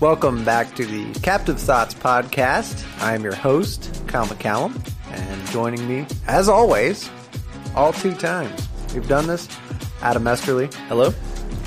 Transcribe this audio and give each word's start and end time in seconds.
Welcome 0.00 0.46
back 0.46 0.74
to 0.76 0.86
the 0.86 1.20
Captive 1.20 1.60
Thoughts 1.60 1.92
podcast. 1.92 2.86
I 3.02 3.14
am 3.14 3.22
your 3.22 3.34
host, 3.34 4.02
Kyle 4.06 4.24
McCallum, 4.24 4.74
and 5.10 5.46
joining 5.48 5.86
me, 5.86 6.06
as 6.26 6.48
always, 6.48 7.10
all 7.74 7.92
two 7.92 8.14
times. 8.14 8.66
We've 8.94 9.06
done 9.06 9.26
this, 9.26 9.46
Adam 10.00 10.26
Esterly. 10.26 10.72
Hello. 10.88 11.12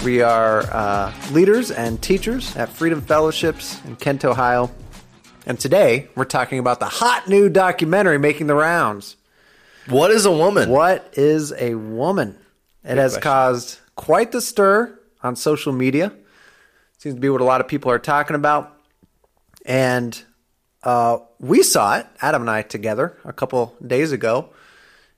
We 0.04 0.24
are 0.24 0.62
uh, 0.74 1.14
leaders 1.32 1.70
and 1.70 2.02
teachers 2.02 2.56
at 2.56 2.70
Freedom 2.70 3.02
Fellowships 3.02 3.80
in 3.86 3.98
Kent, 3.98 4.26
Ohio. 4.26 4.72
And 5.46 5.60
today 5.60 6.08
we're 6.16 6.26
talking 6.26 6.58
about 6.58 6.80
the 6.80 6.88
hot 6.88 7.28
new 7.28 7.50
documentary 7.50 8.18
making 8.18 8.48
the 8.48 8.56
rounds. 8.56 9.16
What 9.88 10.10
is 10.10 10.26
a 10.26 10.32
woman? 10.32 10.72
What 10.72 11.08
is 11.14 11.54
a 11.54 11.76
woman? 11.76 12.36
It 12.84 12.98
has 12.98 13.12
question. 13.12 13.22
caused 13.22 13.80
quite 13.96 14.32
the 14.32 14.42
stir 14.42 14.98
on 15.22 15.36
social 15.36 15.72
media. 15.72 16.12
Seems 17.04 17.16
to 17.16 17.20
be 17.20 17.30
what 17.30 17.42
a 17.42 17.44
lot 17.44 17.60
of 17.60 17.68
people 17.68 17.92
are 17.92 18.00
talking 18.00 18.34
about. 18.34 18.78
And 19.66 20.24
uh, 20.84 21.18
we 21.38 21.62
saw 21.62 21.98
it, 21.98 22.08
Adam 22.22 22.44
and 22.44 22.50
I, 22.50 22.62
together 22.62 23.18
a 23.26 23.34
couple 23.34 23.76
days 23.86 24.14
ago. 24.14 24.52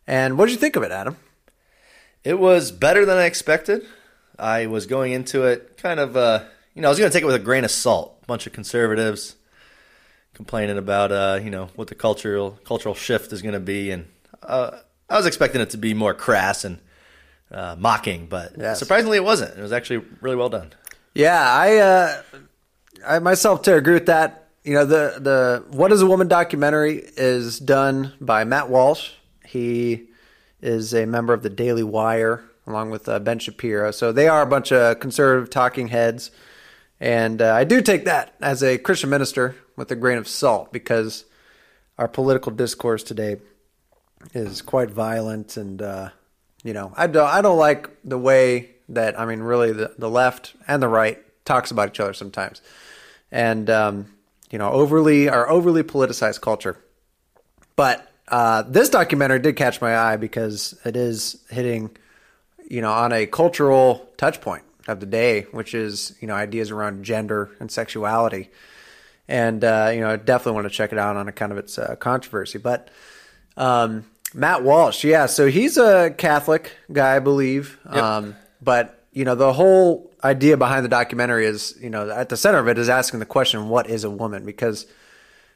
And 0.08 0.36
what 0.36 0.48
did 0.48 0.54
you 0.54 0.58
think 0.58 0.76
of 0.78 0.82
it, 0.82 0.92
Adam? 0.92 1.16
It 2.24 2.40
was 2.40 2.72
better 2.72 3.06
than 3.06 3.18
I 3.20 3.26
expected. 3.26 3.84
I 4.40 4.66
was 4.66 4.88
going 4.88 5.12
into 5.12 5.44
it 5.44 5.78
kind 5.78 6.00
of, 6.00 6.18
uh, 6.18 6.46
you 6.74 6.82
know, 6.82 6.88
I 6.88 6.90
was 6.90 6.98
going 6.98 7.12
to 7.12 7.14
take 7.16 7.22
it 7.22 7.28
with 7.28 7.36
a 7.36 7.40
grain 7.40 7.64
of 7.64 7.70
salt. 7.70 8.18
A 8.24 8.26
bunch 8.26 8.48
of 8.48 8.54
conservatives 8.54 9.36
complaining 10.34 10.80
about, 10.80 11.12
uh, 11.12 11.40
you 11.40 11.52
know, 11.52 11.70
what 11.76 11.90
the 11.90 11.94
cultural 11.94 12.58
cultural 12.66 12.96
shift 12.96 13.32
is 13.32 13.44
going 13.44 13.54
to 13.54 13.60
be, 13.60 13.92
and 13.92 14.08
uh, 14.42 14.80
I 15.08 15.18
was 15.18 15.28
expecting 15.28 15.62
it 15.62 15.70
to 15.70 15.78
be 15.78 15.94
more 15.94 16.16
crass 16.16 16.66
and 16.66 16.80
uh, 17.52 17.76
mocking, 17.78 18.26
but 18.26 18.54
Yes. 18.58 18.80
surprisingly, 18.80 19.18
it 19.18 19.24
wasn't. 19.24 19.56
It 19.56 19.62
was 19.62 19.72
actually 19.72 20.04
really 20.20 20.36
well 20.36 20.50
done. 20.50 20.74
Yeah, 21.16 21.42
I, 21.42 21.78
uh, 21.78 22.22
I 23.08 23.20
myself 23.20 23.62
too 23.62 23.74
agree 23.74 23.94
with 23.94 24.08
that. 24.08 24.50
You 24.66 24.74
know, 24.74 24.86
the 24.86 25.16
the 25.20 25.64
What 25.70 25.92
is 25.92 26.02
a 26.02 26.06
Woman 26.06 26.28
documentary 26.28 27.04
is 27.16 27.60
done 27.60 28.14
by 28.20 28.44
Matt 28.44 28.70
Walsh. 28.70 29.12
He 29.46 30.08
is 30.62 30.94
a 30.94 31.06
member 31.06 31.34
of 31.34 31.42
the 31.42 31.50
Daily 31.50 31.84
Wire 31.84 32.44
along 32.68 32.90
with 32.90 33.08
uh, 33.08 33.20
Ben 33.20 33.40
Shapiro. 33.40 33.92
So 33.92 34.12
they 34.12 34.28
are 34.28 34.42
a 34.42 34.46
bunch 34.46 34.72
of 34.72 35.00
conservative 35.00 35.50
talking 35.50 35.88
heads. 35.88 36.32
And 37.00 37.42
uh, 37.42 37.54
I 37.54 37.64
do 37.64 37.82
take 37.82 38.06
that 38.06 38.36
as 38.42 38.64
a 38.64 38.78
Christian 38.78 39.10
minister 39.10 39.56
with 39.76 39.92
a 39.92 39.96
grain 39.96 40.18
of 40.18 40.28
salt 40.28 40.74
because 40.74 41.26
our 41.98 42.08
political 42.08 42.52
discourse 42.52 43.04
today 43.04 43.38
is 44.34 44.62
quite 44.62 44.90
violent 44.90 45.56
and 45.56 45.82
uh, 45.82 46.10
you 46.64 46.74
know 46.74 46.92
I 46.98 47.08
don't 47.08 47.28
I 47.28 47.42
don't 47.42 47.60
like 47.60 47.90
the 48.04 48.18
way 48.18 48.75
that 48.90 49.20
I 49.20 49.26
mean 49.26 49.40
really 49.40 49.72
the, 49.72 49.94
the 49.98 50.10
left 50.10 50.56
and 50.68 50.82
the 50.82 50.88
right 50.88 51.22
talks 51.46 51.72
about 51.72 51.90
each 51.90 52.00
other 52.00 52.14
sometimes 52.14 52.62
and 53.32 53.70
um, 53.70 54.14
you 54.52 54.58
know 54.58 54.70
overly 54.72 55.30
our 55.30 55.50
overly 55.50 55.84
politicized 55.84 56.42
culture 56.42 56.78
but 57.76 58.12
uh, 58.28 58.64
this 58.64 58.90
documentary 58.90 59.40
did 59.40 59.56
catch 59.56 59.82
my 59.82 59.96
eye 59.98 60.18
because 60.18 60.80
it 60.86 60.96
is 60.96 61.44
hitting 61.50 61.96
you 62.70 62.82
know 62.82 62.92
on 62.92 63.12
a 63.12 63.26
cultural 63.26 64.10
touch 64.18 64.42
point 64.42 64.64
of 64.88 65.00
the 65.00 65.06
day 65.06 65.42
which 65.52 65.74
is 65.74 66.16
you 66.22 66.28
know 66.28 66.36
ideas 66.36 66.72
around 66.72 67.04
gender 67.04 67.52
and 67.60 67.72
sexuality 67.72 68.50
and 69.28 69.64
uh, 69.64 69.92
you 69.94 70.02
know 70.02 70.10
I 70.10 70.16
definitely 70.18 70.54
want 70.54 70.66
to 70.66 70.74
check 70.74 70.92
it 70.92 70.98
out 70.98 71.16
on 71.16 71.28
account 71.28 71.52
of 71.52 71.58
its 71.58 71.78
uh, 71.78 71.96
controversy 71.96 72.60
but 72.60 72.90
um, 73.58 74.06
Matt 74.36 74.64
Walsh, 74.64 75.04
yeah. 75.06 75.28
So 75.28 75.48
he's 75.48 75.78
a 75.78 76.14
Catholic 76.18 76.74
guy, 76.92 77.16
I 77.16 77.20
believe. 77.20 77.80
Um, 77.86 78.36
but 78.66 79.08
you 79.14 79.24
know, 79.24 79.36
the 79.36 79.54
whole 79.54 80.12
idea 80.24 80.58
behind 80.58 80.84
the 80.84 80.90
documentary 80.90 81.46
is, 81.46 81.78
you 81.80 81.90
know, 81.90 82.10
at 82.10 82.28
the 82.28 82.36
center 82.36 82.58
of 82.58 82.68
it 82.68 82.78
is 82.78 82.90
asking 82.90 83.22
the 83.22 83.26
question, 83.26 83.70
"What 83.70 83.90
is 83.90 84.04
a 84.04 84.10
woman?" 84.10 84.46
Because 84.46 84.86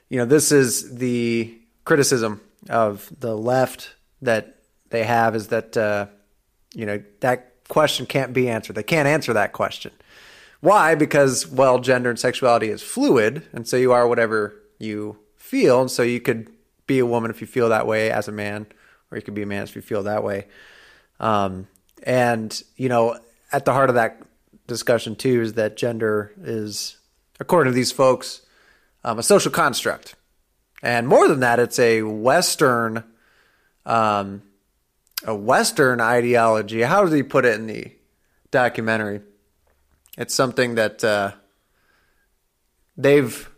you 0.07 0.17
know, 0.17 0.25
this 0.25 0.51
is 0.51 0.95
the 0.95 1.55
criticism 1.83 2.41
of 2.69 3.11
the 3.19 3.35
left 3.35 3.95
that 4.21 4.55
they 4.89 5.03
have 5.03 5.35
is 5.35 5.47
that 5.49 5.75
uh, 5.77 6.07
you 6.73 6.85
know 6.85 7.01
that 7.19 7.53
question 7.67 8.05
can't 8.05 8.33
be 8.33 8.49
answered. 8.49 8.75
They 8.75 8.83
can't 8.83 9.07
answer 9.07 9.33
that 9.33 9.53
question. 9.53 9.91
Why? 10.61 10.95
Because 10.95 11.47
well, 11.47 11.79
gender 11.79 12.09
and 12.09 12.19
sexuality 12.19 12.69
is 12.69 12.81
fluid, 12.81 13.47
and 13.53 13.67
so 13.67 13.77
you 13.77 13.91
are 13.91 14.07
whatever 14.07 14.55
you 14.77 15.17
feel, 15.35 15.81
and 15.81 15.91
so 15.91 16.03
you 16.03 16.19
could 16.19 16.49
be 16.87 16.99
a 16.99 17.05
woman 17.05 17.29
if 17.29 17.41
you 17.41 17.47
feel 17.47 17.69
that 17.69 17.85
way 17.85 18.11
as 18.11 18.27
a 18.27 18.31
man, 18.31 18.67
or 19.11 19.17
you 19.17 19.21
could 19.21 19.35
be 19.35 19.43
a 19.43 19.47
man 19.47 19.63
if 19.63 19.75
you 19.75 19.81
feel 19.81 20.03
that 20.03 20.23
way. 20.23 20.47
Um, 21.19 21.67
and 22.03 22.61
you 22.75 22.89
know, 22.89 23.19
at 23.51 23.65
the 23.65 23.73
heart 23.73 23.89
of 23.89 23.95
that 23.95 24.21
discussion 24.67 25.15
too 25.15 25.41
is 25.41 25.53
that 25.53 25.75
gender 25.77 26.31
is, 26.41 26.97
according 27.39 27.71
to 27.73 27.75
these 27.75 27.91
folks, 27.91 28.41
um, 29.03 29.17
a 29.19 29.23
social 29.23 29.51
construct, 29.51 30.15
and 30.83 31.07
more 31.07 31.27
than 31.27 31.39
that, 31.41 31.59
it's 31.59 31.79
a 31.79 32.03
Western, 32.03 33.03
um, 33.85 34.41
a 35.25 35.35
Western 35.35 35.99
ideology. 36.01 36.81
How 36.81 37.03
does 37.03 37.13
he 37.13 37.23
put 37.23 37.45
it 37.45 37.55
in 37.59 37.67
the 37.67 37.91
documentary? 38.51 39.21
It's 40.17 40.35
something 40.35 40.75
that 40.75 41.03
uh, 41.03 41.31
they've. 42.97 43.49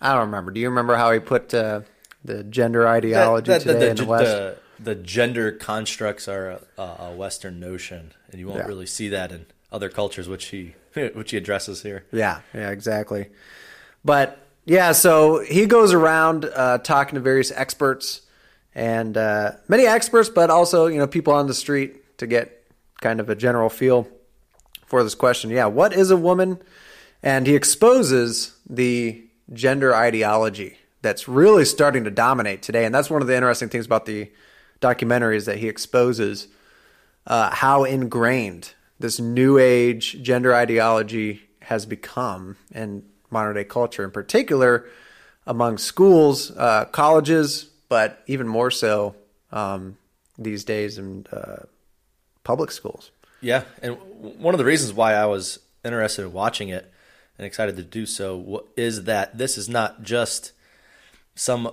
I 0.00 0.12
don't 0.14 0.26
remember. 0.26 0.50
Do 0.50 0.60
you 0.60 0.68
remember 0.70 0.96
how 0.96 1.12
he 1.12 1.20
put 1.20 1.52
uh, 1.52 1.82
the 2.24 2.42
gender 2.44 2.86
ideology 2.88 3.50
That- 3.52 3.64
that- 3.64 3.72
today 3.74 3.84
the, 3.86 3.90
in 3.90 3.96
the 3.96 4.04
West? 4.06 4.24
the, 4.24 4.56
the 4.82 4.94
gender 4.94 5.52
constructs 5.52 6.26
are 6.28 6.60
a, 6.78 6.82
a 6.82 7.12
Western 7.14 7.60
notion, 7.60 8.12
and 8.30 8.40
you 8.40 8.46
won't 8.46 8.60
Yeah. 8.60 8.66
really 8.66 8.86
see 8.86 9.08
that 9.10 9.30
in 9.32 9.46
other 9.72 9.88
cultures, 9.88 10.28
which 10.28 10.46
he 10.46 10.74
which 11.14 11.30
he 11.30 11.36
addresses 11.36 11.82
here. 11.82 12.04
Yeah, 12.12 12.40
yeah, 12.54 12.70
exactly. 12.70 13.28
But 14.04 14.38
yeah, 14.64 14.92
so 14.92 15.40
he 15.40 15.66
goes 15.66 15.92
around 15.92 16.44
uh, 16.46 16.78
talking 16.78 17.14
to 17.14 17.20
various 17.20 17.50
experts 17.52 18.22
and 18.74 19.16
uh, 19.16 19.52
many 19.68 19.86
experts, 19.86 20.28
but 20.28 20.50
also 20.50 20.86
you 20.86 20.98
know 20.98 21.06
people 21.06 21.32
on 21.32 21.46
the 21.46 21.54
street 21.54 22.18
to 22.18 22.26
get 22.26 22.64
kind 23.00 23.20
of 23.20 23.28
a 23.30 23.34
general 23.34 23.68
feel 23.68 24.08
for 24.86 25.02
this 25.02 25.14
question. 25.14 25.50
Yeah, 25.50 25.66
what 25.66 25.92
is 25.92 26.10
a 26.10 26.16
woman? 26.16 26.60
And 27.22 27.46
he 27.46 27.54
exposes 27.54 28.56
the 28.68 29.22
gender 29.52 29.94
ideology 29.94 30.78
that's 31.02 31.28
really 31.28 31.64
starting 31.64 32.04
to 32.04 32.10
dominate 32.10 32.62
today, 32.62 32.84
and 32.86 32.94
that's 32.94 33.10
one 33.10 33.20
of 33.22 33.28
the 33.28 33.34
interesting 33.34 33.68
things 33.68 33.86
about 33.86 34.06
the 34.06 34.30
documentary 34.80 35.36
is 35.36 35.46
that 35.46 35.58
he 35.58 35.68
exposes 35.68 36.48
uh, 37.26 37.50
how 37.54 37.84
ingrained 37.84 38.74
this 38.98 39.20
new 39.20 39.58
age 39.58 40.22
gender 40.22 40.54
ideology 40.54 41.42
has 41.62 41.86
become 41.86 42.56
in 42.74 43.04
modern 43.30 43.54
day 43.54 43.64
culture, 43.64 44.04
in 44.04 44.10
particular 44.10 44.86
among 45.46 45.78
schools, 45.78 46.50
uh, 46.52 46.84
colleges, 46.86 47.64
but 47.88 48.22
even 48.26 48.46
more 48.46 48.70
so 48.70 49.16
um, 49.52 49.96
these 50.38 50.64
days 50.64 50.98
in 50.98 51.26
uh, 51.32 51.64
public 52.44 52.70
schools. 52.70 53.10
Yeah, 53.40 53.64
and 53.82 53.96
one 54.20 54.54
of 54.54 54.58
the 54.58 54.64
reasons 54.64 54.92
why 54.92 55.14
I 55.14 55.26
was 55.26 55.58
interested 55.84 56.22
in 56.22 56.32
watching 56.32 56.68
it 56.68 56.92
and 57.38 57.46
excited 57.46 57.76
to 57.76 57.82
do 57.82 58.04
so 58.04 58.66
is 58.76 59.04
that 59.04 59.38
this 59.38 59.56
is 59.56 59.68
not 59.68 60.02
just 60.02 60.52
some 61.34 61.72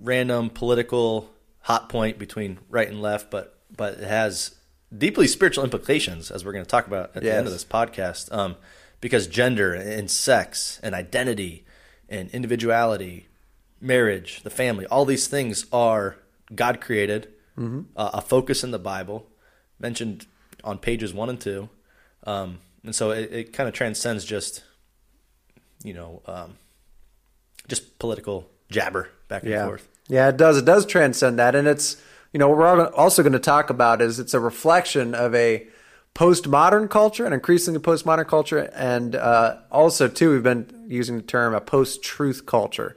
random 0.00 0.50
political 0.50 1.28
hot 1.60 1.88
point 1.88 2.18
between 2.18 2.58
right 2.68 2.88
and 2.88 3.00
left, 3.00 3.30
but 3.30 3.58
but 3.76 3.94
it 3.94 4.08
has 4.08 4.54
deeply 4.96 5.26
spiritual 5.26 5.64
implications, 5.64 6.30
as 6.30 6.44
we're 6.44 6.52
going 6.52 6.64
to 6.64 6.70
talk 6.70 6.86
about 6.86 7.12
at 7.14 7.22
the 7.22 7.34
end 7.34 7.46
of 7.46 7.52
this 7.52 7.64
podcast. 7.64 8.32
Um, 8.34 8.56
because 9.00 9.26
gender 9.26 9.72
and 9.72 10.10
sex 10.10 10.78
and 10.82 10.94
identity 10.94 11.64
and 12.08 12.30
individuality, 12.30 13.28
marriage, 13.80 14.42
the 14.42 14.50
family, 14.50 14.86
all 14.86 15.04
these 15.04 15.26
things 15.26 15.64
are 15.72 16.16
God 16.54 16.80
created, 16.80 17.28
uh, 17.96 18.10
a 18.14 18.20
focus 18.20 18.62
in 18.62 18.72
the 18.72 18.78
Bible, 18.78 19.26
mentioned 19.78 20.26
on 20.62 20.78
pages 20.78 21.14
one 21.14 21.30
and 21.30 21.40
two. 21.40 21.68
Um, 22.24 22.58
and 22.84 22.94
so 22.94 23.10
it, 23.10 23.32
it 23.32 23.52
kind 23.52 23.68
of 23.68 23.74
transcends 23.74 24.24
just, 24.24 24.64
you 25.82 25.94
know, 25.94 26.22
um, 26.26 26.56
just 27.68 27.98
political 27.98 28.50
jabber 28.70 29.08
back 29.28 29.42
and 29.42 29.52
yeah. 29.52 29.66
forth. 29.66 29.88
Yeah, 30.10 30.28
it 30.28 30.36
does. 30.36 30.58
It 30.58 30.64
does 30.64 30.86
transcend 30.86 31.38
that, 31.38 31.54
and 31.54 31.68
it's 31.68 31.96
you 32.32 32.38
know 32.40 32.48
what 32.48 32.58
we're 32.58 32.90
also 32.94 33.22
going 33.22 33.32
to 33.32 33.38
talk 33.38 33.70
about 33.70 34.02
is 34.02 34.18
it's 34.18 34.34
a 34.34 34.40
reflection 34.40 35.14
of 35.14 35.36
a 35.36 35.68
postmodern 36.16 36.90
culture, 36.90 37.24
an 37.24 37.32
increasingly 37.32 37.78
postmodern 37.78 38.26
culture, 38.26 38.70
and 38.74 39.14
uh, 39.14 39.58
also 39.70 40.08
too 40.08 40.32
we've 40.32 40.42
been 40.42 40.66
using 40.88 41.16
the 41.18 41.22
term 41.22 41.54
a 41.54 41.60
post-truth 41.60 42.44
culture, 42.44 42.96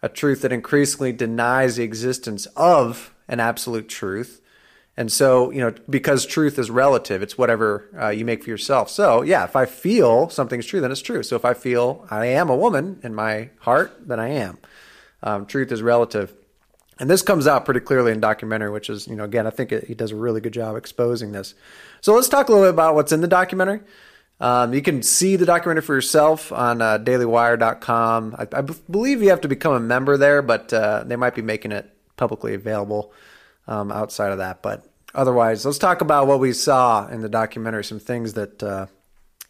a 0.00 0.08
truth 0.08 0.42
that 0.42 0.52
increasingly 0.52 1.10
denies 1.10 1.74
the 1.74 1.82
existence 1.82 2.46
of 2.54 3.12
an 3.26 3.40
absolute 3.40 3.88
truth. 3.88 4.40
And 4.96 5.10
so, 5.10 5.50
you 5.50 5.60
know, 5.60 5.74
because 5.90 6.24
truth 6.24 6.56
is 6.56 6.70
relative, 6.70 7.20
it's 7.20 7.36
whatever 7.36 7.88
uh, 8.00 8.08
you 8.10 8.24
make 8.24 8.44
for 8.44 8.50
yourself. 8.50 8.88
So, 8.88 9.22
yeah, 9.22 9.42
if 9.42 9.56
I 9.56 9.66
feel 9.66 10.28
something's 10.28 10.66
true, 10.66 10.80
then 10.80 10.92
it's 10.92 11.02
true. 11.02 11.24
So, 11.24 11.34
if 11.34 11.44
I 11.44 11.52
feel 11.52 12.06
I 12.12 12.26
am 12.26 12.48
a 12.48 12.54
woman 12.54 13.00
in 13.02 13.12
my 13.12 13.50
heart, 13.58 14.06
then 14.06 14.20
I 14.20 14.28
am. 14.28 14.58
Um, 15.20 15.46
truth 15.46 15.72
is 15.72 15.82
relative. 15.82 16.32
And 16.98 17.10
this 17.10 17.22
comes 17.22 17.46
out 17.46 17.64
pretty 17.64 17.80
clearly 17.80 18.12
in 18.12 18.20
documentary, 18.20 18.70
which 18.70 18.88
is, 18.88 19.08
you 19.08 19.16
know, 19.16 19.24
again, 19.24 19.46
I 19.46 19.50
think 19.50 19.72
it, 19.72 19.84
he 19.84 19.94
does 19.94 20.12
a 20.12 20.16
really 20.16 20.40
good 20.40 20.52
job 20.52 20.76
exposing 20.76 21.32
this. 21.32 21.54
So 22.00 22.14
let's 22.14 22.28
talk 22.28 22.48
a 22.48 22.52
little 22.52 22.66
bit 22.66 22.74
about 22.74 22.94
what's 22.94 23.12
in 23.12 23.20
the 23.20 23.28
documentary. 23.28 23.80
Um, 24.40 24.74
you 24.74 24.82
can 24.82 25.02
see 25.02 25.36
the 25.36 25.46
documentary 25.46 25.82
for 25.82 25.94
yourself 25.94 26.52
on 26.52 26.82
uh, 26.82 26.98
dailywire.com. 26.98 28.36
I, 28.38 28.46
I 28.52 28.60
b- 28.62 28.74
believe 28.90 29.22
you 29.22 29.30
have 29.30 29.40
to 29.42 29.48
become 29.48 29.72
a 29.72 29.80
member 29.80 30.16
there, 30.16 30.42
but 30.42 30.72
uh, 30.72 31.04
they 31.04 31.16
might 31.16 31.34
be 31.34 31.42
making 31.42 31.72
it 31.72 31.90
publicly 32.16 32.54
available 32.54 33.12
um, 33.66 33.90
outside 33.90 34.32
of 34.32 34.38
that. 34.38 34.62
But 34.62 34.86
otherwise, 35.14 35.64
let's 35.64 35.78
talk 35.78 36.00
about 36.00 36.26
what 36.26 36.40
we 36.40 36.52
saw 36.52 37.06
in 37.08 37.20
the 37.20 37.28
documentary, 37.28 37.84
some 37.84 38.00
things 38.00 38.34
that, 38.34 38.62
uh, 38.62 38.86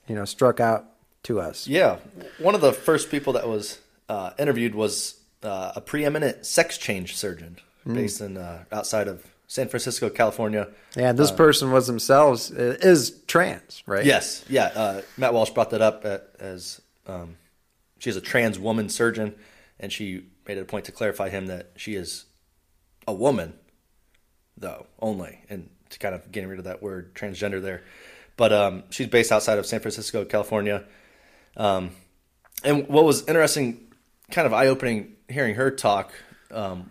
you 0.07 0.15
know, 0.15 0.25
struck 0.25 0.61
out 0.61 0.87
to 1.25 1.41
us. 1.41 1.67
Yeah, 1.67 1.97
one 2.39 2.55
of 2.55 2.61
the 2.61 2.73
first 2.73 3.11
people 3.11 3.33
that 3.35 3.49
was 3.49 3.81
uh, 4.09 4.31
interviewed 4.39 4.75
was 4.75 5.19
uh, 5.45 5.73
a 5.77 5.81
preeminent 5.81 6.47
sex 6.47 6.79
change 6.79 7.17
surgeon 7.17 7.59
based 7.87 8.21
in 8.21 8.37
uh, 8.37 8.65
outside 8.73 9.09
of 9.09 9.27
San 9.47 9.69
Francisco, 9.69 10.09
California. 10.09 10.69
Yeah, 10.97 11.13
this 11.13 11.31
person 11.31 11.71
was 11.71 11.87
themselves 11.87 12.51
is 12.51 13.21
trans, 13.27 13.83
right? 13.87 14.05
Yes, 14.05 14.45
yeah. 14.49 14.73
Uh, 14.75 15.03
Matt 15.17 15.35
Walsh 15.35 15.51
brought 15.51 15.71
that 15.71 15.83
up 15.83 16.05
at, 16.05 16.31
as 16.39 16.81
um, 17.07 17.37
she's 17.99 18.17
a 18.17 18.21
trans 18.21 18.59
woman 18.59 18.89
surgeon, 18.89 19.35
and 19.79 19.93
she 19.93 20.27
made 20.49 20.57
it 20.59 20.63
a 20.63 20.65
point 20.65 20.87
to 20.87 20.93
clarify 20.93 21.29
him 21.29 21.47
that 21.47 21.73
she 21.77 21.95
is 21.95 22.25
a 23.07 23.13
woman, 23.13 23.55
though 24.57 24.87
only, 24.99 25.41
and 25.51 25.69
to 25.91 25.99
kind 25.99 26.15
of 26.15 26.33
getting 26.33 26.49
rid 26.49 26.59
of 26.59 26.65
that 26.65 26.83
word 26.83 27.15
transgender 27.15 27.61
there. 27.61 27.83
But 28.37 28.53
um, 28.53 28.85
she's 28.91 29.07
based 29.07 29.31
outside 29.31 29.59
of 29.59 29.67
San 29.67 29.81
Francisco, 29.81 30.25
California. 30.25 30.85
Um, 31.57 31.91
and 32.65 32.89
what 32.89 33.05
was 33.05 33.29
interesting, 33.29 33.93
kind 34.31 34.47
of 34.47 34.53
eye 34.53 34.67
opening, 34.67 35.17
hearing 35.29 35.55
her 35.55 35.71
talk. 35.71 36.13
Um, 36.51 36.91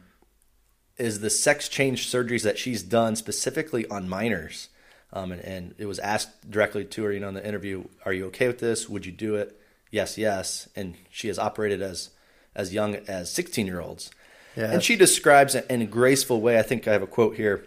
is 0.97 1.21
the 1.21 1.29
sex 1.29 1.67
change 1.67 2.07
surgeries 2.07 2.43
that 2.43 2.57
she's 2.59 2.83
done 2.83 3.15
specifically 3.15 3.87
on 3.87 4.07
minors. 4.07 4.69
Um, 5.11 5.31
and, 5.31 5.41
and, 5.41 5.75
it 5.77 5.85
was 5.85 5.99
asked 5.99 6.49
directly 6.49 6.85
to 6.85 7.03
her, 7.03 7.11
you 7.11 7.19
know, 7.19 7.29
in 7.29 7.33
the 7.35 7.47
interview, 7.47 7.85
"Are 8.05 8.13
you 8.13 8.25
okay 8.27 8.47
with 8.47 8.59
this? 8.59 8.89
Would 8.89 9.05
you 9.05 9.11
do 9.11 9.35
it?" 9.35 9.59
Yes, 9.91 10.17
yes. 10.17 10.67
And 10.75 10.95
she 11.11 11.27
has 11.27 11.37
operated 11.37 11.81
as 11.81 12.09
as 12.55 12.73
young 12.73 12.95
as 12.95 13.31
16 13.31 13.65
year 13.65 13.79
olds. 13.79 14.11
Yeah. 14.55 14.71
And 14.71 14.83
she 14.83 14.95
describes 14.95 15.55
it 15.55 15.65
in 15.69 15.81
a 15.81 15.85
graceful 15.85 16.41
way. 16.41 16.57
I 16.57 16.61
think 16.61 16.87
I 16.87 16.93
have 16.93 17.01
a 17.01 17.07
quote 17.07 17.35
here. 17.35 17.65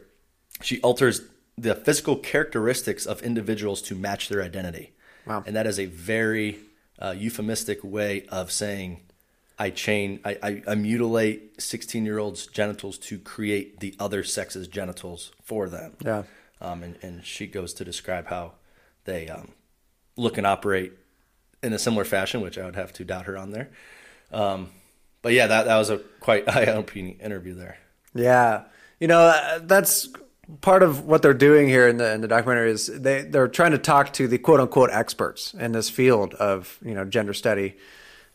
She 0.62 0.80
alters 0.80 1.22
the 1.58 1.74
physical 1.74 2.16
characteristics 2.16 3.06
of 3.06 3.22
individuals 3.22 3.82
to 3.82 3.94
match 3.94 4.28
their 4.28 4.42
identity. 4.42 4.92
Wow. 5.26 5.42
And 5.46 5.56
that 5.56 5.66
is 5.66 5.78
a 5.78 5.86
very 5.86 6.58
uh, 6.98 7.14
euphemistic 7.16 7.82
way 7.82 8.26
of 8.28 8.52
saying 8.52 9.00
I 9.58 9.70
chain, 9.70 10.20
I, 10.24 10.38
I, 10.42 10.62
I 10.68 10.74
mutilate 10.74 11.60
16 11.60 12.04
year 12.04 12.18
olds' 12.18 12.46
genitals 12.46 12.98
to 12.98 13.18
create 13.18 13.80
the 13.80 13.94
other 13.98 14.22
sex's 14.22 14.68
genitals 14.68 15.32
for 15.42 15.68
them. 15.68 15.94
Yeah. 16.04 16.24
Um, 16.60 16.82
and, 16.82 16.96
and 17.02 17.24
she 17.24 17.46
goes 17.46 17.72
to 17.74 17.84
describe 17.84 18.26
how 18.26 18.52
they 19.04 19.28
um, 19.28 19.52
look 20.16 20.36
and 20.36 20.46
operate 20.46 20.92
in 21.62 21.72
a 21.72 21.78
similar 21.78 22.04
fashion, 22.04 22.40
which 22.40 22.58
I 22.58 22.64
would 22.64 22.76
have 22.76 22.92
to 22.94 23.04
doubt 23.04 23.26
her 23.26 23.36
on 23.36 23.50
there. 23.50 23.70
Um, 24.30 24.70
but 25.22 25.32
yeah, 25.32 25.46
that, 25.46 25.64
that 25.64 25.76
was 25.76 25.90
a 25.90 25.98
quite 26.20 26.48
eye 26.54 26.66
opening 26.66 27.18
interview 27.20 27.54
there. 27.54 27.78
Yeah. 28.14 28.64
You 29.00 29.08
know, 29.08 29.20
uh, 29.20 29.60
that's 29.62 30.08
part 30.60 30.82
of 30.82 31.06
what 31.06 31.22
they're 31.22 31.34
doing 31.34 31.68
here 31.68 31.88
in 31.88 31.96
the 31.96 32.12
in 32.12 32.20
the 32.20 32.28
documentary 32.28 32.70
is 32.70 32.86
they 32.86 33.22
they're 33.22 33.48
trying 33.48 33.72
to 33.72 33.78
talk 33.78 34.12
to 34.12 34.28
the 34.28 34.38
quote 34.38 34.60
unquote 34.60 34.90
experts 34.90 35.52
in 35.54 35.72
this 35.72 35.90
field 35.90 36.34
of 36.34 36.78
you 36.84 36.94
know 36.94 37.04
gender 37.04 37.34
study 37.34 37.76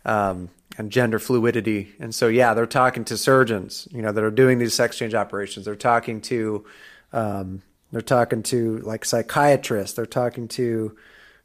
um, 0.05 0.49
and 0.77 0.91
gender 0.91 1.19
fluidity. 1.19 1.93
And 1.99 2.13
so, 2.15 2.27
yeah, 2.27 2.53
they're 2.53 2.65
talking 2.65 3.05
to 3.05 3.17
surgeons, 3.17 3.87
you 3.91 4.01
know, 4.01 4.11
that 4.11 4.23
are 4.23 4.31
doing 4.31 4.59
these 4.59 4.73
sex 4.73 4.97
change 4.97 5.13
operations. 5.13 5.65
They're 5.65 5.75
talking 5.75 6.21
to, 6.21 6.65
um, 7.13 7.61
they're 7.91 8.01
talking 8.01 8.43
to 8.43 8.77
like 8.79 9.03
psychiatrists. 9.05 9.95
They're 9.95 10.05
talking 10.05 10.47
to, 10.49 10.95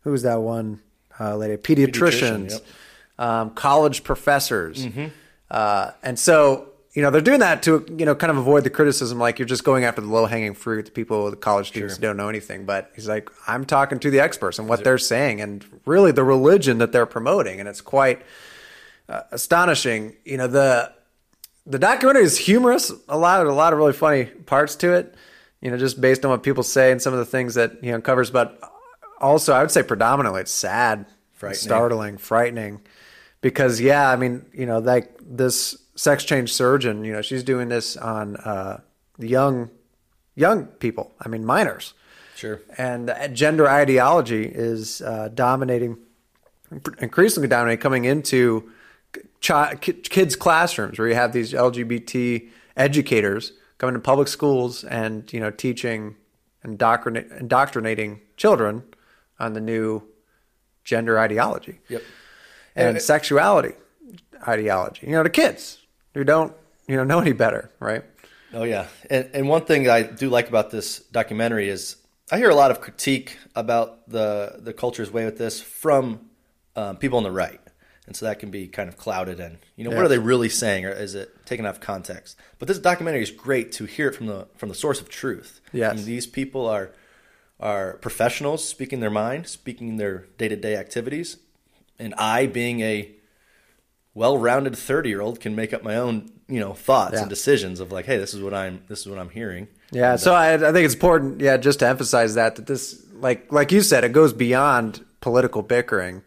who's 0.02 0.22
that 0.22 0.40
one 0.40 0.80
uh, 1.18 1.36
lady? 1.36 1.56
Pediatricians, 1.56 1.90
Pediatrician, 1.92 2.50
yep. 2.50 2.62
um, 3.18 3.50
college 3.50 4.04
professors. 4.04 4.86
Mm-hmm. 4.86 5.06
Uh, 5.50 5.90
and 6.02 6.18
so, 6.18 6.68
you 6.96 7.02
know, 7.02 7.10
they're 7.10 7.20
doing 7.20 7.40
that 7.40 7.62
to, 7.64 7.84
you 7.98 8.06
know, 8.06 8.14
kind 8.14 8.30
of 8.30 8.38
avoid 8.38 8.64
the 8.64 8.70
criticism, 8.70 9.18
like 9.18 9.38
you're 9.38 9.46
just 9.46 9.64
going 9.64 9.84
after 9.84 10.00
the 10.00 10.08
low 10.08 10.24
hanging 10.24 10.54
fruit, 10.54 10.86
the 10.86 10.90
people, 10.90 11.30
the 11.30 11.36
college 11.36 11.68
students 11.68 11.96
sure. 11.96 12.00
don't 12.00 12.16
know 12.16 12.30
anything. 12.30 12.64
But 12.64 12.90
he's 12.94 13.06
like, 13.06 13.28
I'm 13.46 13.66
talking 13.66 13.98
to 13.98 14.10
the 14.10 14.18
experts 14.18 14.58
and 14.58 14.66
what 14.66 14.82
they're 14.82 14.96
saying 14.96 15.42
and 15.42 15.62
really 15.84 16.10
the 16.10 16.24
religion 16.24 16.78
that 16.78 16.92
they're 16.92 17.04
promoting. 17.04 17.60
And 17.60 17.68
it's 17.68 17.82
quite, 17.82 18.22
uh, 19.10 19.22
astonishing. 19.30 20.16
You 20.24 20.38
know 20.38 20.46
the 20.46 20.92
the 21.66 21.78
documentary 21.78 22.24
is 22.24 22.38
humorous. 22.38 22.90
A 23.08 23.18
lot 23.18 23.42
of 23.42 23.48
a 23.48 23.52
lot 23.52 23.72
of 23.72 23.78
really 23.78 23.92
funny 23.92 24.24
parts 24.24 24.74
to 24.76 24.94
it. 24.94 25.14
You 25.60 25.70
know, 25.70 25.76
just 25.76 26.00
based 26.00 26.24
on 26.24 26.30
what 26.30 26.42
people 26.42 26.62
say 26.62 26.92
and 26.92 27.00
some 27.00 27.12
of 27.12 27.18
the 27.18 27.26
things 27.26 27.54
that 27.54 27.72
he 27.82 27.92
uncovers. 27.92 28.30
But 28.30 28.58
also, 29.20 29.52
I 29.52 29.60
would 29.60 29.70
say 29.70 29.82
predominantly 29.82 30.40
it's 30.40 30.50
sad, 30.50 31.06
frightening. 31.34 31.60
startling, 31.60 32.18
frightening. 32.18 32.80
Because 33.42 33.80
yeah, 33.80 34.10
I 34.10 34.16
mean, 34.16 34.46
you 34.52 34.66
know, 34.66 34.78
like 34.78 35.12
this 35.20 35.76
sex 35.96 36.24
change 36.24 36.52
surgeon, 36.52 37.04
you 37.04 37.12
know, 37.12 37.22
she's 37.22 37.42
doing 37.42 37.68
this 37.68 37.96
on 37.96 38.36
uh, 38.36 38.80
young 39.18 39.70
young 40.36 40.66
people. 40.66 41.12
I 41.20 41.28
mean, 41.28 41.44
minors. 41.44 41.94
Sure. 42.36 42.60
And 42.76 43.12
gender 43.32 43.66
ideology 43.66 44.44
is 44.44 45.00
uh, 45.00 45.30
dominating, 45.32 45.96
increasingly 46.98 47.48
dominating, 47.48 47.80
coming 47.80 48.04
into 48.04 48.70
kids' 49.40 50.36
classrooms 50.36 50.98
where 50.98 51.08
you 51.08 51.14
have 51.14 51.32
these 51.32 51.54
LGBT 51.54 52.48
educators 52.76 53.52
coming 53.78 53.94
to 53.94 54.00
public 54.00 54.28
schools 54.28 54.84
and 54.84 55.32
you 55.32 55.40
know 55.40 55.50
teaching 55.50 56.16
indoctrinate, 56.62 57.30
indoctrinating 57.32 58.20
children 58.36 58.82
on 59.38 59.54
the 59.54 59.60
new 59.60 60.02
gender 60.84 61.18
ideology. 61.18 61.80
Yep. 61.88 62.02
And, 62.74 62.88
and 62.88 63.02
sexuality 63.02 63.72
ideology. 64.46 65.06
You 65.06 65.12
know, 65.14 65.22
to 65.22 65.30
kids 65.30 65.78
who 66.16 66.24
don't 66.24 66.54
you 66.88 66.96
know 66.96 67.04
know 67.04 67.20
any 67.20 67.32
better, 67.32 67.70
right? 67.78 68.02
Oh 68.52 68.64
yeah. 68.64 68.86
And 69.10 69.30
and 69.34 69.48
one 69.48 69.64
thing 69.64 69.88
I 69.88 70.02
do 70.02 70.30
like 70.30 70.48
about 70.48 70.70
this 70.70 71.00
documentary 71.00 71.68
is 71.68 71.96
I 72.32 72.38
hear 72.38 72.50
a 72.50 72.54
lot 72.54 72.70
of 72.70 72.80
critique 72.80 73.36
about 73.54 74.08
the 74.08 74.56
the 74.58 74.72
culture's 74.72 75.10
way 75.10 75.24
with 75.24 75.38
this 75.38 75.60
from 75.60 76.30
um, 76.74 76.96
people 76.96 77.18
on 77.18 77.24
the 77.24 77.30
right 77.30 77.60
and 78.06 78.14
so 78.14 78.26
that 78.26 78.38
can 78.38 78.50
be 78.50 78.68
kind 78.68 78.88
of 78.88 78.96
clouded 78.96 79.40
and 79.40 79.58
you 79.74 79.84
know 79.84 79.90
yeah. 79.90 79.96
what 79.96 80.04
are 80.04 80.08
they 80.08 80.18
really 80.18 80.48
saying 80.48 80.84
or 80.84 80.90
is 80.90 81.14
it 81.14 81.44
taken 81.44 81.66
out 81.66 81.74
of 81.74 81.80
context 81.80 82.36
but 82.58 82.68
this 82.68 82.78
documentary 82.78 83.22
is 83.22 83.30
great 83.30 83.72
to 83.72 83.84
hear 83.84 84.08
it 84.08 84.14
from 84.14 84.26
the 84.26 84.46
from 84.56 84.68
the 84.68 84.74
source 84.74 85.00
of 85.00 85.08
truth 85.08 85.60
yes. 85.72 85.92
I 85.92 85.96
mean, 85.96 86.04
these 86.04 86.26
people 86.26 86.66
are 86.66 86.92
are 87.58 87.94
professionals 87.94 88.66
speaking 88.66 89.00
their 89.00 89.10
mind 89.10 89.46
speaking 89.46 89.96
their 89.96 90.26
day-to-day 90.38 90.76
activities 90.76 91.38
and 91.98 92.14
i 92.14 92.46
being 92.46 92.80
a 92.80 93.10
well-rounded 94.16 94.76
30 94.76 95.08
year 95.08 95.20
old 95.20 95.38
can 95.38 95.54
make 95.54 95.72
up 95.72 95.84
my 95.84 95.96
own 95.96 96.28
you 96.48 96.58
know 96.58 96.72
thoughts 96.72 97.14
yeah. 97.14 97.20
and 97.20 97.30
decisions 97.30 97.78
of 97.78 97.92
like 97.92 98.06
hey 98.06 98.16
this 98.16 98.34
is 98.34 98.42
what 98.42 98.54
i'm 98.54 98.82
this 98.88 99.00
is 99.00 99.08
what 99.08 99.18
i'm 99.18 99.28
hearing 99.28 99.68
yeah 99.92 100.12
and, 100.12 100.20
so 100.20 100.34
uh, 100.34 100.38
I, 100.38 100.54
I 100.54 100.72
think 100.72 100.84
it's 100.86 100.94
important 100.94 101.40
yeah 101.40 101.56
just 101.56 101.80
to 101.80 101.86
emphasize 101.86 102.34
that 102.34 102.56
that 102.56 102.66
this 102.66 103.04
like 103.14 103.52
like 103.52 103.70
you 103.70 103.82
said 103.82 104.02
it 104.02 104.12
goes 104.12 104.32
beyond 104.32 105.04
political 105.20 105.62
bickering 105.62 106.22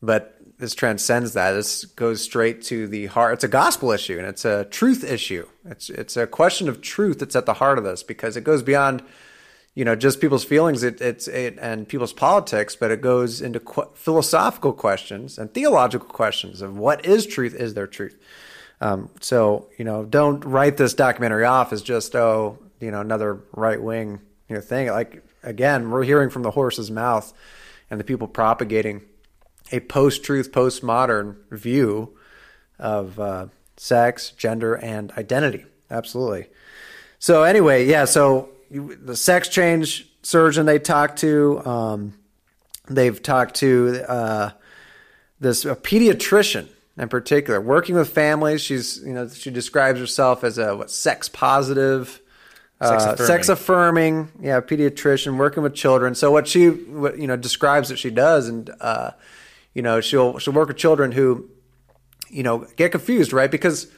but 0.00 0.38
this 0.58 0.74
transcends 0.74 1.34
that. 1.34 1.52
This 1.52 1.84
goes 1.84 2.20
straight 2.20 2.62
to 2.64 2.88
the 2.88 3.06
heart. 3.06 3.34
It's 3.34 3.44
a 3.44 3.48
gospel 3.48 3.92
issue 3.92 4.18
and 4.18 4.26
it's 4.26 4.44
a 4.44 4.64
truth 4.64 5.04
issue. 5.04 5.46
It's 5.64 5.88
it's 5.88 6.16
a 6.16 6.26
question 6.26 6.68
of 6.68 6.80
truth 6.80 7.20
that's 7.20 7.36
at 7.36 7.46
the 7.46 7.54
heart 7.54 7.78
of 7.78 7.84
this 7.84 8.02
because 8.02 8.36
it 8.36 8.42
goes 8.42 8.62
beyond, 8.62 9.02
you 9.78 9.84
know, 9.84 9.94
just 9.94 10.20
people's 10.20 10.42
feelings. 10.42 10.82
It, 10.82 11.00
it's 11.00 11.28
it 11.28 11.56
and 11.60 11.86
people's 11.86 12.12
politics, 12.12 12.74
but 12.74 12.90
it 12.90 13.00
goes 13.00 13.40
into 13.40 13.60
qu- 13.60 13.88
philosophical 13.94 14.72
questions 14.72 15.38
and 15.38 15.54
theological 15.54 16.08
questions 16.08 16.62
of 16.62 16.76
what 16.76 17.06
is 17.06 17.28
truth. 17.28 17.54
Is 17.54 17.74
there 17.74 17.86
truth? 17.86 18.20
Um, 18.80 19.08
so 19.20 19.68
you 19.78 19.84
know, 19.84 20.04
don't 20.04 20.44
write 20.44 20.78
this 20.78 20.94
documentary 20.94 21.44
off 21.44 21.72
as 21.72 21.80
just 21.80 22.16
oh, 22.16 22.58
you 22.80 22.90
know, 22.90 23.00
another 23.00 23.38
right 23.52 23.80
wing 23.80 24.20
you 24.48 24.56
know 24.56 24.60
thing. 24.60 24.88
Like 24.88 25.22
again, 25.44 25.92
we're 25.92 26.02
hearing 26.02 26.28
from 26.28 26.42
the 26.42 26.50
horse's 26.50 26.90
mouth 26.90 27.32
and 27.88 28.00
the 28.00 28.04
people 28.04 28.26
propagating 28.26 29.02
a 29.70 29.78
post 29.78 30.24
truth, 30.24 30.50
postmodern 30.50 31.36
view 31.52 32.18
of 32.80 33.20
uh, 33.20 33.46
sex, 33.76 34.32
gender, 34.32 34.74
and 34.74 35.12
identity. 35.12 35.66
Absolutely. 35.88 36.48
So, 37.20 37.44
anyway, 37.44 37.86
yeah, 37.86 38.06
so 38.06 38.48
you, 38.70 38.96
the 38.96 39.16
sex 39.16 39.48
change 39.48 40.08
surgeon 40.22 40.66
they 40.66 40.78
talked 40.78 41.18
to, 41.20 41.64
um, 41.66 42.14
they've 42.88 43.20
talked 43.22 43.56
to 43.56 44.04
uh, 44.08 44.50
this 45.40 45.64
a 45.64 45.74
pediatrician 45.76 46.68
in 46.98 47.08
particular, 47.08 47.60
working 47.60 47.94
with 47.94 48.10
families. 48.10 48.60
She's, 48.60 49.02
you 49.04 49.12
know, 49.12 49.28
she 49.28 49.50
describes 49.50 50.00
herself 50.00 50.42
as 50.42 50.58
a 50.58 50.76
what, 50.76 50.90
sex 50.90 51.28
positive. 51.28 52.20
Uh, 52.80 52.90
sex, 52.90 53.04
affirming. 53.04 53.26
sex 53.26 53.48
affirming, 53.48 54.32
yeah, 54.40 54.60
pediatrician 54.60 55.36
working 55.36 55.62
with 55.62 55.74
children. 55.74 56.14
So 56.14 56.30
what 56.30 56.46
she, 56.46 56.68
what, 56.68 57.18
you 57.18 57.26
know, 57.26 57.36
describes 57.36 57.88
that 57.88 57.98
she 57.98 58.10
does, 58.10 58.48
and 58.48 58.70
uh, 58.80 59.12
you 59.74 59.82
know, 59.82 60.00
she'll 60.00 60.38
she'll 60.38 60.52
work 60.52 60.68
with 60.68 60.76
children 60.76 61.12
who, 61.12 61.48
you 62.30 62.42
know, 62.42 62.66
get 62.76 62.92
confused, 62.92 63.32
right? 63.32 63.50
Because 63.50 63.88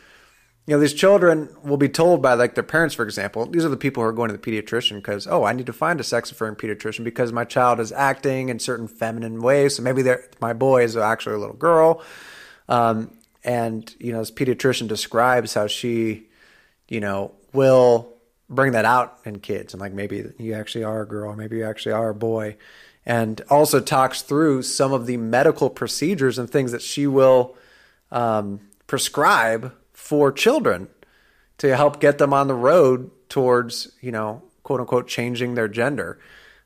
you 0.66 0.76
know, 0.76 0.80
these 0.80 0.94
children 0.94 1.48
will 1.64 1.76
be 1.76 1.88
told 1.88 2.22
by 2.22 2.34
like 2.34 2.54
their 2.54 2.62
parents, 2.62 2.94
for 2.94 3.02
example, 3.02 3.46
these 3.46 3.64
are 3.64 3.70
the 3.70 3.76
people 3.76 4.02
who 4.02 4.08
are 4.08 4.12
going 4.12 4.30
to 4.30 4.36
the 4.36 4.38
pediatrician 4.38 4.96
because, 4.96 5.26
oh, 5.26 5.44
I 5.44 5.52
need 5.52 5.66
to 5.66 5.72
find 5.72 5.98
a 5.98 6.04
sex 6.04 6.30
affirming 6.30 6.56
pediatrician 6.56 7.02
because 7.02 7.32
my 7.32 7.44
child 7.44 7.80
is 7.80 7.92
acting 7.92 8.50
in 8.50 8.58
certain 8.58 8.86
feminine 8.86 9.40
ways. 9.40 9.76
So 9.76 9.82
maybe 9.82 10.04
my 10.40 10.52
boy 10.52 10.84
is 10.84 10.96
actually 10.96 11.36
a 11.36 11.38
little 11.38 11.56
girl. 11.56 12.02
Um, 12.68 13.10
and, 13.42 13.92
you 13.98 14.12
know, 14.12 14.18
this 14.18 14.30
pediatrician 14.30 14.86
describes 14.86 15.54
how 15.54 15.66
she, 15.66 16.28
you 16.88 17.00
know, 17.00 17.32
will 17.52 18.12
bring 18.48 18.72
that 18.72 18.84
out 18.84 19.18
in 19.24 19.38
kids 19.38 19.72
and 19.72 19.80
like 19.80 19.92
maybe 19.92 20.24
you 20.38 20.54
actually 20.54 20.84
are 20.84 21.02
a 21.02 21.06
girl, 21.06 21.34
maybe 21.34 21.58
you 21.58 21.64
actually 21.64 21.92
are 21.92 22.10
a 22.10 22.14
boy. 22.14 22.56
And 23.06 23.40
also 23.48 23.80
talks 23.80 24.22
through 24.22 24.62
some 24.62 24.92
of 24.92 25.06
the 25.06 25.16
medical 25.16 25.70
procedures 25.70 26.38
and 26.38 26.50
things 26.50 26.70
that 26.72 26.82
she 26.82 27.06
will 27.06 27.56
um, 28.12 28.60
prescribe 28.86 29.72
for 30.10 30.32
children 30.32 30.88
to 31.56 31.76
help 31.76 32.00
get 32.00 32.18
them 32.18 32.32
on 32.34 32.48
the 32.48 32.54
road 32.54 33.12
towards, 33.28 33.92
you 34.00 34.10
know, 34.10 34.42
quote 34.64 34.80
unquote, 34.80 35.06
changing 35.06 35.54
their 35.54 35.68
gender. 35.68 36.18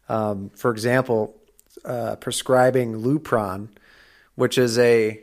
Um, 0.09 0.49
for 0.57 0.71
example, 0.71 1.37
uh, 1.85 2.17
prescribing 2.17 3.03
Lupron, 3.03 3.69
which 4.35 4.57
is 4.57 4.79
a 4.79 5.21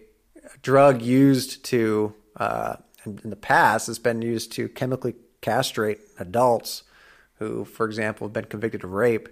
drug 0.62 1.02
used 1.02 1.66
to, 1.66 2.14
uh, 2.38 2.76
in, 3.08 3.32
the 3.32 3.36
past, 3.36 3.88
has 3.88 3.98
been 3.98 4.22
used 4.22 4.52
to 4.52 4.70
chemically 4.70 5.16
castrate 5.42 6.02
adults 6.20 6.84
who, 7.40 7.66
for 7.66 7.88
example, 7.88 8.28
have 8.28 8.34
been 8.34 8.46
convicted 8.46 8.84
of 8.84 8.92
rape. 8.92 9.30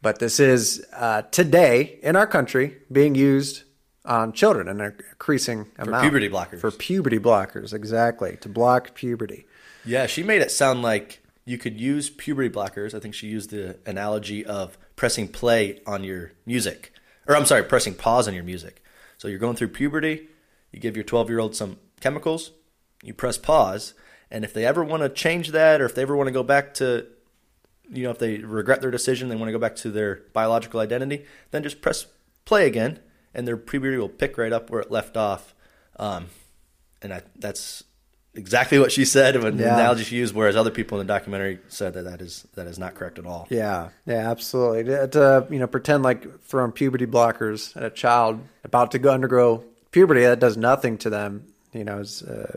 But 0.00 0.20
this 0.20 0.40
is 0.40 0.86
uh, 0.94 1.20
today 1.30 1.98
in 2.02 2.16
our 2.16 2.26
country 2.26 2.78
being 2.90 3.14
used 3.14 3.64
on 4.06 4.32
children 4.32 4.68
an 4.68 4.80
increasing 4.80 5.66
amount. 5.78 6.02
For 6.02 6.10
puberty 6.10 6.28
blockers. 6.28 6.60
For 6.60 6.70
puberty 6.70 7.18
blockers, 7.18 7.72
exactly. 7.72 8.36
To 8.40 8.48
block 8.48 8.94
puberty. 8.94 9.46
Yeah, 9.84 10.06
she 10.06 10.22
made 10.22 10.42
it 10.42 10.50
sound 10.50 10.82
like 10.82 11.22
you 11.44 11.58
could 11.58 11.80
use 11.80 12.10
puberty 12.10 12.50
blockers. 12.50 12.94
I 12.94 13.00
think 13.00 13.14
she 13.14 13.28
used 13.28 13.50
the 13.50 13.78
analogy 13.86 14.44
of 14.44 14.78
pressing 14.96 15.28
play 15.28 15.80
on 15.86 16.04
your 16.04 16.32
music. 16.44 16.92
Or 17.28 17.36
I'm 17.36 17.46
sorry, 17.46 17.62
pressing 17.62 17.94
pause 17.94 18.26
on 18.28 18.34
your 18.34 18.44
music. 18.44 18.82
So 19.18 19.28
you're 19.28 19.38
going 19.38 19.56
through 19.56 19.68
puberty, 19.68 20.28
you 20.72 20.80
give 20.80 20.96
your 20.96 21.04
12 21.04 21.28
year 21.28 21.38
old 21.38 21.54
some 21.54 21.78
chemicals, 22.00 22.52
you 23.02 23.14
press 23.14 23.38
pause, 23.38 23.94
and 24.30 24.44
if 24.44 24.52
they 24.52 24.66
ever 24.66 24.84
want 24.84 25.02
to 25.02 25.08
change 25.08 25.52
that 25.52 25.80
or 25.80 25.86
if 25.86 25.94
they 25.94 26.02
ever 26.02 26.16
want 26.16 26.26
to 26.26 26.32
go 26.32 26.42
back 26.42 26.74
to 26.74 27.06
you 27.88 28.02
know, 28.02 28.10
if 28.10 28.18
they 28.18 28.38
regret 28.38 28.80
their 28.80 28.90
decision, 28.90 29.28
they 29.28 29.36
want 29.36 29.48
to 29.48 29.52
go 29.52 29.58
back 29.58 29.76
to 29.76 29.90
their 29.90 30.22
biological 30.32 30.80
identity, 30.80 31.24
then 31.52 31.62
just 31.62 31.80
press 31.80 32.06
play 32.44 32.66
again 32.66 32.98
and 33.36 33.46
their 33.46 33.58
puberty 33.58 33.98
will 33.98 34.08
pick 34.08 34.38
right 34.38 34.52
up 34.52 34.70
where 34.70 34.80
it 34.80 34.90
left 34.90 35.16
off. 35.16 35.54
Um, 35.98 36.26
and 37.02 37.12
I, 37.12 37.22
that's 37.38 37.84
exactly 38.34 38.78
what 38.78 38.90
she 38.90 39.04
said 39.04 39.36
of 39.36 39.44
an 39.44 39.58
yeah. 39.58 39.74
analogy 39.74 40.04
she 40.04 40.16
used, 40.16 40.34
whereas 40.34 40.56
other 40.56 40.70
people 40.70 40.98
in 40.98 41.06
the 41.06 41.12
documentary 41.12 41.60
said 41.68 41.94
that 41.94 42.04
that 42.04 42.22
is 42.22 42.46
that 42.54 42.66
is 42.66 42.78
not 42.78 42.94
correct 42.94 43.18
at 43.18 43.26
all. 43.26 43.46
Yeah, 43.50 43.90
yeah, 44.06 44.30
absolutely. 44.30 44.84
To, 44.84 45.06
to 45.08 45.46
you 45.50 45.58
know 45.58 45.66
pretend 45.66 46.02
like 46.02 46.40
throwing 46.40 46.72
puberty 46.72 47.06
blockers 47.06 47.76
at 47.76 47.82
a 47.84 47.90
child 47.90 48.40
about 48.64 48.90
to 48.92 48.98
go 48.98 49.10
undergo 49.10 49.62
puberty 49.92 50.22
that 50.22 50.40
does 50.40 50.56
nothing 50.56 50.96
to 50.98 51.10
them. 51.10 51.44
You 51.74 51.84
know, 51.84 51.98
is 51.98 52.22
uh, 52.22 52.56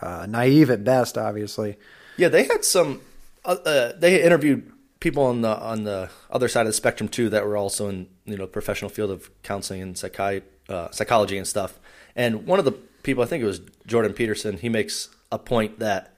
uh, 0.00 0.26
naive 0.28 0.70
at 0.70 0.84
best, 0.84 1.18
obviously. 1.18 1.78
Yeah, 2.16 2.28
they 2.28 2.44
had 2.44 2.64
some. 2.64 3.00
Uh, 3.44 3.56
uh 3.66 3.92
they 3.98 4.22
interviewed 4.22 4.70
people 5.00 5.24
on 5.24 5.40
the 5.40 5.58
on 5.58 5.82
the 5.82 6.10
other 6.30 6.46
side 6.46 6.60
of 6.60 6.68
the 6.68 6.72
spectrum 6.72 7.08
too 7.08 7.28
that 7.30 7.44
were 7.44 7.56
also 7.56 7.88
in 7.88 8.06
you 8.24 8.36
know 8.36 8.46
professional 8.46 8.88
field 8.88 9.10
of 9.10 9.30
counseling 9.42 9.82
and 9.82 9.94
psychi- 9.94 10.42
uh, 10.68 10.90
psychology 10.90 11.38
and 11.38 11.46
stuff. 11.46 11.78
And 12.14 12.46
one 12.46 12.58
of 12.58 12.64
the 12.64 12.72
people, 12.72 13.22
I 13.22 13.26
think 13.26 13.42
it 13.42 13.46
was 13.46 13.60
Jordan 13.86 14.12
Peterson, 14.12 14.58
he 14.58 14.68
makes 14.68 15.08
a 15.30 15.38
point 15.38 15.78
that 15.78 16.14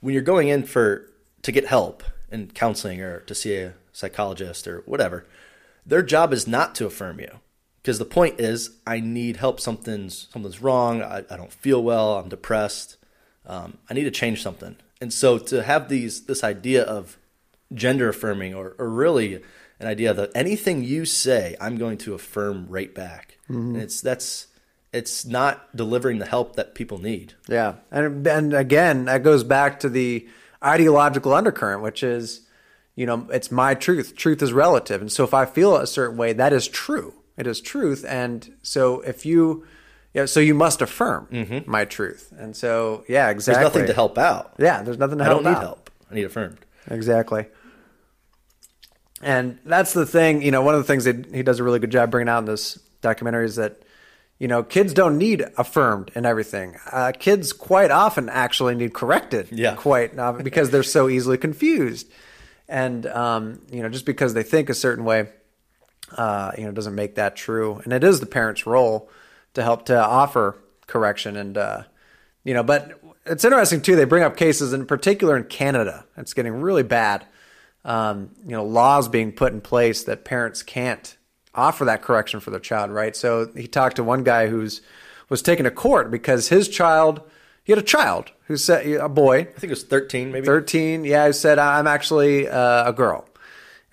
when 0.00 0.14
you're 0.14 0.22
going 0.22 0.48
in 0.48 0.64
for 0.64 1.10
to 1.42 1.52
get 1.52 1.66
help 1.66 2.02
in 2.30 2.48
counseling 2.48 3.00
or 3.00 3.20
to 3.20 3.34
see 3.34 3.56
a 3.56 3.74
psychologist 3.92 4.66
or 4.66 4.82
whatever, 4.86 5.26
their 5.84 6.02
job 6.02 6.32
is 6.32 6.46
not 6.46 6.74
to 6.76 6.86
affirm 6.86 7.20
you. 7.20 7.40
Because 7.82 7.98
the 7.98 8.04
point 8.04 8.40
is, 8.40 8.70
I 8.86 9.00
need 9.00 9.36
help. 9.36 9.60
Something's 9.60 10.28
something's 10.32 10.60
wrong. 10.60 11.02
I, 11.02 11.24
I 11.30 11.36
don't 11.36 11.52
feel 11.52 11.82
well. 11.82 12.18
I'm 12.18 12.28
depressed. 12.28 12.96
Um, 13.46 13.78
I 13.88 13.94
need 13.94 14.04
to 14.04 14.10
change 14.10 14.42
something. 14.42 14.76
And 15.00 15.12
so 15.12 15.38
to 15.38 15.62
have 15.62 15.88
these 15.88 16.26
this 16.26 16.44
idea 16.44 16.82
of 16.82 17.16
gender 17.72 18.08
affirming 18.08 18.54
or, 18.54 18.74
or 18.78 18.88
really 18.88 19.42
an 19.80 19.86
idea 19.86 20.12
that 20.14 20.30
anything 20.34 20.82
you 20.84 21.04
say, 21.04 21.56
I'm 21.60 21.76
going 21.76 21.98
to 21.98 22.14
affirm 22.14 22.66
right 22.68 22.94
back. 22.94 23.38
Mm-hmm. 23.48 23.74
And 23.74 23.76
it's 23.76 24.00
that's 24.00 24.46
it's 24.92 25.24
not 25.24 25.76
delivering 25.76 26.18
the 26.18 26.26
help 26.26 26.56
that 26.56 26.74
people 26.74 26.98
need. 26.98 27.34
Yeah, 27.48 27.76
and 27.90 28.26
and 28.26 28.54
again, 28.54 29.04
that 29.06 29.22
goes 29.22 29.44
back 29.44 29.80
to 29.80 29.88
the 29.88 30.26
ideological 30.64 31.32
undercurrent, 31.32 31.82
which 31.82 32.02
is, 32.02 32.42
you 32.96 33.06
know, 33.06 33.28
it's 33.30 33.50
my 33.50 33.74
truth. 33.74 34.16
Truth 34.16 34.42
is 34.42 34.52
relative, 34.52 35.00
and 35.00 35.12
so 35.12 35.24
if 35.24 35.34
I 35.34 35.44
feel 35.44 35.76
a 35.76 35.86
certain 35.86 36.16
way, 36.16 36.32
that 36.32 36.52
is 36.52 36.68
true. 36.68 37.14
It 37.36 37.46
is 37.46 37.60
truth, 37.60 38.04
and 38.08 38.54
so 38.62 39.00
if 39.00 39.24
you. 39.24 39.66
Yeah, 40.14 40.24
so 40.24 40.40
you 40.40 40.54
must 40.54 40.80
affirm 40.80 41.28
mm-hmm. 41.30 41.70
my 41.70 41.84
truth, 41.84 42.32
and 42.36 42.56
so 42.56 43.04
yeah, 43.08 43.28
exactly. 43.28 43.62
There's 43.62 43.74
nothing 43.74 43.86
to 43.88 43.92
help 43.92 44.16
out. 44.16 44.54
Yeah, 44.58 44.82
there's 44.82 44.96
nothing 44.96 45.18
to 45.18 45.24
help. 45.24 45.40
I 45.40 45.42
don't 45.42 45.52
need 45.52 45.58
out. 45.58 45.62
help. 45.62 45.90
I 46.10 46.14
need 46.14 46.24
affirmed. 46.24 46.58
Exactly. 46.90 47.46
And 49.22 49.58
that's 49.64 49.92
the 49.92 50.06
thing, 50.06 50.42
you 50.42 50.50
know, 50.50 50.62
one 50.62 50.74
of 50.74 50.80
the 50.80 50.86
things 50.86 51.04
that 51.04 51.34
he 51.34 51.42
does 51.42 51.58
a 51.58 51.64
really 51.64 51.78
good 51.78 51.90
job 51.90 52.10
bringing 52.10 52.28
out 52.28 52.38
in 52.38 52.44
this 52.44 52.78
documentary 53.00 53.46
is 53.46 53.56
that, 53.56 53.82
you 54.38 54.46
know, 54.46 54.62
kids 54.62 54.94
don't 54.94 55.18
need 55.18 55.44
affirmed 55.56 56.12
and 56.14 56.24
everything. 56.24 56.76
Uh, 56.92 57.12
kids 57.18 57.52
quite 57.52 57.90
often 57.90 58.28
actually 58.28 58.76
need 58.76 58.94
corrected, 58.94 59.48
yeah. 59.50 59.74
quite 59.74 60.16
often 60.18 60.44
because 60.44 60.70
they're 60.70 60.84
so 60.84 61.08
easily 61.08 61.36
confused. 61.36 62.08
And, 62.68 63.06
um, 63.06 63.60
you 63.72 63.82
know, 63.82 63.88
just 63.88 64.04
because 64.04 64.34
they 64.34 64.44
think 64.44 64.70
a 64.70 64.74
certain 64.74 65.04
way, 65.04 65.28
uh, 66.16 66.52
you 66.56 66.64
know, 66.64 66.70
doesn't 66.70 66.94
make 66.94 67.16
that 67.16 67.34
true. 67.34 67.80
And 67.82 67.92
it 67.92 68.04
is 68.04 68.20
the 68.20 68.26
parent's 68.26 68.66
role 68.66 69.10
to 69.54 69.62
help 69.62 69.86
to 69.86 69.98
offer 69.98 70.56
correction. 70.86 71.36
And, 71.36 71.58
uh, 71.58 71.82
you 72.44 72.54
know, 72.54 72.62
but 72.62 73.00
it's 73.26 73.44
interesting 73.44 73.82
too. 73.82 73.96
They 73.96 74.04
bring 74.04 74.22
up 74.22 74.36
cases 74.36 74.72
in 74.72 74.86
particular 74.86 75.36
in 75.36 75.44
Canada. 75.44 76.04
It's 76.16 76.34
getting 76.34 76.60
really 76.60 76.84
bad 76.84 77.26
um, 77.84 78.30
you 78.44 78.52
know, 78.52 78.64
laws 78.64 79.08
being 79.08 79.32
put 79.32 79.52
in 79.52 79.60
place 79.60 80.04
that 80.04 80.24
parents 80.24 80.62
can't 80.62 81.16
offer 81.54 81.84
that 81.86 82.02
correction 82.02 82.40
for 82.40 82.50
their 82.50 82.60
child, 82.60 82.90
right? 82.90 83.16
So 83.16 83.50
he 83.54 83.66
talked 83.66 83.96
to 83.96 84.04
one 84.04 84.22
guy 84.22 84.46
who's 84.48 84.80
was 85.28 85.42
taken 85.42 85.64
to 85.64 85.70
court 85.70 86.10
because 86.10 86.48
his 86.48 86.68
child, 86.68 87.20
he 87.64 87.72
had 87.72 87.78
a 87.78 87.82
child 87.82 88.32
who 88.46 88.56
said 88.56 88.86
a 88.86 89.08
boy. 89.08 89.40
I 89.40 89.44
think 89.44 89.64
it 89.64 89.70
was 89.70 89.84
thirteen, 89.84 90.32
maybe 90.32 90.46
thirteen. 90.46 91.04
Yeah, 91.04 91.26
who 91.26 91.32
said 91.32 91.58
I'm 91.58 91.86
actually 91.86 92.48
uh, 92.48 92.88
a 92.88 92.92
girl, 92.92 93.28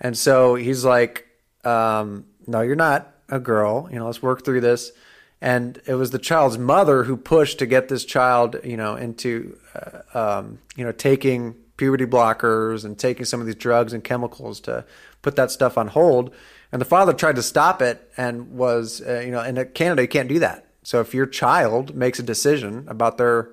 and 0.00 0.16
so 0.16 0.54
he's 0.54 0.84
like, 0.84 1.26
um, 1.64 2.26
"No, 2.46 2.62
you're 2.62 2.76
not 2.76 3.14
a 3.28 3.38
girl. 3.38 3.88
You 3.90 3.98
know, 3.98 4.06
let's 4.06 4.22
work 4.22 4.44
through 4.44 4.62
this." 4.62 4.92
And 5.40 5.80
it 5.86 5.94
was 5.94 6.10
the 6.10 6.18
child's 6.18 6.56
mother 6.56 7.04
who 7.04 7.16
pushed 7.16 7.58
to 7.58 7.66
get 7.66 7.88
this 7.88 8.06
child, 8.06 8.56
you 8.64 8.78
know, 8.78 8.96
into, 8.96 9.58
uh, 9.74 10.38
um, 10.38 10.60
you 10.76 10.84
know, 10.84 10.92
taking 10.92 11.56
puberty 11.76 12.06
blockers 12.06 12.84
and 12.84 12.98
taking 12.98 13.24
some 13.24 13.40
of 13.40 13.46
these 13.46 13.56
drugs 13.56 13.92
and 13.92 14.02
chemicals 14.02 14.60
to 14.60 14.84
put 15.22 15.36
that 15.36 15.50
stuff 15.50 15.76
on 15.76 15.88
hold. 15.88 16.34
And 16.72 16.80
the 16.80 16.86
father 16.86 17.12
tried 17.12 17.36
to 17.36 17.42
stop 17.42 17.80
it 17.80 18.10
and 18.16 18.52
was, 18.52 19.02
uh, 19.06 19.20
you 19.20 19.30
know, 19.30 19.42
in 19.42 19.62
Canada, 19.74 20.02
you 20.02 20.08
can't 20.08 20.28
do 20.28 20.38
that. 20.40 20.66
So 20.82 21.00
if 21.00 21.14
your 21.14 21.26
child 21.26 21.94
makes 21.94 22.18
a 22.18 22.22
decision 22.22 22.86
about 22.88 23.18
their 23.18 23.50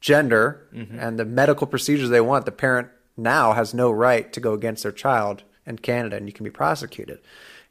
gender 0.00 0.66
mm-hmm. 0.72 0.98
and 0.98 1.18
the 1.18 1.24
medical 1.24 1.66
procedures 1.66 2.08
they 2.08 2.20
want, 2.20 2.44
the 2.44 2.52
parent 2.52 2.88
now 3.16 3.52
has 3.52 3.74
no 3.74 3.90
right 3.90 4.32
to 4.32 4.40
go 4.40 4.52
against 4.52 4.82
their 4.82 4.92
child 4.92 5.42
in 5.66 5.78
Canada 5.78 6.16
and 6.16 6.26
you 6.26 6.32
can 6.32 6.44
be 6.44 6.50
prosecuted. 6.50 7.20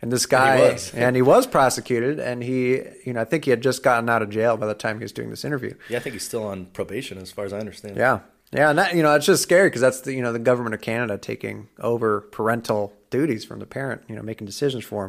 And 0.01 0.11
this 0.11 0.25
guy, 0.25 0.55
and 0.55 0.79
he, 0.79 0.91
and 0.97 1.15
he 1.15 1.21
was 1.21 1.45
prosecuted, 1.45 2.19
and 2.19 2.43
he, 2.43 2.81
you 3.05 3.13
know, 3.13 3.21
I 3.21 3.25
think 3.25 3.45
he 3.45 3.51
had 3.51 3.61
just 3.61 3.83
gotten 3.83 4.09
out 4.09 4.23
of 4.23 4.31
jail 4.31 4.57
by 4.57 4.65
the 4.65 4.73
time 4.73 4.97
he 4.97 5.03
was 5.03 5.11
doing 5.11 5.29
this 5.29 5.45
interview. 5.45 5.75
Yeah, 5.89 5.97
I 5.97 6.01
think 6.01 6.13
he's 6.13 6.25
still 6.25 6.43
on 6.43 6.65
probation, 6.65 7.19
as 7.19 7.31
far 7.31 7.45
as 7.45 7.53
I 7.53 7.59
understand. 7.59 7.97
Yeah, 7.97 8.21
yeah, 8.53 8.70
and 8.70 8.79
that 8.79 8.96
you 8.96 9.01
know 9.01 9.15
it's 9.15 9.25
just 9.25 9.43
scary 9.43 9.70
because 9.70 9.81
that's 9.81 10.01
the 10.01 10.13
you 10.13 10.22
know 10.22 10.34
the 10.34 10.39
government 10.39 10.75
of 10.75 10.81
Canada 10.81 11.17
taking 11.17 11.70
over 11.79 12.22
parental 12.22 12.93
duties 13.10 13.46
from 13.46 13.60
the 13.60 13.65
parent, 13.65 14.03
you 14.10 14.15
know, 14.15 14.22
making 14.22 14.46
decisions 14.46 14.84
for 14.84 15.03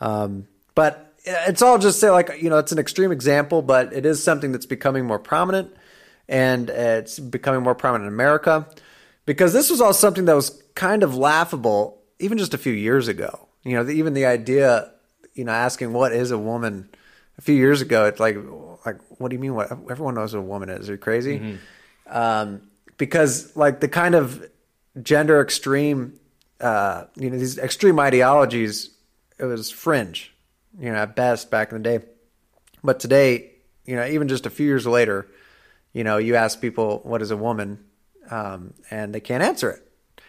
them. 0.00 0.08
Um, 0.08 0.48
but 0.74 1.12
it's 1.24 1.62
all 1.62 1.78
just 1.78 1.98
say 1.98 2.10
like 2.10 2.40
you 2.40 2.48
know 2.48 2.58
it's 2.58 2.70
an 2.70 2.78
extreme 2.78 3.10
example, 3.10 3.60
but 3.60 3.92
it 3.92 4.06
is 4.06 4.22
something 4.22 4.52
that's 4.52 4.66
becoming 4.66 5.04
more 5.04 5.18
prominent, 5.18 5.74
and 6.28 6.70
it's 6.70 7.18
becoming 7.18 7.62
more 7.62 7.74
prominent 7.74 8.06
in 8.06 8.14
America 8.14 8.68
because 9.26 9.52
this 9.52 9.68
was 9.68 9.80
all 9.80 9.92
something 9.92 10.26
that 10.26 10.36
was 10.36 10.62
kind 10.76 11.02
of 11.02 11.16
laughable 11.16 12.00
even 12.20 12.38
just 12.38 12.54
a 12.54 12.58
few 12.58 12.72
years 12.72 13.08
ago. 13.08 13.48
You 13.64 13.74
know, 13.74 13.84
the, 13.84 13.92
even 13.92 14.14
the 14.14 14.26
idea, 14.26 14.92
you 15.34 15.44
know, 15.44 15.52
asking 15.52 15.92
what 15.92 16.12
is 16.12 16.30
a 16.30 16.38
woman 16.38 16.88
a 17.36 17.42
few 17.42 17.54
years 17.56 17.80
ago, 17.80 18.06
it's 18.06 18.20
like 18.20 18.36
like 18.86 18.98
what 19.18 19.30
do 19.30 19.34
you 19.34 19.40
mean? 19.40 19.56
What 19.56 19.72
everyone 19.90 20.14
knows 20.14 20.34
what 20.34 20.38
a 20.38 20.42
woman 20.42 20.68
is? 20.68 20.88
Are 20.88 20.92
you 20.92 20.98
crazy? 20.98 21.40
Mm-hmm 21.40 21.56
um, 22.10 22.68
because 22.98 23.56
like 23.56 23.80
the 23.80 23.88
kind 23.88 24.14
of 24.14 24.46
gender 25.02 25.40
extreme, 25.40 26.18
uh, 26.60 27.04
you 27.16 27.30
know, 27.30 27.38
these 27.38 27.58
extreme 27.58 27.98
ideologies, 27.98 28.90
it 29.38 29.44
was 29.44 29.70
fringe, 29.70 30.34
you 30.78 30.90
know, 30.90 30.96
at 30.96 31.16
best 31.16 31.50
back 31.50 31.72
in 31.72 31.82
the 31.82 31.98
day. 31.98 32.04
But 32.84 33.00
today, 33.00 33.52
you 33.86 33.96
know, 33.96 34.06
even 34.06 34.28
just 34.28 34.46
a 34.46 34.50
few 34.50 34.66
years 34.66 34.86
later, 34.86 35.26
you 35.92 36.04
know, 36.04 36.18
you 36.18 36.36
ask 36.36 36.60
people 36.60 37.00
what 37.04 37.22
is 37.22 37.30
a 37.30 37.36
woman, 37.36 37.84
um, 38.30 38.74
and 38.90 39.14
they 39.14 39.20
can't 39.20 39.42
answer 39.42 39.70
it. 39.70 39.86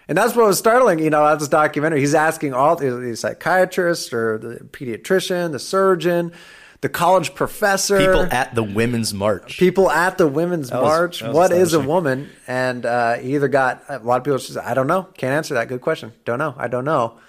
And 0.07 0.17
that's 0.17 0.35
what 0.35 0.47
was 0.47 0.57
startling, 0.57 0.99
you 0.99 1.09
know, 1.09 1.25
at 1.25 1.39
this 1.39 1.47
documentary. 1.47 1.99
He's 1.99 2.15
asking 2.15 2.53
all 2.53 2.75
the 2.75 3.15
psychiatrists 3.15 4.11
or 4.11 4.37
the 4.37 4.55
pediatrician, 4.65 5.51
the 5.51 5.59
surgeon, 5.59 6.33
the 6.81 6.89
college 6.89 7.35
professor, 7.35 7.97
People 7.99 8.23
at 8.31 8.55
the 8.55 8.63
women's 8.63 9.13
march. 9.13 9.57
people 9.59 9.89
at 9.89 10.17
the 10.17 10.27
women's 10.27 10.71
was- 10.71 10.81
march. 10.81 11.19
that 11.19 11.27
was 11.29 11.35
What 11.35 11.51
is 11.51 11.73
a 11.73 11.79
woman? 11.79 12.29
And 12.47 12.85
uh, 12.85 13.17
he 13.17 13.35
either 13.35 13.47
got 13.47 13.83
a 13.87 13.99
lot 13.99 14.17
of 14.17 14.23
people 14.23 14.39
just 14.39 14.57
I 14.57 14.73
don't 14.73 14.87
know, 14.87 15.03
can't 15.17 15.33
answer 15.33 15.53
that. 15.53 15.67
Good 15.67 15.81
question. 15.81 16.11
Don't 16.25 16.39
know. 16.39 16.55
I 16.57 16.67
don't 16.67 16.85
know. 16.85 17.19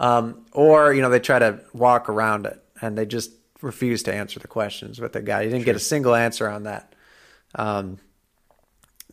Um, 0.00 0.46
or 0.52 0.92
you 0.92 1.00
know 1.02 1.10
they 1.10 1.20
try 1.20 1.38
to 1.38 1.60
walk 1.72 2.08
around 2.08 2.46
it 2.46 2.62
and 2.80 2.96
they 2.98 3.06
just 3.06 3.32
refuse 3.62 4.04
to 4.04 4.14
answer 4.14 4.38
the 4.38 4.46
questions 4.48 5.00
with 5.00 5.12
the 5.12 5.22
guy. 5.22 5.44
He 5.44 5.50
didn't 5.50 5.64
get 5.64 5.74
a 5.76 5.80
single 5.80 6.14
answer 6.14 6.48
on 6.48 6.64
that. 6.64 6.94
Um, 7.54 7.98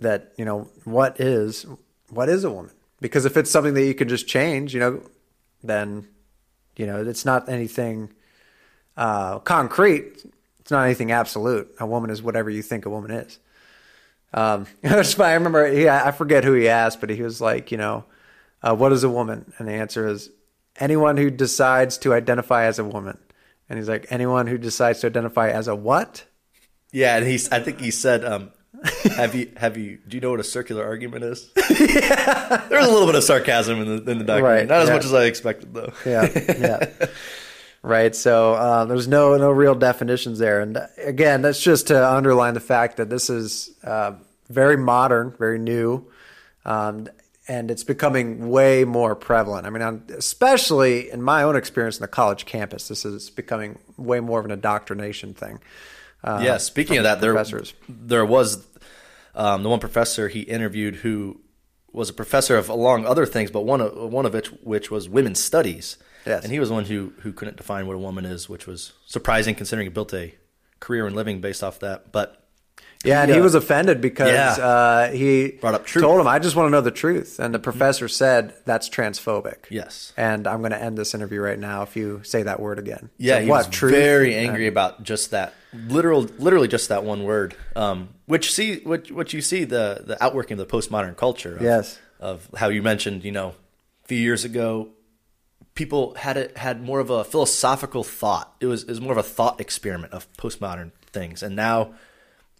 that 0.01 0.33
you 0.37 0.45
know 0.45 0.69
what 0.83 1.19
is 1.19 1.65
what 2.09 2.29
is 2.29 2.43
a 2.43 2.51
woman? 2.51 2.71
Because 3.01 3.25
if 3.25 3.37
it's 3.37 3.49
something 3.51 3.73
that 3.75 3.85
you 3.85 3.93
can 3.93 4.07
just 4.07 4.27
change, 4.27 4.73
you 4.73 4.79
know, 4.79 5.01
then 5.63 6.07
you 6.75 6.85
know 6.85 7.01
it's 7.05 7.25
not 7.25 7.49
anything 7.49 8.11
uh, 8.97 9.39
concrete. 9.39 10.25
It's 10.59 10.71
not 10.71 10.85
anything 10.85 11.11
absolute. 11.11 11.73
A 11.79 11.85
woman 11.85 12.09
is 12.09 12.21
whatever 12.23 12.49
you 12.49 12.61
think 12.61 12.85
a 12.85 12.89
woman 12.89 13.11
is. 13.11 13.39
Um, 14.33 14.67
it's 14.83 15.13
funny. 15.13 15.31
I 15.31 15.35
remember, 15.35 15.71
yeah, 15.71 16.03
I 16.05 16.11
forget 16.11 16.43
who 16.43 16.53
he 16.53 16.67
asked, 16.67 16.99
but 16.99 17.09
he 17.09 17.21
was 17.21 17.39
like, 17.39 17.71
you 17.71 17.77
know, 17.77 18.05
uh, 18.61 18.75
what 18.75 18.91
is 18.91 19.03
a 19.03 19.09
woman? 19.09 19.53
And 19.57 19.67
the 19.67 19.73
answer 19.73 20.07
is 20.07 20.29
anyone 20.79 21.17
who 21.17 21.29
decides 21.29 21.97
to 21.99 22.13
identify 22.13 22.65
as 22.65 22.79
a 22.79 22.83
woman. 22.83 23.17
And 23.69 23.79
he's 23.79 23.89
like, 23.89 24.07
anyone 24.09 24.47
who 24.47 24.57
decides 24.57 24.99
to 25.01 25.07
identify 25.07 25.49
as 25.49 25.67
a 25.67 25.75
what? 25.75 26.25
Yeah, 26.91 27.17
and 27.17 27.27
he's. 27.27 27.51
I 27.51 27.59
think 27.59 27.81
he 27.81 27.91
said, 27.91 28.23
um, 28.23 28.51
"Have 29.17 29.35
you? 29.35 29.51
Have 29.57 29.75
you? 29.75 29.99
Do 30.07 30.15
you 30.15 30.21
know 30.21 30.31
what 30.31 30.39
a 30.39 30.45
circular 30.45 30.85
argument 30.85 31.25
is?" 31.25 31.49
yeah. 31.57 32.65
There's 32.69 32.85
a 32.85 32.89
little 32.89 33.05
bit 33.05 33.15
of 33.15 33.23
sarcasm 33.25 33.81
in 33.81 33.87
the 33.87 34.11
in 34.11 34.17
the 34.19 34.23
document. 34.23 34.43
Right, 34.43 34.67
Not 34.67 34.83
as 34.83 34.87
yeah. 34.87 34.93
much 34.93 35.03
as 35.03 35.13
I 35.13 35.25
expected, 35.25 35.73
though. 35.73 35.91
Yeah, 36.05 36.29
yeah. 36.57 37.07
right. 37.85 38.15
So 38.15 38.53
uh, 38.53 38.85
there's 38.85 39.07
no 39.07 39.37
no 39.37 39.51
real 39.51 39.75
definitions 39.75 40.39
there, 40.39 40.59
and 40.61 40.77
again, 40.97 41.41
that's 41.41 41.61
just 41.61 41.87
to 41.87 42.07
underline 42.07 42.53
the 42.53 42.59
fact 42.59 42.97
that 42.97 43.09
this 43.09 43.29
is 43.29 43.71
uh, 43.83 44.13
very 44.49 44.77
modern, 44.77 45.33
very 45.37 45.59
new, 45.59 46.05
um, 46.65 47.07
and 47.47 47.69
it's 47.71 47.83
becoming 47.83 48.49
way 48.49 48.83
more 48.83 49.15
prevalent. 49.15 49.67
I 49.67 49.69
mean, 49.69 49.81
I'm, 49.81 50.03
especially 50.09 51.11
in 51.11 51.21
my 51.21 51.43
own 51.43 51.55
experience 51.55 51.97
in 51.97 52.01
the 52.01 52.07
college 52.07 52.45
campus, 52.45 52.87
this 52.87 53.05
is 53.05 53.29
becoming 53.29 53.79
way 53.97 54.19
more 54.19 54.39
of 54.39 54.45
an 54.45 54.51
indoctrination 54.51 55.33
thing. 55.33 55.59
Uh, 56.23 56.41
yeah. 56.43 56.57
Speaking 56.57 56.97
of 56.97 57.03
that, 57.03 57.21
there 57.21 57.33
there 57.87 58.25
was 58.25 58.65
um, 59.35 59.63
the 59.63 59.69
one 59.69 59.79
professor 59.79 60.27
he 60.27 60.41
interviewed 60.41 60.97
who 60.97 61.39
was 61.91 62.09
a 62.09 62.13
professor 62.13 62.57
of 62.57 62.67
along 62.67 63.05
other 63.05 63.25
things, 63.25 63.51
but 63.51 63.61
one 63.61 63.81
of 63.81 64.11
one 64.11 64.25
of 64.25 64.33
which 64.33 64.47
which 64.63 64.91
was 64.91 65.07
women's 65.07 65.41
studies. 65.41 65.97
Yes. 66.25 66.43
And 66.43 66.51
he 66.51 66.59
was 66.59 66.69
the 66.69 66.75
one 66.75 66.85
who 66.85 67.13
who 67.21 67.31
couldn't 67.33 67.57
define 67.57 67.87
what 67.87 67.95
a 67.95 67.99
woman 67.99 68.25
is, 68.25 68.49
which 68.49 68.65
was 68.67 68.93
surprising 69.05 69.55
considering 69.55 69.85
he 69.85 69.89
built 69.93 70.13
a 70.13 70.33
career 70.79 71.05
and 71.07 71.15
living 71.15 71.41
based 71.41 71.63
off 71.63 71.79
that. 71.79 72.11
But 72.11 72.41
Yeah, 73.03 73.21
and 73.21 73.31
he 73.31 73.39
uh, 73.39 73.43
was 73.43 73.53
offended 73.53 74.01
because 74.01 74.31
Yeah. 74.31 74.53
uh, 74.65 75.11
he 75.11 75.51
Brought 75.61 75.75
up 75.75 75.85
truth. 75.85 76.03
told 76.03 76.19
him, 76.19 76.27
"I 76.27 76.39
just 76.39 76.55
want 76.55 76.67
to 76.67 76.71
know 76.71 76.81
the 76.81 76.89
truth." 76.91 77.39
And 77.39 77.53
the 77.53 77.59
professor 77.59 78.07
said, 78.07 78.53
"That's 78.65 78.89
transphobic." 78.89 79.65
Yes. 79.69 80.11
And 80.17 80.47
I'm 80.47 80.59
going 80.59 80.71
to 80.71 80.81
end 80.81 80.97
this 80.97 81.13
interview 81.13 81.39
right 81.41 81.59
now 81.59 81.83
if 81.83 81.95
you 81.95 82.21
say 82.23 82.41
that 82.43 82.59
word 82.59 82.79
again. 82.79 83.09
Yeah, 83.17 83.35
So 83.37 83.41
he 83.43 83.49
what? 83.49 83.67
was 83.67 83.75
truth? 83.75 83.91
very 83.93 84.35
angry 84.35 84.65
about 84.67 85.03
just 85.03 85.31
that 85.31 85.53
literal, 85.87 86.21
literally 86.39 86.67
just 86.67 86.89
that 86.89 87.03
one 87.03 87.23
word. 87.25 87.55
Um, 87.75 88.09
which 88.25 88.51
see, 88.51 88.79
what 88.79 89.11
what 89.11 89.33
you 89.33 89.41
see 89.41 89.65
the 89.65 90.01
the 90.03 90.21
outworking 90.23 90.59
of 90.59 90.67
the 90.67 90.71
postmodern 90.77 91.15
culture. 91.15 91.55
Of, 91.57 91.61
Yes. 91.61 91.99
Of 92.19 92.49
how 92.55 92.69
you 92.69 92.81
mentioned, 92.81 93.23
you 93.23 93.31
know, 93.31 93.49
a 94.03 94.07
few 94.07 94.17
years 94.17 94.45
ago, 94.45 94.89
people 95.75 96.15
had 96.15 96.37
it 96.37 96.57
had 96.57 96.81
more 96.81 96.99
of 96.99 97.09
a 97.09 97.23
philosophical 97.23 98.03
thought. 98.03 98.55
It 98.59 98.65
was 98.65 98.83
it 98.83 98.89
was 98.89 99.01
more 99.01 99.11
of 99.11 99.17
a 99.17 99.23
thought 99.23 99.61
experiment 99.61 100.13
of 100.13 100.31
postmodern 100.33 100.91
things, 101.05 101.43
and 101.43 101.55
now. 101.55 101.93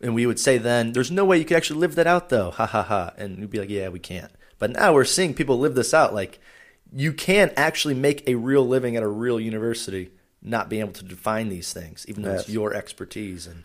And 0.02 0.14
we 0.14 0.26
would 0.26 0.42
say 0.42 0.58
then, 0.58 0.92
there's 0.92 1.10
no 1.10 1.24
way 1.24 1.38
you 1.38 1.46
could 1.46 1.56
actually 1.56 1.80
live 1.80 1.96
that 1.96 2.06
out, 2.06 2.28
though. 2.28 2.52
Ha 2.52 2.66
ha 2.66 2.84
ha. 2.84 3.14
And 3.18 3.40
we'd 3.40 3.50
be 3.50 3.60
like, 3.60 3.70
yeah, 3.70 3.88
we 3.88 3.98
can't. 3.98 4.30
But 4.60 4.72
now 4.72 4.94
we're 4.94 5.06
seeing 5.06 5.34
people 5.34 5.58
live 5.58 5.74
this 5.74 5.94
out. 5.94 6.14
Like, 6.14 6.40
you 6.94 7.14
can 7.14 7.52
actually 7.56 7.94
make 7.94 8.28
a 8.28 8.36
real 8.36 8.68
living 8.68 8.96
at 8.96 9.04
a 9.04 9.08
real 9.08 9.40
university, 9.40 10.12
not 10.42 10.70
being 10.70 10.82
able 10.82 10.94
to 10.94 11.04
define 11.04 11.50
these 11.50 11.74
things, 11.74 12.06
even 12.08 12.24
though 12.24 12.34
it's 12.34 12.50
your 12.50 12.74
expertise 12.74 13.48
and 13.48 13.64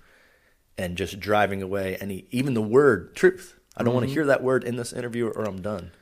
and 0.79 0.97
just 0.97 1.21
driving 1.21 1.63
away 1.63 1.97
any 1.97 2.27
even 2.31 2.55
the 2.55 2.63
word 2.63 3.15
truth. 3.15 3.59
I 3.77 3.83
don't 3.83 3.95
want 3.95 4.05
to 4.05 4.09
mm-hmm. 4.09 4.15
hear 4.15 4.27
that 4.27 4.43
word 4.43 4.65
in 4.65 4.77
this 4.77 4.93
interview 4.93 5.29
or 5.29 5.45
I'm 5.45 5.63
done. 5.63 5.93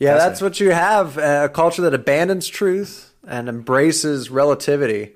Yeah, 0.00 0.16
that's 0.16 0.40
what 0.40 0.58
you 0.60 0.70
have 0.70 1.18
a 1.18 1.50
culture 1.50 1.82
that 1.82 1.92
abandons 1.92 2.48
truth 2.48 3.12
and 3.26 3.48
embraces 3.48 4.30
relativity. 4.30 5.12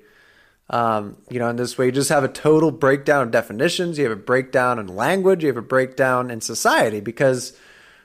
Um, 0.69 1.17
you 1.29 1.39
know, 1.39 1.49
in 1.49 1.55
this 1.55 1.77
way, 1.77 1.87
you 1.87 1.91
just 1.91 2.09
have 2.09 2.23
a 2.23 2.27
total 2.27 2.71
breakdown 2.71 3.23
of 3.23 3.31
definitions. 3.31 3.97
You 3.97 4.03
have 4.05 4.13
a 4.13 4.21
breakdown 4.21 4.77
in 4.77 4.87
language. 4.87 5.43
You 5.43 5.47
have 5.49 5.57
a 5.57 5.61
breakdown 5.63 6.29
in 6.29 6.39
society 6.39 7.01
because 7.01 7.57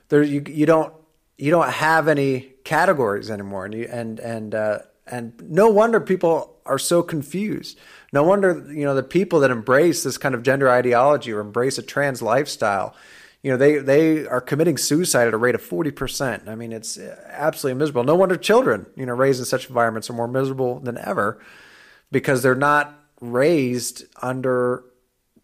there 0.09 0.23
you 0.23 0.43
you 0.47 0.67
don't 0.67 0.93
you 1.37 1.51
don't 1.51 1.71
have 1.71 2.09
any 2.09 2.53
categories 2.65 3.31
anymore, 3.31 3.67
and 3.67 3.75
you 3.75 3.89
and 3.91 4.19
and 4.19 4.55
uh, 4.55 4.79
and 5.07 5.33
no 5.49 5.69
wonder 5.69 6.01
people 6.01 6.57
are 6.65 6.79
so 6.79 7.03
confused. 7.03 7.79
No 8.13 8.23
wonder 8.23 8.67
you 8.73 8.85
know 8.85 8.95
the 8.95 9.03
people 9.03 9.41
that 9.41 9.51
embrace 9.51 10.03
this 10.03 10.17
kind 10.17 10.35
of 10.35 10.43
gender 10.43 10.71
ideology 10.71 11.33
or 11.33 11.41
embrace 11.41 11.77
a 11.77 11.83
trans 11.83 12.23
lifestyle 12.23 12.95
you 13.43 13.51
know 13.51 13.57
they 13.57 13.79
they 13.79 14.27
are 14.27 14.41
committing 14.41 14.77
suicide 14.77 15.29
at 15.29 15.35
a 15.35 15.39
rate 15.39 15.55
of 15.55 15.63
40% 15.63 16.49
i 16.49 16.55
mean 16.55 16.73
it's 16.73 16.99
absolutely 16.99 17.79
miserable. 17.79 18.05
No 18.05 18.15
wonder 18.15 18.37
children 18.37 18.87
you 18.97 19.07
know 19.07 19.15
raised 19.15 19.41
in 19.41 19.47
such 19.47 19.69
environments 19.69 20.11
are 20.11 20.15
more 20.15 20.29
miserable 20.29 20.81
than 20.81 20.99
ever 20.99 21.41
because 22.11 22.43
they're 22.43 22.55
not 22.55 22.99
raised 23.21 24.05
under 24.23 24.85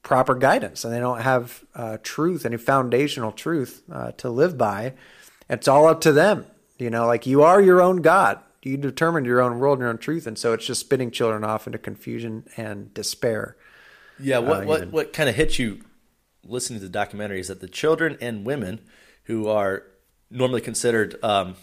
proper 0.02 0.35
guidance 0.35 0.85
and 0.85 0.94
they 0.94 1.00
don't 1.00 1.20
have 1.22 1.64
uh, 1.74 1.98
truth 2.02 2.46
any 2.46 2.56
foundational 2.56 3.32
truth 3.32 3.82
uh, 3.92 4.12
to 4.12 4.30
live 4.30 4.56
by. 4.56 4.94
It's 5.48 5.66
all 5.68 5.87
up 5.87 6.00
to 6.02 6.12
them. 6.12 6.46
You 6.78 6.90
know 6.90 7.06
like 7.06 7.26
you 7.26 7.42
are 7.42 7.61
your 7.61 7.80
own 7.80 8.02
god. 8.02 8.40
You 8.62 8.76
determine 8.76 9.24
your 9.24 9.40
own 9.40 9.59
world 9.59 9.78
and 9.78 9.82
your 9.82 9.90
own 9.90 9.98
truth. 9.98 10.26
And 10.26 10.37
so 10.37 10.52
it's 10.52 10.66
just 10.66 10.80
spinning 10.80 11.12
children 11.12 11.44
off 11.44 11.66
into 11.66 11.78
confusion 11.78 12.48
and 12.56 12.92
despair. 12.92 13.56
Yeah, 14.18 14.38
what 14.38 14.62
Uh, 14.62 14.66
what 14.66 14.92
what 14.92 15.12
kind 15.12 15.28
of 15.28 15.37
hits 15.37 15.59
you 15.59 15.80
listening 16.48 16.78
to 16.80 16.85
the 16.85 16.90
documentary 16.90 17.40
is 17.40 17.48
that 17.48 17.61
the 17.61 17.68
children 17.68 18.16
and 18.20 18.44
women 18.44 18.80
who 19.24 19.48
are 19.48 19.82
normally 20.30 20.61
considered 20.61 21.16
um, 21.24 21.54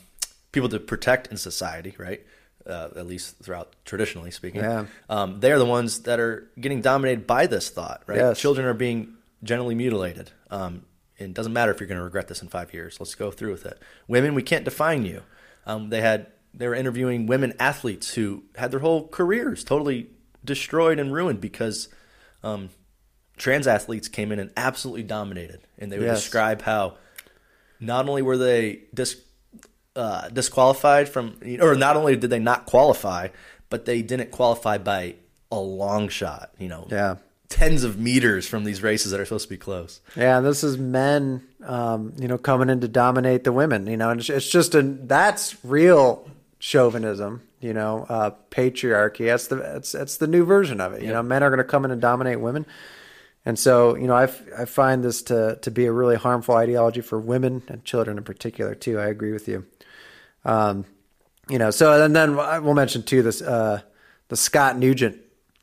people 0.52 0.70
to 0.70 0.80
protect 0.80 1.28
in 1.28 1.38
society, 1.38 1.96
right? 1.98 2.22
Uh, 2.66 2.90
at 2.96 3.06
least 3.06 3.36
throughout 3.44 3.76
traditionally 3.84 4.32
speaking, 4.32 4.62
Yeah. 4.62 4.86
um, 5.10 5.40
they're 5.42 5.60
the 5.60 5.66
ones 5.66 6.00
that 6.04 6.20
are 6.20 6.50
getting 6.60 6.80
dominated 6.82 7.28
by 7.28 7.46
this 7.48 7.70
thought, 7.70 8.04
right? 8.08 8.18
Yes. 8.18 8.40
Children 8.40 8.66
are 8.68 8.74
being 8.74 9.16
generally 9.44 9.76
mutilated. 9.76 10.32
Um, 10.50 10.86
and 11.20 11.30
it 11.30 11.34
doesn't 11.34 11.52
matter 11.54 11.72
if 11.72 11.80
you're 11.82 11.88
going 11.88 11.98
to 11.98 12.04
regret 12.04 12.30
this 12.30 12.42
in 12.42 12.48
five 12.48 12.74
years. 12.74 13.00
Let's 13.00 13.16
go 13.16 13.32
through 13.32 13.52
with 13.52 13.66
it. 13.66 13.82
Women, 14.08 14.34
we 14.34 14.44
can't 14.44 14.64
define 14.64 15.06
you. 15.06 15.24
Um, 15.66 15.90
they 15.90 16.02
had 16.02 16.28
they 16.54 16.68
were 16.68 16.76
interviewing 16.76 17.26
women 17.26 17.54
athletes 17.60 18.14
who 18.14 18.44
had 18.56 18.72
their 18.72 18.80
whole 18.80 19.08
careers 19.08 19.64
totally 19.64 20.10
destroyed 20.46 21.00
and 21.00 21.12
ruined 21.14 21.42
because 21.42 21.90
um, 22.44 22.70
trans 23.38 23.68
athletes 23.68 24.08
came 24.08 24.32
in 24.32 24.40
and 24.40 24.52
absolutely 24.58 25.04
dominated, 25.04 25.62
and 25.80 25.92
they 25.92 25.98
would 25.98 26.06
Yes. 26.08 26.22
describe 26.22 26.62
how 26.64 26.96
not 27.80 28.08
only 28.08 28.22
were 28.22 28.38
they 28.38 28.82
dis, 28.94 29.18
uh, 29.96 30.30
disqualified 30.30 31.10
from, 31.10 31.36
or 31.62 31.76
not 31.76 31.96
only 31.98 32.16
did 32.16 32.30
they 32.30 32.40
not 32.40 32.66
qualify, 32.66 33.28
but 33.70 33.86
they 33.86 34.02
didn't 34.02 34.32
qualify 34.32 34.78
by 34.78 35.16
a 35.52 35.60
long 35.60 36.08
shot. 36.10 36.52
You 36.60 36.68
know, 36.70 36.88
Yeah. 36.90 37.16
tens 37.50 37.84
of 37.84 38.00
meters 38.00 38.48
from 38.48 38.64
these 38.64 38.82
races 38.82 39.12
that 39.12 39.20
are 39.20 39.26
supposed 39.26 39.46
to 39.46 39.50
be 39.50 39.58
close. 39.58 40.00
Yeah, 40.16 40.40
this 40.40 40.64
is 40.64 40.78
men, 40.78 41.44
um, 41.66 42.14
you 42.18 42.28
know, 42.28 42.38
coming 42.38 42.70
in 42.70 42.82
to 42.82 42.88
dominate 42.88 43.44
the 43.44 43.52
women. 43.52 43.86
You 43.88 43.98
know, 43.98 44.10
and 44.10 44.20
it's, 44.20 44.30
it's 44.30 44.50
just 44.50 44.74
a 44.74 44.82
that's 44.82 45.56
real 45.64 46.28
chauvinism. 46.60 47.42
You 47.60 47.74
know, 47.74 48.06
uh, 48.10 48.32
patriarchy. 48.52 49.28
That's 49.28 49.48
the 49.48 49.56
that's 49.58 49.92
that's 49.92 50.18
the 50.18 50.28
new 50.28 50.44
version 50.46 50.82
of 50.82 50.94
it. 50.94 51.02
You 51.02 51.08
Yeah. 51.10 51.14
know, 51.16 51.24
men 51.24 51.44
are 51.44 51.50
going 51.50 51.60
to 51.60 51.64
come 51.64 51.86
in 51.86 51.92
and 51.92 52.02
dominate 52.02 52.40
women, 52.42 52.66
and 53.46 53.58
so 53.60 53.96
you 53.96 54.08
know, 54.08 54.16
I, 54.16 54.24
I 54.58 54.66
find 54.66 55.04
this 55.04 55.22
to 55.24 55.58
to 55.62 55.72
be 55.72 55.86
a 55.86 55.92
really 55.92 56.16
harmful 56.16 56.56
ideology 56.56 57.02
for 57.02 57.20
women 57.20 57.64
and 57.68 57.84
children 57.86 58.18
in 58.18 58.24
particular 58.24 58.76
too. 58.76 59.00
I 59.00 59.08
agree 59.08 59.32
with 59.34 59.48
you. 59.48 59.66
Um, 60.46 60.86
you 61.50 61.58
know, 61.60 61.72
so 61.72 62.02
and 62.04 62.16
then 62.16 62.40
I 62.40 62.60
will 62.60 62.74
mention 62.74 63.04
too 63.04 63.22
this 63.22 63.42
uh, 63.42 63.82
the 64.30 64.36
Scott 64.36 64.78
Newgent 64.78 65.18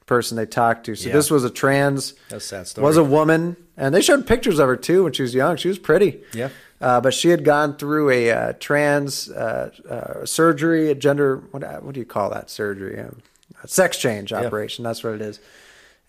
person 0.07 0.37
they 0.37 0.47
talked 0.47 0.85
to. 0.87 0.95
So 0.97 1.09
Yeah. 1.09 1.15
this 1.15 1.31
was 1.31 1.45
a 1.45 1.51
trans 1.51 2.15
That's 2.29 2.45
a 2.45 2.49
sad 2.49 2.67
story. 2.69 2.85
was 2.85 2.97
a 2.97 3.05
woman, 3.05 3.57
and 3.77 3.95
they 3.95 4.03
showed 4.03 4.27
pictures 4.27 4.59
of 4.59 4.69
her 4.69 4.77
too 4.77 5.05
when 5.05 5.13
she 5.13 5.23
was 5.23 5.35
young. 5.35 5.57
She 5.57 5.69
was 5.69 5.79
pretty. 5.79 6.21
Yeah. 6.35 6.49
Uh, 6.81 7.01
but 7.01 7.13
she 7.15 7.29
had 7.29 7.45
gone 7.45 7.77
through 7.77 8.11
a 8.11 8.31
uh, 8.31 8.53
trans 8.59 9.31
uh, 9.31 9.71
uh, 9.89 10.25
surgery, 10.25 10.91
a 10.91 10.95
gender 10.95 11.37
what 11.51 11.63
what 11.83 11.95
do 11.95 12.01
you 12.01 12.07
call 12.07 12.31
that 12.31 12.51
surgery? 12.51 12.99
Um, 12.99 13.19
a 13.63 13.69
sex 13.69 13.99
change 13.99 14.33
operation. 14.33 14.83
That's 14.85 15.05
what 15.05 15.15
it 15.15 15.21
is. 15.21 15.39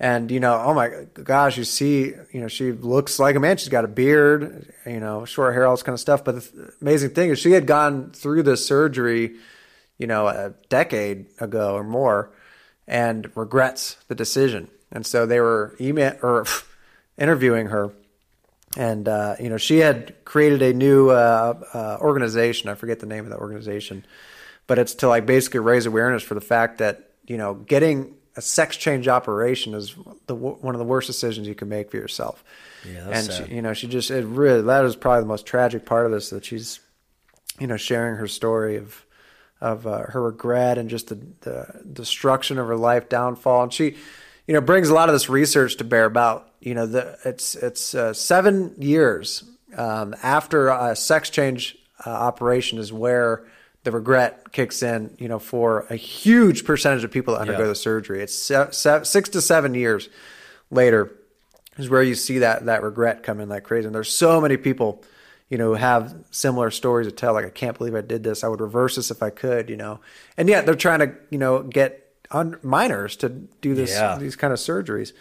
And 0.02 0.32
you 0.32 0.40
know, 0.40 0.60
oh 0.66 0.74
my 0.74 1.06
gosh, 1.14 1.60
you 1.60 1.64
see, 1.64 2.14
you 2.32 2.42
know, 2.42 2.48
she 2.48 2.72
looks 2.72 3.20
like 3.20 3.36
a 3.36 3.40
man. 3.40 3.58
She's 3.58 3.70
got 3.70 3.86
a 3.86 3.88
beard, 3.88 4.74
you 4.84 5.00
know, 5.00 5.26
short 5.26 5.54
hair, 5.54 5.68
all 5.68 5.76
this 5.76 5.84
kind 5.84 5.94
of 5.94 6.00
stuff. 6.00 6.24
But 6.24 6.38
the 6.38 6.74
amazing 6.82 7.12
thing 7.12 7.30
is, 7.30 7.38
she 7.38 7.52
had 7.52 7.68
gone 7.68 8.10
through 8.10 8.42
this 8.42 8.66
surgery, 8.66 9.36
you 10.00 10.08
know, 10.08 10.28
a 10.28 10.56
decade 10.70 11.28
ago 11.40 11.76
or 11.76 11.84
more, 11.84 12.32
and 12.88 13.32
regrets 13.38 13.98
the 14.08 14.16
decision. 14.16 14.70
And 14.92 15.06
so 15.06 15.28
they 15.28 15.40
were 15.40 15.76
email 15.80 16.18
or 16.24 16.46
interviewing 17.20 17.68
her, 17.68 17.94
and 18.76 19.08
uh, 19.08 19.36
you 19.40 19.50
know, 19.50 19.58
she 19.58 19.78
had 19.78 20.26
created 20.26 20.64
a 20.64 20.74
new 20.74 21.12
uh, 21.12 21.62
uh, 21.76 21.98
organization. 22.02 22.72
I 22.72 22.74
forget 22.74 23.02
the 23.02 23.06
name 23.06 23.26
of 23.26 23.30
the 23.30 23.38
organization, 23.38 24.04
but 24.66 24.80
it's 24.80 24.96
to 24.96 25.08
like 25.08 25.28
basically 25.28 25.60
raise 25.60 25.86
awareness 25.86 26.24
for 26.24 26.34
the 26.34 26.42
fact 26.42 26.80
that 26.80 27.12
you 27.28 27.38
know 27.38 27.54
getting 27.54 28.16
a 28.36 28.42
sex 28.42 28.78
change 28.78 29.08
operation 29.08 29.74
is 29.74 29.96
the 30.28 30.36
one 30.36 30.74
of 30.74 30.80
the 30.80 30.86
worst 30.86 31.08
decisions 31.08 31.48
you 31.48 31.56
can 31.56 31.70
make 31.70 31.92
for 31.92 31.98
yourself. 31.98 32.44
Yeah, 32.86 33.10
and 33.10 33.32
she, 33.32 33.56
you 33.56 33.62
know, 33.62 33.74
she 33.74 33.88
just 33.88 34.12
it 34.12 34.26
really 34.26 34.62
that 34.62 34.86
is 34.86 34.96
probably 34.96 35.22
the 35.22 35.28
most 35.28 35.46
tragic 35.46 35.86
part 35.86 36.06
of 36.06 36.12
this 36.12 36.30
that 36.30 36.46
she's, 36.46 36.80
you 37.60 37.68
know, 37.68 37.78
sharing 37.78 38.16
her 38.16 38.28
story 38.28 38.78
of 38.78 39.06
of 39.60 39.86
uh, 39.86 40.06
her 40.08 40.24
regret 40.24 40.78
and 40.78 40.90
just 40.90 41.10
the, 41.10 41.20
the 41.42 41.82
destruction 41.94 42.58
of 42.58 42.68
her 42.68 42.76
life, 42.76 43.10
downfall, 43.10 43.64
and 43.64 43.74
she, 43.74 43.96
you 44.48 44.54
know, 44.56 44.62
brings 44.62 44.90
a 44.90 44.94
lot 44.94 45.08
of 45.08 45.14
this 45.14 45.30
research 45.30 45.78
to 45.78 45.84
bear 45.84 46.06
about. 46.06 46.48
You 46.60 46.74
know, 46.74 46.86
the 46.86 47.18
it's 47.26 47.56
it's 47.56 47.94
uh, 47.94 48.14
seven 48.14 48.76
years 48.80 49.44
um, 49.76 50.16
after 50.24 50.70
a 50.70 50.96
sex 50.96 51.30
change 51.30 51.78
uh, 52.06 52.10
operation 52.10 52.80
is 52.80 52.92
where 52.92 53.46
the 53.84 53.92
regret 53.92 54.52
kicks 54.52 54.84
in, 54.84 55.16
you 55.18 55.28
know, 55.28 55.40
for 55.40 55.86
a 55.90 55.96
huge 55.96 56.66
percentage 56.66 57.04
of 57.04 57.12
people 57.12 57.34
that 57.34 57.42
undergo 57.42 57.64
Yeah. 57.64 57.68
the 57.68 57.76
surgery. 57.76 58.22
It's 58.22 58.38
se- 58.38 58.70
se- 58.72 59.04
six 59.06 59.30
to 59.30 59.42
seven 59.42 59.74
years 59.74 60.08
later 60.70 61.12
is 61.78 61.90
where 61.90 62.04
you 62.04 62.16
see 62.16 62.40
that 62.40 62.66
that 62.66 62.84
regret 62.84 63.24
come 63.24 63.40
in 63.40 63.50
like 63.50 63.64
crazy. 63.64 63.86
And 63.88 63.96
there's 63.96 64.10
so 64.12 64.40
many 64.40 64.58
people, 64.58 65.04
you 65.50 65.58
know, 65.58 65.70
who 65.70 65.74
have 65.76 66.14
similar 66.30 66.70
stories 66.70 67.08
to 67.08 67.12
tell. 67.12 67.34
Like, 67.34 67.46
I 67.46 67.50
can't 67.50 67.78
believe 67.78 67.96
I 67.96 68.02
did 68.02 68.24
this. 68.24 68.44
I 68.44 68.48
would 68.50 68.62
reverse 68.62 68.98
this 68.98 69.10
if 69.10 69.24
I 69.24 69.30
could, 69.32 69.70
you 69.70 69.78
know. 69.78 70.00
And 70.38 70.48
yet 70.48 70.66
they're 70.66 70.76
trying 70.76 71.00
to, 71.00 71.14
you 71.30 71.38
know, 71.40 71.64
get 71.64 72.08
un- 72.30 72.58
minors 72.62 73.16
to 73.18 73.30
do 73.30 73.74
this 73.74 73.92
Yeah. 73.92 74.18
these 74.20 74.36
kind 74.36 74.54
of 74.54 74.60
surgeries. 74.60 75.12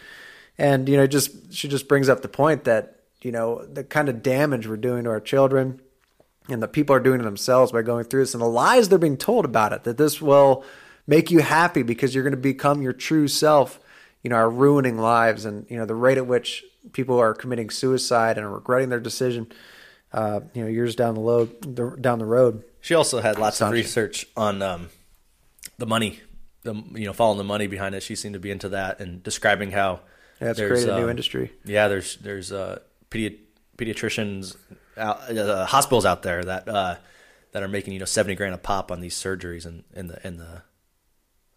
And 0.59 0.87
you 0.89 0.97
know, 0.99 1.07
just 1.07 1.55
she 1.55 1.67
just 1.69 1.89
brings 1.89 2.09
up 2.11 2.21
the 2.21 2.29
point 2.29 2.65
that 2.65 2.97
you 3.23 3.33
know 3.33 3.65
the 3.65 3.85
kind 3.85 4.09
of 4.11 4.23
damage 4.23 4.67
we're 4.69 4.77
doing 4.77 5.05
to 5.05 5.11
our 5.11 5.21
children 5.21 5.81
and 6.49 6.63
the 6.63 6.69
people 6.69 6.95
are 6.95 7.01
doing 7.01 7.21
it 7.21 7.25
themselves 7.25 7.73
by 7.73 7.83
going 7.83 8.05
through 8.05 8.23
this 8.23 8.35
and 8.35 8.41
the 8.41 8.47
lies 8.47 8.89
they're 8.89 8.99
being 8.99 9.17
told 9.17 9.45
about 9.45 9.73
it 9.73 9.85
that 9.85 9.99
this 9.99 10.21
will 10.21 10.65
make 11.07 11.31
you 11.31 11.41
happy 11.41 11.83
because 11.83 12.15
you're 12.15 12.25
going 12.25 12.33
to 12.33 12.37
become 12.37 12.83
your 12.83 12.93
true 12.93 13.29
self 13.29 13.79
you 14.23 14.31
know 14.31 14.37
are 14.37 14.51
ruining 14.51 14.99
lives 14.99 15.45
and 15.45 15.67
you 15.71 15.77
know 15.77 15.87
the 15.87 15.95
rate 15.95 16.19
at 16.19 16.27
which 16.27 16.65
people 16.93 17.19
are 17.19 17.35
committing 17.35 17.71
suicide 17.71 18.39
and 18.39 18.47
are 18.47 18.51
regretting 18.51 18.89
their 18.89 19.01
decision 19.01 19.51
uh, 20.13 20.41
you 20.55 20.63
know 20.63 20.69
years 20.69 20.97
down 20.97 21.15
the 21.15 21.21
road 21.21 21.77
the, 21.77 21.97
down 22.01 22.19
the 22.19 22.25
road. 22.25 22.65
She 22.81 22.95
also 22.95 23.21
had 23.21 23.39
lots 23.39 23.61
of 23.61 23.71
research 23.73 24.27
on 24.37 24.63
um, 24.63 24.89
the 25.79 25.87
money, 25.87 26.21
the 26.63 26.75
you 26.93 27.07
know, 27.07 27.13
following 27.13 27.39
the 27.39 27.45
money 27.45 27.67
behind 27.67 27.95
it. 27.95 28.03
She 28.03 28.15
seemed 28.15 28.35
to 28.35 28.41
be 28.41 28.51
into 28.51 28.71
that 28.71 29.01
and 29.01 29.23
describing 29.23 29.71
how 29.71 30.01
yeah, 30.41 30.51
it's 30.51 30.59
created 30.59 30.89
a 30.89 30.97
new 30.97 31.05
um, 31.05 31.11
industry. 31.11 31.53
Yeah, 31.65 31.89
there's 31.89 32.17
there's 32.17 32.53
uh, 32.53 32.81
pedi- 33.11 33.39
pediatricians, 33.77 34.57
out, 35.01 35.37
uh, 35.37 35.67
hospitals 35.67 36.05
out 36.05 36.23
there 36.23 36.45
that 36.45 36.69
uh, 36.69 36.97
that 37.53 37.63
are 37.63 37.69
making 37.69 37.95
you 37.95 37.99
know 37.99 38.05
seventy 38.05 38.35
grand 38.35 38.55
a 38.55 38.59
pop 38.59 38.93
on 38.93 39.01
these 39.01 39.15
surgeries, 39.15 39.67
and 39.67 39.85
and 39.95 40.11
the 40.11 40.27
and 40.27 40.39
the 40.39 40.63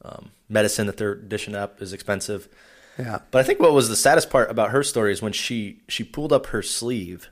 um, 0.03 0.31
medicine 0.49 0.87
that 0.87 0.97
they're 0.97 1.15
dishing 1.15 1.55
up 1.55 1.81
is 1.81 1.93
expensive. 1.93 2.49
yeah 2.97 3.19
But 3.31 3.39
I 3.39 3.43
think 3.43 3.59
what 3.59 3.73
was 3.73 3.89
the 3.89 3.95
saddest 3.95 4.29
part 4.29 4.49
about 4.49 4.71
her 4.71 4.83
story 4.83 5.11
is 5.11 5.21
when 5.21 5.33
she 5.33 5.81
she 5.87 6.03
pulled 6.03 6.33
up 6.33 6.47
her 6.47 6.61
sleeve 6.61 7.29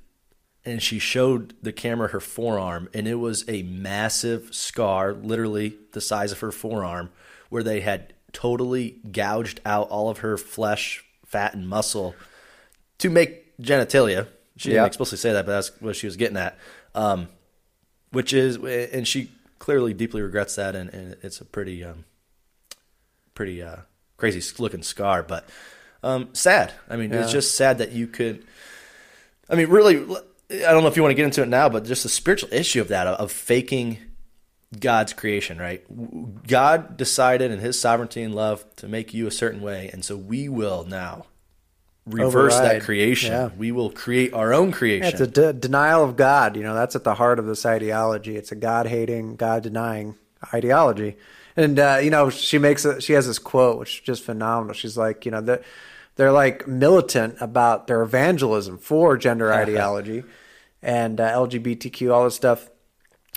and 0.63 0.81
she 0.81 0.99
showed 0.99 1.55
the 1.61 1.73
camera 1.73 2.09
her 2.09 2.19
forearm 2.19 2.87
and 2.93 3.07
it 3.07 3.15
was 3.15 3.43
a 3.47 3.63
massive 3.63 4.53
scar, 4.53 5.13
literally 5.13 5.77
the 5.93 6.01
size 6.01 6.31
of 6.31 6.39
her 6.39 6.51
forearm, 6.51 7.09
where 7.49 7.63
they 7.63 7.81
had 7.81 8.13
totally 8.31 8.99
gouged 9.11 9.59
out 9.65 9.89
all 9.89 10.09
of 10.09 10.19
her 10.19 10.37
flesh, 10.37 11.03
fat 11.25 11.53
and 11.53 11.67
muscle 11.67 12.15
to 12.99 13.09
make 13.09 13.57
genitalia. 13.57 14.27
She 14.61 14.69
didn't 14.69 14.83
Yeah. 14.83 14.85
explicitly 14.85 15.17
say 15.17 15.33
that, 15.33 15.47
but 15.47 15.53
that's 15.53 15.71
what 15.81 15.95
she 15.95 16.05
was 16.05 16.15
getting 16.17 16.37
at. 16.37 16.55
Um, 16.93 17.29
which 18.11 18.31
is, 18.31 18.57
and 18.57 19.07
she 19.07 19.31
clearly 19.57 19.93
deeply 19.93 20.21
regrets 20.21 20.55
that, 20.55 20.75
and, 20.75 20.93
and 20.93 21.15
it's 21.23 21.41
a 21.41 21.45
pretty, 21.45 21.83
um, 21.83 22.05
pretty 23.33 23.63
uh, 23.63 23.77
crazy 24.17 24.41
looking 24.61 24.83
scar, 24.83 25.23
but 25.23 25.49
um, 26.03 26.29
sad. 26.33 26.73
I 26.89 26.95
mean, 26.95 27.11
it's 27.11 27.31
just 27.31 27.55
sad 27.55 27.79
that 27.79 27.91
you 27.91 28.05
could. 28.05 28.45
I 29.49 29.55
mean, 29.55 29.69
really, 29.69 29.95
I 29.97 30.71
don't 30.71 30.83
know 30.83 30.87
if 30.89 30.95
you 30.95 31.01
want 31.01 31.11
to 31.11 31.15
get 31.15 31.25
into 31.25 31.41
it 31.41 31.47
now, 31.47 31.67
but 31.69 31.85
just 31.85 32.03
the 32.03 32.09
spiritual 32.09 32.53
issue 32.53 32.81
of 32.81 32.89
that 32.89 33.07
of, 33.07 33.15
of 33.19 33.31
faking 33.31 33.97
God's 34.79 35.13
creation, 35.13 35.57
right? 35.57 35.83
God 36.47 36.97
decided 36.97 37.49
in 37.49 37.59
His 37.59 37.79
sovereignty 37.79 38.21
and 38.21 38.35
love 38.35 38.63
to 38.75 38.87
make 38.87 39.13
you 39.13 39.25
a 39.25 39.31
certain 39.31 39.61
way, 39.61 39.89
and 39.91 40.05
so 40.05 40.17
we 40.17 40.47
will 40.49 40.83
now 40.83 41.25
reverse 42.05 42.53
Override. 42.55 42.71
that 42.81 42.83
creation. 42.83 43.31
Yeah. 43.31 43.49
We 43.57 43.71
will 43.71 43.91
create 43.91 44.33
our 44.33 44.53
own 44.53 44.69
Yeah, 44.69 44.75
creation. 44.75 45.07
it's 45.09 45.21
a 45.21 45.27
de- 45.27 45.53
denial 45.53 46.03
of 46.03 46.15
God. 46.15 46.55
You 46.55 46.63
know, 46.63 46.73
that's 46.73 46.95
at 46.95 47.03
the 47.03 47.15
heart 47.15 47.39
of 47.39 47.45
this 47.45 47.65
ideology. 47.65 48.35
It's 48.37 48.51
a 48.51 48.55
God 48.55 48.87
hating, 48.87 49.35
God 49.35 49.63
denying 49.63 50.15
ideology. 50.53 51.17
And 51.55 51.77
uh, 51.79 51.99
you 52.01 52.09
know, 52.09 52.29
she 52.29 52.57
makes 52.57 52.85
a, 52.85 52.99
she 53.01 53.13
has 53.13 53.27
this 53.27 53.37
quote 53.39 53.77
which 53.77 53.95
is 53.95 54.01
just 54.01 54.23
phenomenal. 54.23 54.73
She's 54.73 54.97
like, 54.97 55.25
you 55.25 55.31
know, 55.31 55.41
they're, 55.41 55.61
they're 56.15 56.31
like 56.31 56.67
militant 56.67 57.35
about 57.39 57.87
their 57.87 58.01
evangelism 58.01 58.77
for 58.77 59.17
gender 59.17 59.53
ideology 59.63 60.23
and 60.81 61.19
uh, 61.21 61.29
LGBTQ, 61.31 62.11
all 62.11 62.23
this 62.23 62.35
stuff. 62.35 62.69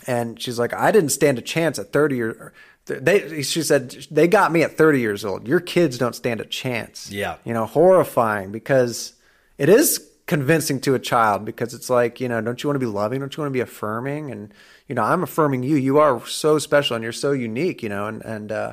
And 0.06 0.40
she's 0.40 0.58
like, 0.58 0.72
I 0.72 0.90
didn't 0.90 1.10
stand 1.10 1.38
a 1.38 1.42
chance 1.42 1.78
at 1.78 1.92
30 1.92 2.16
years. 2.16 2.52
They, 2.86 3.42
she 3.42 3.62
said, 3.62 3.90
they 4.10 4.28
got 4.28 4.52
me 4.52 4.62
at 4.62 4.76
30 4.76 5.00
years 5.00 5.24
old. 5.24 5.48
Your 5.48 5.60
kids 5.60 5.96
don't 5.96 6.14
stand 6.14 6.40
a 6.40 6.44
chance. 6.44 7.10
Yeah. 7.10 7.36
You 7.44 7.54
know, 7.54 7.64
horrifying 7.64 8.52
because 8.52 9.14
it 9.56 9.68
is 9.70 10.06
convincing 10.26 10.80
to 10.80 10.94
a 10.94 10.98
child 10.98 11.44
because 11.44 11.72
it's 11.72 11.88
like, 11.88 12.20
you 12.20 12.28
know, 12.28 12.40
don't 12.40 12.62
you 12.62 12.68
want 12.68 12.76
to 12.76 12.86
be 12.86 12.90
loving? 12.90 13.20
Don't 13.20 13.34
you 13.34 13.42
want 13.42 13.50
to 13.50 13.54
be 13.54 13.60
affirming? 13.60 14.30
And, 14.30 14.52
you 14.86 14.94
know, 14.94 15.02
I'm 15.02 15.22
affirming 15.22 15.62
you. 15.62 15.76
You 15.76 15.98
are 15.98 16.26
so 16.26 16.58
special 16.58 16.94
and 16.94 17.02
you're 17.02 17.12
so 17.12 17.32
unique, 17.32 17.82
you 17.82 17.88
know, 17.88 18.06
and, 18.06 18.22
and, 18.22 18.52
uh, 18.52 18.72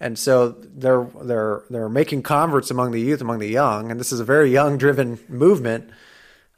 and 0.00 0.18
so 0.18 0.50
they're, 0.50 1.06
they're, 1.22 1.62
they're 1.70 1.88
making 1.88 2.22
converts 2.22 2.70
among 2.70 2.92
the 2.92 3.00
youth, 3.00 3.20
among 3.20 3.38
the 3.38 3.48
young. 3.48 3.90
And 3.90 3.98
this 3.98 4.12
is 4.12 4.20
a 4.20 4.24
very 4.24 4.50
young 4.50 4.76
driven 4.76 5.18
movement 5.28 5.90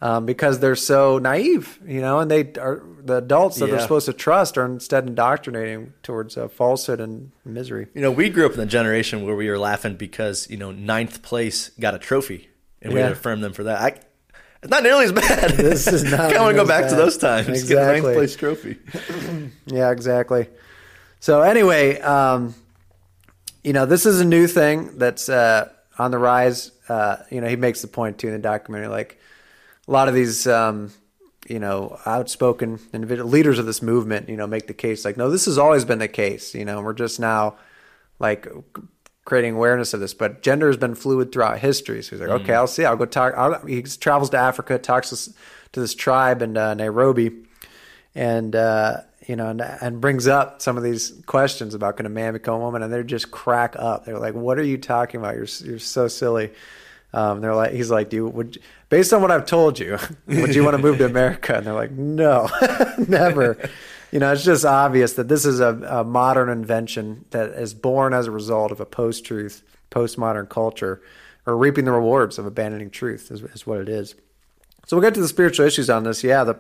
um, 0.03 0.25
because 0.27 0.59
they're 0.61 0.77
so 0.77 1.19
naive, 1.19 1.79
you 1.87 2.01
know, 2.01 2.21
and 2.21 2.31
they 2.31 2.53
are 2.61 2.83
the 3.03 3.17
adults 3.17 3.57
that 3.59 3.67
they're 3.69 3.81
supposed 3.81 4.07
to 4.07 4.13
trust 4.13 4.57
are 4.59 4.65
instead 4.67 5.07
indoctrinating 5.07 5.93
towards 6.03 6.37
uh, 6.37 6.49
falsehood 6.49 7.01
and 7.01 7.33
misery. 7.45 7.87
You 7.95 8.01
know, 8.03 8.11
we 8.11 8.29
grew 8.31 8.47
up 8.47 8.53
in 8.53 8.59
the 8.59 8.67
generation 8.67 9.25
where 9.25 9.35
we 9.35 9.49
were 9.49 9.59
laughing 9.59 9.97
because 9.97 10.49
you 10.51 10.57
know 10.57 10.71
ninth 10.71 11.23
place 11.23 11.71
got 11.81 11.95
a 11.95 11.99
trophy, 11.99 12.49
and 12.83 12.93
we 12.93 13.01
Yeah. 13.01 13.07
had 13.07 13.15
to 13.15 13.19
affirm 13.19 13.41
them 13.41 13.53
for 13.53 13.65
that. 13.65 13.81
I, 13.81 14.01
it's 14.63 14.71
not 14.71 14.83
nearly 14.83 15.07
as 15.07 15.13
bad. 15.13 15.51
This 15.57 15.87
is 15.87 16.05
not 16.05 16.21
I 16.35 16.41
want 16.43 16.55
to 16.57 16.63
go 16.63 16.69
back 16.69 16.89
to 16.91 16.95
those 16.97 17.17
times. 17.17 17.65
Get 17.69 17.79
a 17.79 17.87
ninth 17.87 18.15
place 18.15 18.37
trophy. 18.37 18.79
Yeah, 19.67 19.91
exactly. 19.91 20.49
So 21.21 21.43
anyway, 21.43 22.01
um, 22.01 22.55
you 23.63 23.73
know, 23.73 23.87
this 23.87 24.05
is 24.07 24.21
a 24.21 24.25
new 24.25 24.47
thing 24.47 24.99
that's 24.99 25.29
uh, 25.29 25.69
on 25.99 26.11
the 26.11 26.19
rise. 26.19 26.73
Uh, 26.89 27.17
you 27.31 27.41
know, 27.41 27.47
he 27.49 27.57
makes 27.57 27.83
the 27.83 27.89
point 27.89 28.19
too 28.19 28.27
in 28.29 28.33
the 28.35 28.39
documentary, 28.39 28.89
like 28.89 29.19
a 29.91 29.93
lot 29.93 30.09
of 30.09 30.15
these, 30.15 30.47
um, 30.47 30.93
you 31.49 31.59
know, 31.59 31.99
outspoken 32.07 32.79
individual 32.93 33.29
leaders 33.29 33.59
of 33.59 33.67
this 33.67 33.83
movement, 33.83 34.29
you 34.29 34.37
know, 34.37 34.47
make 34.47 34.69
the 34.69 34.75
case 34.75 35.05
like, 35.05 35.17
no, 35.17 35.29
this 35.29 35.47
has 35.47 35.59
always 35.59 35.85
been 35.85 35.99
the 35.99 36.09
case. 36.09 36.55
You 36.55 36.65
know, 36.65 36.81
we're 36.81 36.93
just 36.93 37.19
now 37.19 37.57
like 38.21 38.47
creating 39.25 39.55
awareness 39.57 39.93
of 39.93 39.99
this, 39.99 40.15
but 40.15 40.43
gender 40.43 40.69
has 40.69 40.77
been 40.77 40.95
fluid 40.95 41.33
throughout 41.33 41.59
history. 41.59 42.03
So 42.05 42.11
he's 42.11 42.21
like, 42.21 42.43
okay, 42.43 42.55
I'll 42.55 42.69
see. 42.69 42.85
I'll 42.85 42.97
go 42.97 43.05
talk. 43.05 43.35
I'll, 43.37 43.59
he 43.67 43.83
travels 43.83 44.31
to 44.31 44.37
Africa, 44.37 44.79
talks 44.79 45.11
to, 45.11 45.35
to 45.73 45.81
this 45.81 45.95
tribe 45.95 46.41
in 46.41 46.57
uh, 46.57 46.75
Nairobi, 46.75 47.33
and 48.15 48.55
uh, 48.55 48.99
you 49.27 49.35
know, 49.35 49.49
and, 49.49 49.61
and 49.61 50.01
brings 50.01 50.29
up 50.29 50.63
some 50.63 50.77
of 50.77 50.85
these 50.85 51.21
questions 51.27 51.75
about 51.75 51.97
can 51.97 52.07
a 52.07 52.11
man 52.11 52.33
become 52.33 52.55
a 52.55 52.59
woman, 52.59 52.83
and 52.83 52.93
they're 52.93 53.03
just 53.03 53.33
crack 53.33 53.75
up. 53.77 54.05
They're 54.05 54.19
like, 54.19 54.35
"What 54.35 54.57
are 54.59 54.65
you 54.65 54.79
talking 54.79 55.21
about? 55.21 55.35
You're 55.35 55.49
you're 55.65 55.79
so 55.81 56.07
silly." 56.07 56.53
Um, 57.13 57.41
they're 57.41 57.55
like, 57.57 57.73
he's 57.73 57.91
like, 57.91 58.09
"Do 58.09 58.17
you, 58.17 58.29
would 58.29 58.59
based 58.91 59.15
on 59.15 59.23
what 59.23 59.31
I've 59.31 59.47
told 59.47 59.79
you, 59.79 59.99
would 60.27 60.55
you 60.55 60.63
want 60.63 60.77
to 60.77 60.83
move 60.83 60.99
to 60.99 61.07
America?" 61.07 61.57
And 61.57 61.67
they're 61.67 61.73
like, 61.73 61.93
"No, 61.93 62.51
never." 63.09 63.57
You 64.13 64.19
know, 64.19 64.33
it's 64.33 64.45
just 64.45 64.65
obvious 64.65 65.15
that 65.15 65.29
this 65.29 65.47
is 65.47 65.61
a, 65.61 65.77
a 65.89 66.05
modern 66.05 66.49
invention 66.49 67.25
that 67.31 67.51
is 67.51 67.73
born 67.73 68.13
as 68.13 68.27
a 68.27 68.33
result 68.33 68.73
of 68.73 68.81
a 68.81 68.85
post-truth, 68.85 69.63
postmodern 69.91 70.49
culture, 70.49 71.01
or 71.47 71.57
reaping 71.57 71.85
the 71.85 71.93
rewards 71.93 72.37
of 72.37 72.45
abandoning 72.45 72.91
truth 72.91 73.31
is, 73.31 73.43
is 73.43 73.67
what 73.67 73.79
it 73.79 73.89
is. 73.89 74.17
So 74.87 74.97
we'll 74.97 75.03
get 75.03 75.15
to 75.15 75.21
the 75.21 75.29
spiritual 75.29 75.65
issues 75.67 75.89
on 75.89 76.03
this. 76.05 76.25
Yeah, 76.25 76.45
the 76.45 76.59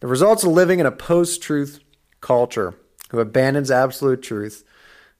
the 0.00 0.06
results 0.06 0.44
of 0.44 0.52
living 0.52 0.78
in 0.78 0.86
a 0.86 0.92
post-truth 0.92 1.80
culture 2.20 2.74
who 3.10 3.18
abandons 3.18 3.70
absolute 3.70 4.22
truth, 4.22 4.64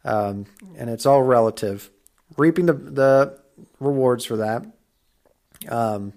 um, 0.05 0.47
and 0.77 0.89
it's 0.89 1.07
all 1.07 1.23
relative. 1.23 1.91
Reaping 2.37 2.67
the 2.67 2.75
the 2.75 3.41
rewards 3.81 4.25
for 4.25 4.37
that. 4.37 4.67
Um, 5.69 6.13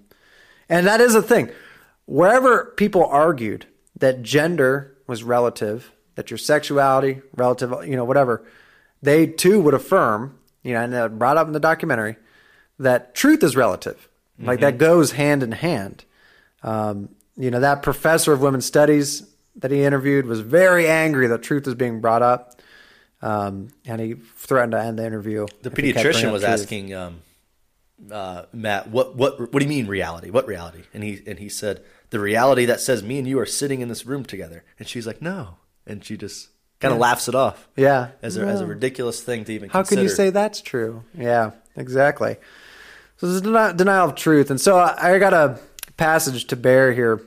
and 0.70 0.86
that 0.86 1.00
is 1.00 1.14
a 1.14 1.22
thing. 1.22 1.50
Wherever 2.06 2.72
people 2.76 3.04
argued 3.04 3.66
that 3.98 4.22
gender 4.22 4.96
was 5.06 5.22
relative, 5.22 5.92
that 6.14 6.30
your 6.30 6.38
sexuality, 6.38 7.20
relative, 7.36 7.74
you 7.86 7.96
know, 7.96 8.04
whatever, 8.04 8.44
they 9.02 9.26
too 9.26 9.60
would 9.60 9.74
affirm, 9.74 10.38
you 10.62 10.72
know, 10.72 10.82
and 10.82 11.18
brought 11.18 11.36
up 11.36 11.46
in 11.46 11.52
the 11.52 11.60
documentary 11.60 12.16
that 12.78 13.14
truth 13.14 13.42
is 13.42 13.54
relative. 13.54 14.08
Like 14.42 14.60
that 14.60 14.78
goes 14.78 15.12
hand 15.12 15.42
in 15.42 15.52
hand. 15.52 16.04
Um, 16.62 17.10
you 17.36 17.50
know, 17.50 17.60
that 17.60 17.82
professor 17.82 18.32
of 18.32 18.40
women's 18.40 18.64
studies 18.64 19.26
that 19.56 19.70
he 19.70 19.82
interviewed 19.82 20.26
was 20.26 20.40
very 20.40 20.88
angry 20.88 21.26
that 21.26 21.42
truth 21.42 21.66
is 21.66 21.74
being 21.74 22.00
brought 22.00 22.22
up. 22.22 22.60
Um, 23.22 23.68
and 23.84 24.00
he 24.00 24.14
threatened 24.14 24.72
to 24.72 24.80
end 24.80 24.98
the 24.98 25.04
interview. 25.04 25.46
The 25.62 25.70
if 25.70 25.76
he 25.76 25.92
kept 25.92 26.04
bringing 26.04 26.12
pediatrician 26.12 26.32
was 26.32 26.42
truth. 26.42 26.52
asking 26.52 26.94
um, 26.94 27.20
uh, 28.10 28.46
Matt, 28.52 28.88
"What 28.90 29.16
what 29.16 29.40
what 29.40 29.52
do 29.52 29.64
you 29.64 29.68
mean 29.68 29.86
reality? 29.86 30.30
What 30.30 30.46
reality?" 30.46 30.82
And 30.94 31.02
he 31.02 31.20
and 31.26 31.38
he 31.38 31.48
said, 31.48 31.82
"The 32.10 32.20
reality 32.20 32.64
that 32.66 32.80
says 32.80 33.02
me 33.02 33.18
and 33.18 33.26
you 33.28 33.38
are 33.38 33.46
sitting 33.46 33.80
in 33.80 33.88
this 33.88 34.06
room 34.06 34.24
together." 34.24 34.64
And 34.78 34.88
she's 34.88 35.06
like, 35.06 35.20
"No," 35.20 35.56
and 35.86 36.04
she 36.04 36.16
just 36.16 36.48
kind 36.80 36.92
of 36.92 36.98
laughs 36.98 37.28
it 37.28 37.34
off 37.34 37.68
Yeah. 37.76 38.08
as 38.22 38.38
a, 38.38 38.40
as 38.46 38.62
a 38.62 38.66
ridiculous 38.66 39.22
thing 39.22 39.44
to 39.44 39.52
even. 39.52 39.68
How 39.68 39.82
can 39.82 39.98
you 39.98 40.08
say 40.08 40.30
that's 40.30 40.62
true? 40.62 41.04
Yeah, 41.14 41.50
exactly. 41.76 42.36
So 43.18 43.26
this 43.26 43.36
is 43.36 43.42
denial 43.42 44.08
of 44.08 44.14
truth. 44.14 44.50
And 44.50 44.58
so 44.58 44.78
I, 44.78 45.12
I 45.14 45.18
got 45.18 45.34
a 45.34 45.60
passage 45.98 46.46
to 46.46 46.56
bear 46.56 46.94
here 46.94 47.20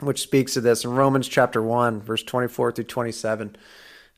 which 0.00 0.20
speaks 0.20 0.54
to 0.54 0.60
this 0.60 0.84
in 0.84 0.90
Romans 0.90 1.28
chapter 1.28 1.62
1, 1.62 2.02
verse 2.02 2.22
24 2.22 2.72
through 2.72 2.84
27. 2.84 3.56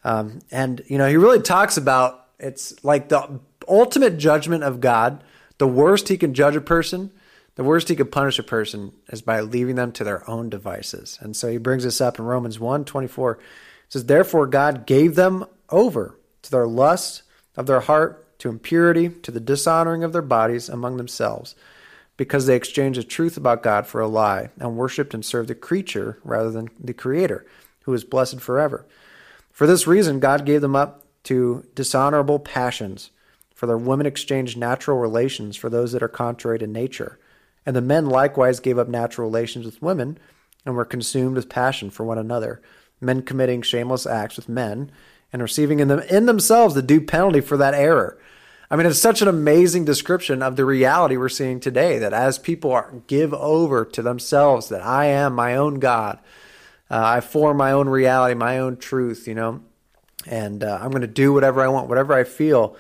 Um, 0.05 0.41
and, 0.51 0.83
you 0.89 0.99
know, 0.99 1.09
he 1.09 1.17
really 1.17 1.41
talks 1.41 1.77
about 1.77 2.25
it's 2.39 2.83
like 2.85 3.09
the 3.09 3.41
ultimate 3.69 4.19
judgment 4.19 4.65
of 4.65 4.81
God. 4.81 5.23
The 5.59 5.67
worst 5.67 6.09
he 6.09 6.19
can 6.19 6.35
judge 6.35 6.57
a 6.57 6.61
person, 6.61 7.13
the 7.55 7.65
worst 7.65 7.89
he 7.89 7.97
could 7.97 8.13
punish 8.13 8.39
a 8.39 8.43
person 8.43 8.93
is 9.09 9.23
by 9.23 9.41
leaving 9.41 9.77
them 9.77 9.93
to 9.93 10.05
their 10.05 10.29
own 10.29 10.51
devices. 10.51 11.19
And 11.21 11.35
so 11.37 11.49
he 11.49 11.59
brings 11.59 11.85
this 11.85 12.01
up 12.01 12.19
in 12.19 12.25
Romans 12.25 12.61
1 12.61 12.85
24. 12.85 13.33
It 13.33 13.39
says, 13.89 14.05
Therefore, 14.07 14.47
God 14.47 14.87
gave 14.87 15.15
them 15.15 15.47
over 15.71 16.19
to 16.43 16.51
their 16.51 16.67
lust 16.67 17.23
of 17.57 17.67
their 17.67 17.81
heart, 17.81 18.23
to 18.39 18.51
impurity, 18.51 19.09
to 19.09 19.31
the 19.31 19.41
dishonoring 19.41 20.05
of 20.05 20.13
their 20.13 20.23
bodies 20.23 20.69
among 20.69 20.99
themselves 20.99 21.55
because 22.17 22.47
they 22.47 22.57
exchanged 22.57 22.99
the 22.99 23.05
truth 23.05 23.37
about 23.37 23.63
God 23.63 23.87
for 23.87 24.01
a 24.01 24.09
lie 24.09 24.51
and 24.59 24.77
worshiped 24.77 25.15
and 25.15 25.25
served 25.25 25.49
the 25.49 25.55
creature 25.55 26.19
rather 26.25 26.51
than 26.51 26.71
the 26.79 26.95
Creator, 26.95 27.47
who 27.83 27.93
is 27.93 28.05
blessed 28.05 28.41
forever. 28.41 28.87
For 29.51 29.67
this 29.67 29.87
reason, 29.87 30.21
God 30.21 30.47
gave 30.47 30.61
them 30.61 30.77
up 30.77 31.05
to 31.25 31.65
dishonorable 31.75 32.39
passions, 32.39 33.11
for 33.57 33.67
their 33.67 33.79
women 33.79 34.05
exchanged 34.05 34.59
natural 34.59 34.99
relations 34.99 35.57
for 35.57 35.71
those 35.71 35.93
that 35.93 36.03
are 36.03 36.09
contrary 36.09 36.59
to 36.59 36.67
nature. 36.67 37.19
And 37.65 37.75
the 37.75 37.81
men 37.81 38.05
likewise 38.05 38.61
gave 38.61 38.79
up 38.79 38.87
natural 38.87 39.27
relations 39.27 39.65
with 39.65 39.81
women 39.81 40.19
and 40.67 40.77
were 40.77 40.85
consumed 40.85 41.37
with 41.37 41.49
passion 41.49 41.89
for 41.89 42.05
one 42.05 42.19
another, 42.19 42.61
men 43.01 43.23
committing 43.23 43.63
shameless 43.63 44.07
acts 44.07 44.37
with 44.37 44.47
men 44.47 44.93
and 45.33 45.41
receiving 45.41 45.81
in 45.81 45.89
them 45.89 46.01
in 46.11 46.27
themselves 46.27 46.75
the 46.75 46.83
due 46.83 47.01
penalty 47.01 47.41
for 47.41 47.57
that 47.57 47.73
error. 47.73 48.19
I 48.71 48.77
mean, 48.77 48.87
it's 48.87 48.99
such 48.99 49.23
an 49.23 49.29
amazing 49.29 49.87
description 49.87 50.43
of 50.43 50.57
the 50.57 50.67
reality 50.67 51.17
we're 51.17 51.31
seeing 51.31 51.59
today 51.59 51.99
that 51.99 52.13
as 52.13 52.39
people 52.39 52.73
are, 52.73 52.93
give 53.07 53.33
over 53.33 53.87
to 53.87 54.03
themselves, 54.03 54.69
that 54.69 54.83
I 54.83 55.07
am 55.07 55.35
my 55.35 55.57
own 55.57 55.79
God, 55.79 56.19
uh, 56.91 57.01
I 57.03 57.21
form 57.21 57.57
my 57.57 57.73
own 57.73 57.89
reality, 57.89 58.35
my 58.35 58.59
own 58.59 58.77
truth, 58.77 59.27
you 59.27 59.35
know, 59.35 59.63
and 60.27 60.63
uh, 60.63 60.79
I'm 60.83 60.91
going 60.91 61.01
to 61.01 61.07
do 61.07 61.33
whatever 61.33 61.63
I 61.63 61.69
want, 61.69 61.89
whatever 61.89 62.13
I 62.13 62.25
feel. 62.25 62.77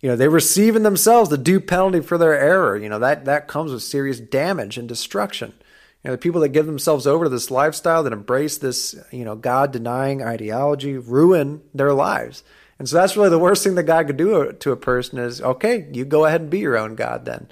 You 0.00 0.10
know, 0.10 0.16
they 0.16 0.28
receive 0.28 0.76
in 0.76 0.84
themselves 0.84 1.28
the 1.28 1.38
due 1.38 1.60
penalty 1.60 2.00
for 2.00 2.18
their 2.18 2.38
error. 2.38 2.76
You 2.76 2.88
know, 2.88 2.98
that, 3.00 3.24
that 3.24 3.48
comes 3.48 3.72
with 3.72 3.82
serious 3.82 4.20
damage 4.20 4.78
and 4.78 4.88
destruction. 4.88 5.54
You 6.04 6.08
know, 6.08 6.12
the 6.12 6.18
people 6.18 6.40
that 6.42 6.50
give 6.50 6.66
themselves 6.66 7.06
over 7.06 7.24
to 7.24 7.30
this 7.30 7.50
lifestyle, 7.50 8.04
that 8.04 8.12
embrace 8.12 8.58
this, 8.58 8.94
you 9.10 9.24
know, 9.24 9.34
God 9.34 9.72
denying 9.72 10.22
ideology, 10.22 10.96
ruin 10.96 11.62
their 11.74 11.92
lives. 11.92 12.44
And 12.78 12.88
so 12.88 12.96
that's 12.96 13.16
really 13.16 13.30
the 13.30 13.38
worst 13.38 13.64
thing 13.64 13.74
that 13.74 13.82
God 13.84 14.06
could 14.06 14.16
do 14.16 14.52
to 14.52 14.72
a 14.72 14.76
person 14.76 15.18
is, 15.18 15.40
okay, 15.42 15.88
you 15.92 16.04
go 16.04 16.24
ahead 16.24 16.42
and 16.42 16.50
be 16.50 16.60
your 16.60 16.78
own 16.78 16.94
God 16.94 17.24
then, 17.24 17.50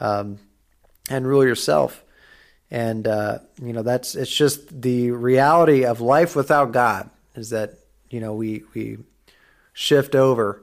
um, 0.00 0.38
and 1.08 1.26
rule 1.26 1.44
yourself. 1.44 2.04
And 2.70 3.08
uh, 3.08 3.38
you 3.60 3.72
know, 3.72 3.82
that's 3.82 4.14
it's 4.14 4.34
just 4.34 4.82
the 4.82 5.10
reality 5.10 5.84
of 5.84 6.00
life 6.00 6.36
without 6.36 6.72
God 6.72 7.10
is 7.34 7.50
that 7.50 7.74
you 8.10 8.20
know 8.20 8.34
we 8.34 8.62
we 8.74 8.98
shift 9.72 10.14
over 10.14 10.62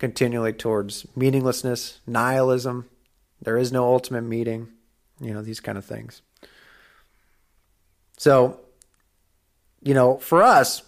continually 0.00 0.54
towards 0.54 1.06
meaninglessness, 1.14 2.00
nihilism. 2.06 2.88
There 3.40 3.56
is 3.56 3.70
no 3.70 3.84
ultimate 3.84 4.22
meaning. 4.22 4.68
You 5.20 5.34
know, 5.34 5.42
these 5.42 5.60
kind 5.60 5.78
of 5.78 5.84
things. 5.84 6.22
So, 8.16 8.58
you 9.82 9.94
know, 9.94 10.16
for 10.16 10.42
us, 10.42 10.82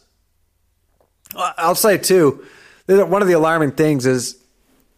I'll 1.37 1.75
say 1.75 1.99
too, 1.99 2.45
one 2.87 3.23
of 3.23 3.29
the 3.29 3.35
alarming 3.35 3.73
things 3.73 4.07
is, 4.07 4.43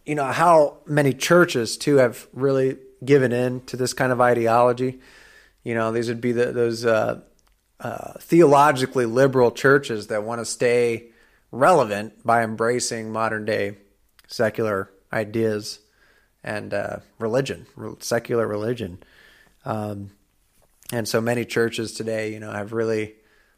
you 0.05 0.15
know, 0.15 0.25
how 0.25 0.77
many 0.85 1.13
churches 1.13 1.77
too 1.77 1.97
have 1.97 2.27
really 2.33 2.77
given 3.03 3.31
in 3.31 3.61
to 3.65 3.77
this 3.77 3.93
kind 3.93 4.11
of 4.11 4.21
ideology. 4.21 4.99
You 5.63 5.75
know, 5.75 5.91
these 5.91 6.07
would 6.07 6.21
be 6.21 6.31
the, 6.31 6.51
those 6.51 6.85
uh, 6.85 7.21
uh, 7.79 8.13
theologically 8.19 9.05
liberal 9.05 9.51
churches 9.51 10.07
that 10.07 10.23
want 10.23 10.39
to 10.39 10.45
stay 10.45 11.07
relevant 11.51 12.25
by 12.25 12.43
embracing 12.43 13.11
modern 13.11 13.45
day 13.45 13.77
secular 14.27 14.89
ideas 15.11 15.79
and 16.43 16.73
uh, 16.73 16.97
religion, 17.19 17.65
secular 17.99 18.47
religion. 18.47 19.01
Um, 19.65 20.11
and 20.91 21.07
so 21.07 21.19
many 21.19 21.45
churches 21.45 21.93
today, 21.93 22.31
you 22.31 22.39
know, 22.39 22.51
have 22.51 22.71
really 22.71 23.15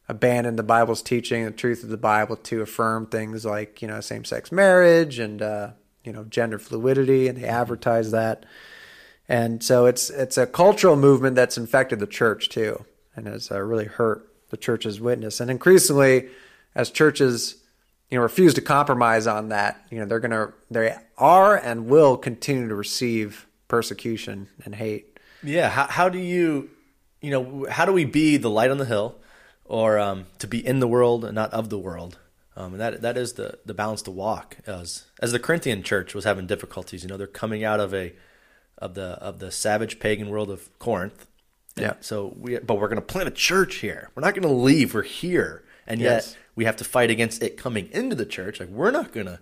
abandoned 0.08 0.58
the 0.58 0.64
Bible's 0.64 1.02
teaching, 1.02 1.44
the 1.44 1.52
truth 1.52 1.84
of 1.84 1.90
the 1.90 1.98
Bible, 1.98 2.38
to 2.38 2.62
affirm 2.62 3.08
things 3.08 3.46
like 3.46 3.82
you 3.82 3.88
know 3.88 4.00
same-sex 4.00 4.52
marriage 4.52 5.20
and 5.20 5.42
uh, 5.42 5.72
you 6.04 6.14
know 6.14 6.24
gender 6.24 6.60
fluidity, 6.60 7.28
and 7.28 7.38
they 7.38 7.48
advertise 7.48 8.12
that. 8.12 8.46
And 9.28 9.62
so 9.62 9.86
it's 9.86 10.10
it's 10.10 10.38
a 10.38 10.48
cultural 10.48 10.96
movement 10.96 11.36
that's 11.36 11.58
infected 11.58 12.00
the 12.00 12.08
church 12.08 12.48
too, 12.50 12.86
and 13.16 13.28
has 13.28 13.52
uh, 13.52 13.62
really 13.62 13.86
hurt 13.86 14.32
the 14.50 14.58
church's 14.58 15.02
witness. 15.02 15.42
And 15.42 15.52
increasingly, 15.52 16.30
as 16.74 16.90
churches 16.90 17.56
you 18.10 18.18
know 18.18 18.24
refuse 18.24 18.54
to 18.56 18.62
compromise 18.62 19.28
on 19.28 19.50
that, 19.50 19.86
you 19.90 20.00
know 20.00 20.06
they're 20.06 20.20
gonna 20.20 20.54
they 20.70 20.96
are 21.18 21.56
and 21.56 21.88
will 21.88 22.18
continue 22.18 22.68
to 22.68 22.76
receive 22.76 23.48
persecution 23.68 24.50
and 24.64 24.76
hate. 24.76 25.20
Yeah. 25.44 25.70
How, 25.70 25.88
how 25.88 26.10
do 26.10 26.18
you, 26.18 26.70
you 27.22 27.32
know, 27.32 27.68
how 27.70 27.86
do 27.86 27.94
we 27.94 28.06
be 28.06 28.38
the 28.38 28.50
light 28.50 28.72
on 28.72 28.78
the 28.78 28.86
hill, 28.86 29.16
or 29.66 30.00
um, 30.00 30.26
to 30.40 30.48
be 30.48 30.66
in 30.66 30.80
the 30.80 30.88
world 30.88 31.26
and 31.26 31.36
not 31.36 31.54
of 31.54 31.70
the 31.70 31.78
world? 31.78 32.18
Um, 32.56 32.74
and 32.74 32.82
that 32.82 33.02
that 33.02 33.18
is 33.18 33.34
the 33.34 33.60
the 33.66 33.74
balance 33.74 34.02
to 34.04 34.12
walk. 34.12 34.58
As 34.66 35.06
as 35.20 35.32
the 35.32 35.40
Corinthian 35.40 35.84
church 35.84 36.16
was 36.16 36.26
having 36.26 36.48
difficulties, 36.48 37.04
you 37.04 37.10
know, 37.10 37.18
they're 37.18 37.28
coming 37.28 37.64
out 37.64 37.80
of 37.80 37.94
a 37.94 38.14
of 38.78 38.96
the 38.96 39.10
of 39.20 39.40
the 39.40 39.52
savage 39.52 40.00
pagan 40.00 40.30
world 40.30 40.50
of 40.50 40.78
Corinth. 40.80 41.28
Yeah. 41.76 41.94
So 42.00 42.34
we, 42.36 42.58
but 42.58 42.80
we're 42.80 42.88
going 42.88 42.96
to 42.96 43.06
plant 43.06 43.28
a 43.28 43.32
church 43.32 43.76
here. 43.76 44.10
We're 44.16 44.22
not 44.22 44.34
going 44.34 44.48
to 44.48 44.50
leave. 44.50 44.96
We're 44.96 45.04
here, 45.04 45.64
and 45.86 46.02
yet 46.02 46.24
Yes. 46.24 46.38
We 46.58 46.66
have 46.66 46.76
to 46.76 46.84
fight 46.84 47.10
against 47.10 47.42
it 47.42 47.56
coming 47.56 47.88
into 47.94 48.16
the 48.16 48.26
church. 48.26 48.60
Like 48.60 48.70
we're 48.70 48.92
not 48.92 49.14
going 49.14 49.28
to 49.28 49.40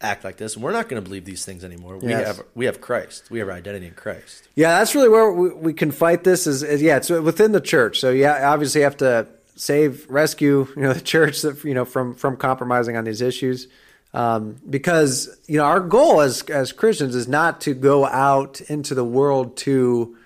act 0.00 0.24
like 0.24 0.36
this. 0.36 0.54
and 0.54 0.62
We're 0.62 0.72
not 0.72 0.88
going 0.88 1.02
to 1.02 1.06
believe 1.06 1.24
these 1.24 1.44
things 1.44 1.64
anymore. 1.64 1.98
We 1.98 2.12
have 2.12 2.42
we 2.54 2.64
have 2.64 2.80
Christ. 2.80 3.28
We 3.28 3.40
have 3.40 3.48
our 3.48 3.54
identity 3.54 3.88
in 3.88 3.94
Christ. 3.94 4.48
Yeah, 4.54 4.78
that's 4.78 4.94
really 4.94 5.08
where 5.08 5.30
we, 5.30 5.52
we 5.52 5.72
can 5.74 5.90
fight 5.90 6.24
this. 6.24 6.46
Is, 6.46 6.62
is 6.62 6.80
yeah, 6.80 6.96
it's 6.96 7.10
within 7.10 7.52
the 7.52 7.60
church. 7.60 8.00
So 8.00 8.10
yeah, 8.10 8.50
obviously 8.50 8.80
you 8.80 8.84
have 8.84 8.96
to 8.98 9.26
save, 9.56 10.08
rescue, 10.08 10.68
you 10.76 10.82
know, 10.82 10.92
the 10.92 11.00
church 11.00 11.42
that 11.42 11.62
you 11.64 11.74
know 11.74 11.84
from 11.84 12.14
from 12.14 12.36
compromising 12.36 12.96
on 12.96 13.02
these 13.04 13.20
issues, 13.20 13.66
um, 14.14 14.60
because 14.70 15.36
you 15.48 15.58
know 15.58 15.64
our 15.64 15.80
goal 15.80 16.20
as 16.20 16.42
as 16.42 16.70
Christians 16.70 17.16
is 17.16 17.26
not 17.26 17.60
to 17.62 17.74
go 17.74 18.06
out 18.06 18.60
into 18.62 18.94
the 18.94 19.04
world 19.04 19.56
to 19.58 20.16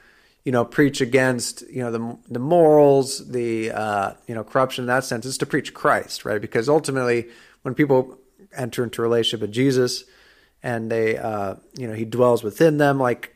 you 0.47 0.53
know 0.53 0.65
preach 0.65 1.01
against 1.01 1.69
you 1.69 1.83
know 1.83 1.91
the 1.91 2.19
the 2.31 2.39
morals, 2.39 3.29
the 3.29 3.73
uh, 3.73 4.13
you 4.29 4.35
know 4.35 4.45
corruption 4.45 4.85
in 4.85 4.87
that 4.87 5.03
sense. 5.03 5.27
is 5.27 5.37
to 5.39 5.47
preach 5.47 5.75
Christ, 5.75 6.25
right? 6.25 6.41
Because 6.41 6.69
ultimately, 6.69 7.27
when 7.63 7.75
people 7.75 8.17
enter 8.57 8.85
into 8.85 9.03
relationship 9.03 9.41
with 9.41 9.53
Jesus 9.53 10.05
and 10.63 10.91
they 10.91 11.19
uh, 11.19 11.57
you 11.77 11.89
know 11.89 11.95
he 11.95 12.05
dwells 12.05 12.45
within 12.45 12.79
them 12.79 13.01
like 13.01 13.35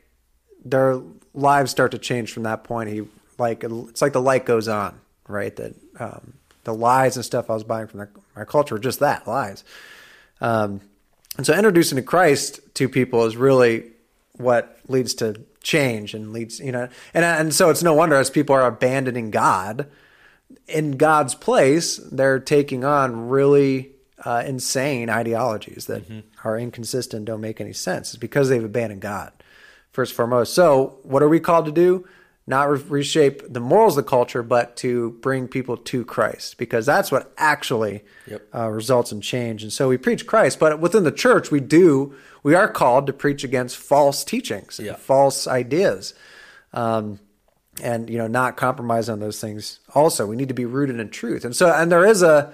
their 0.65 1.01
lives 1.35 1.73
start 1.73 1.91
to 1.91 1.99
change 1.99 2.33
from 2.33 2.45
that 2.45 2.63
point. 2.63 2.89
He 2.89 3.03
like 3.39 3.65
it's 3.65 4.01
like 4.01 4.13
the 4.13 4.23
light 4.23 4.47
goes 4.47 4.69
on, 4.69 5.01
right? 5.27 5.55
That 5.57 5.75
um, 5.99 6.35
the 6.63 6.75
lies 6.75 7.17
and 7.17 7.25
stuff 7.25 7.51
I 7.51 7.55
was 7.55 7.65
buying 7.65 7.89
from 7.89 8.07
my 8.37 8.45
culture 8.45 8.77
were 8.77 8.79
just 8.79 9.01
that 9.01 9.27
lies. 9.27 9.65
Um, 10.41 10.81
and 11.37 11.45
so 11.45 11.57
introducing 11.57 11.97
to 11.97 12.03
Christ 12.03 12.61
to 12.75 12.89
people 12.89 13.25
is 13.27 13.37
really 13.37 13.91
what 14.37 14.79
leads 14.87 15.15
to 15.15 15.45
change 15.63 16.15
and 16.15 16.33
leads, 16.33 16.61
you 16.61 16.73
know, 16.73 16.89
and 17.15 17.25
and 17.25 17.55
so 17.55 17.71
it's 17.71 17.83
no 17.83 17.95
wonder 17.95 18.17
as 18.17 18.31
people 18.31 18.55
are 18.55 18.67
abandoning 18.67 19.31
God 19.31 19.87
in 20.67 20.93
God's 20.93 21.35
place, 21.35 21.97
they're 21.97 22.39
taking 22.39 22.85
on 22.85 23.29
really 23.29 23.91
uh, 24.25 24.43
insane 24.47 25.09
ideologies 25.09 25.87
that 25.87 26.03
are 26.45 26.59
inconsistent, 26.59 27.25
don't 27.25 27.41
make 27.41 27.61
any 27.61 27.73
sense. 27.73 28.11
It's 28.11 28.19
because 28.19 28.49
they've 28.49 28.65
abandoned 28.65 29.01
God, 29.01 29.33
first 29.93 30.13
and 30.13 30.17
foremost. 30.17 30.55
So, 30.55 30.99
what 31.03 31.23
are 31.23 31.29
we 31.29 31.41
called 31.41 31.67
to 31.67 31.73
do? 31.73 32.07
Not 32.51 32.69
re- 32.69 32.83
reshape 32.89 33.43
the 33.53 33.61
morals 33.61 33.97
of 33.97 34.05
the 34.05 34.11
culture, 34.11 34.43
but 34.43 34.77
to 34.79 35.13
bring 35.23 35.49
people 35.49 35.77
to 35.77 36.05
Christ, 36.05 36.59
because 36.59 36.85
that's 36.85 37.11
what 37.13 37.33
actually 37.39 38.03
Yep. 38.27 38.43
uh, 38.55 38.69
results 38.69 39.13
in 39.13 39.21
change. 39.21 39.63
And 39.63 39.73
so 39.73 39.89
we 39.89 39.97
preach 39.97 40.27
Christ, 40.27 40.59
but 40.59 40.81
within 40.81 41.05
the 41.05 41.13
church, 41.13 41.51
we 41.51 41.61
do 41.61 42.15
we 42.43 42.55
are 42.55 42.69
called 42.69 43.07
to 43.07 43.13
preach 43.13 43.45
against 43.45 43.77
false 43.77 44.25
teachings, 44.25 44.79
and 44.79 44.87
Yeah. 44.87 44.97
false 44.97 45.47
ideas, 45.47 46.13
um, 46.73 47.21
and 47.83 48.11
you 48.11 48.19
know 48.19 48.27
not 48.27 48.57
compromise 48.57 49.09
on 49.09 49.21
those 49.21 49.41
things. 49.41 49.79
Also, 49.95 50.27
we 50.27 50.37
need 50.37 50.49
to 50.49 50.55
be 50.55 50.65
rooted 50.65 50.99
in 50.99 51.09
truth. 51.11 51.45
And 51.45 51.55
so, 51.55 51.71
and 51.73 51.91
there 51.93 52.05
is 52.05 52.23
a 52.23 52.53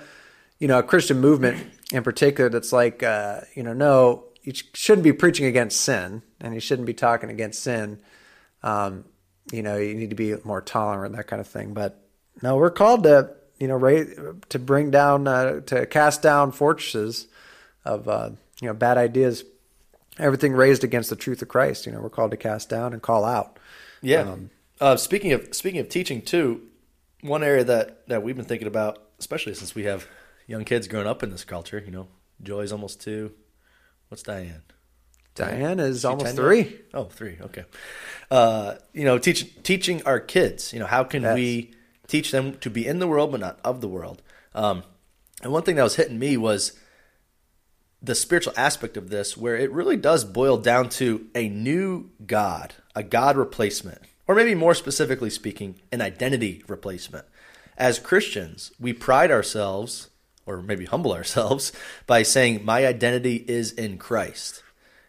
you 0.59 0.68
know 0.68 0.78
a 0.78 0.82
Christian 0.82 1.20
movement 1.20 1.56
in 1.92 2.02
particular 2.02 2.50
that's 2.50 2.72
like 2.72 3.02
uh, 3.02 3.40
you 3.54 3.62
know 3.62 3.72
no, 3.72 4.24
you 4.42 4.52
shouldn't 4.74 5.04
be 5.04 5.12
preaching 5.12 5.46
against 5.46 5.80
sin, 5.80 6.22
and 6.40 6.52
you 6.54 6.61
shouldn't 6.61 6.87
be 6.87 6.94
talking 6.94 7.30
against 7.30 7.62
sin. 7.62 7.98
Um, 8.62 9.04
you 9.52 9.62
know, 9.62 9.76
you 9.76 9.94
need 9.94 10.11
to 10.11 10.16
be 10.16 10.35
more 10.44 10.61
tolerant, 10.61 11.16
that 11.16 11.26
kind 11.26 11.40
of 11.40 11.46
thing. 11.46 11.74
But 11.74 12.00
no, 12.42 12.56
we're 12.56 12.70
called 12.70 13.04
to 13.04 13.35
you 13.59 13.68
know 13.68 14.35
to 14.48 14.59
bring 14.59 14.90
down 14.90 15.26
uh, 15.26 15.61
to 15.61 15.87
cast 15.87 16.22
down 16.22 16.52
fortresses 16.52 17.28
of 17.85 18.09
uh, 18.09 18.30
you 18.61 18.68
know 18.68 18.74
bad 18.74 18.98
ideas. 18.98 19.44
Everything 20.18 20.54
raised 20.54 20.82
against 20.82 21.11
the 21.11 21.16
truth 21.16 21.42
of 21.42 21.48
Christ, 21.48 21.85
you 21.85 21.92
know, 21.92 22.00
we're 22.00 22.09
called 22.09 22.30
to 22.30 22.38
cast 22.38 22.70
down 22.70 22.94
and 22.94 23.02
call 23.02 23.26
out. 23.26 23.59
Yeah. 24.00 24.20
Um, 24.20 24.50
uh, 24.80 24.96
speaking 24.96 25.32
of 25.32 25.54
speaking 25.54 25.80
of 25.80 25.88
teaching 25.88 26.22
too, 26.22 26.62
one 27.20 27.42
area 27.42 27.64
that 27.64 28.06
that 28.09 28.22
we've 28.22 28.37
been 28.37 28.44
thinking 28.44 28.68
about, 28.68 29.02
especially 29.18 29.54
since 29.54 29.74
we 29.74 29.85
have 29.85 30.06
young 30.46 30.64
kids 30.64 30.88
growing 30.88 31.06
up 31.06 31.22
in 31.22 31.30
this 31.30 31.44
culture. 31.44 31.82
You 31.85 31.90
know, 31.90 32.09
Joy's 32.42 32.72
almost 32.72 33.00
two. 33.00 33.32
What's 34.09 34.22
Diane? 34.22 34.62
Diane 35.37 35.79
is 35.81 36.01
She 36.01 36.07
almost 36.07 36.27
10 36.27 36.37
three. 36.37 36.79
Oh, 36.92 37.05
three. 37.05 37.38
Okay. 37.40 37.64
Uh, 38.31 38.75
you 38.92 39.05
know, 39.05 39.18
teach, 39.18 39.62
teaching 39.62 40.03
our 40.05 40.18
kids. 40.18 40.72
You 40.72 40.81
know, 40.81 40.87
how 40.87 41.05
can 41.05 41.22
Yes. 41.22 41.35
we 41.35 41.75
teach 42.09 42.31
them 42.33 42.59
to 42.59 42.70
be 42.70 42.87
in 42.87 42.99
the 42.99 43.07
world 43.07 43.31
but 43.31 43.40
not 43.40 43.61
of 43.64 43.81
the 43.81 43.88
world? 43.88 44.22
Um, 44.55 44.83
and 45.42 45.53
one 45.53 45.62
thing 45.62 45.77
that 45.77 45.83
was 45.83 45.96
hitting 45.96 46.18
me 46.18 46.37
was 46.37 46.72
the 48.03 48.14
spiritual 48.14 48.53
aspect 48.57 48.96
of 48.96 49.11
this, 49.11 49.37
where 49.37 49.57
it 49.57 49.70
really 49.72 49.96
does 49.96 50.25
boil 50.25 50.57
down 50.59 50.88
to 50.90 51.27
a 51.35 51.49
new 51.49 52.11
God, 52.27 52.75
a 52.94 53.03
God 53.03 53.37
replacement, 53.37 54.01
or 54.27 54.35
maybe 54.35 54.55
more 54.55 54.75
specifically 54.75 55.31
speaking, 55.31 55.81
an 55.92 56.01
identity 56.01 56.62
replacement. 56.68 57.25
As 57.77 57.99
Christians, 57.99 58.72
we 58.81 58.92
pride 58.92 59.31
ourselves, 59.31 60.09
or 60.46 60.62
maybe 60.62 60.85
humble 60.85 61.12
ourselves, 61.20 61.72
by 62.07 62.22
saying, 62.22 62.64
My 62.64 62.87
identity 62.87 63.44
is 63.49 63.72
in 63.72 63.99
Christ. 63.99 64.62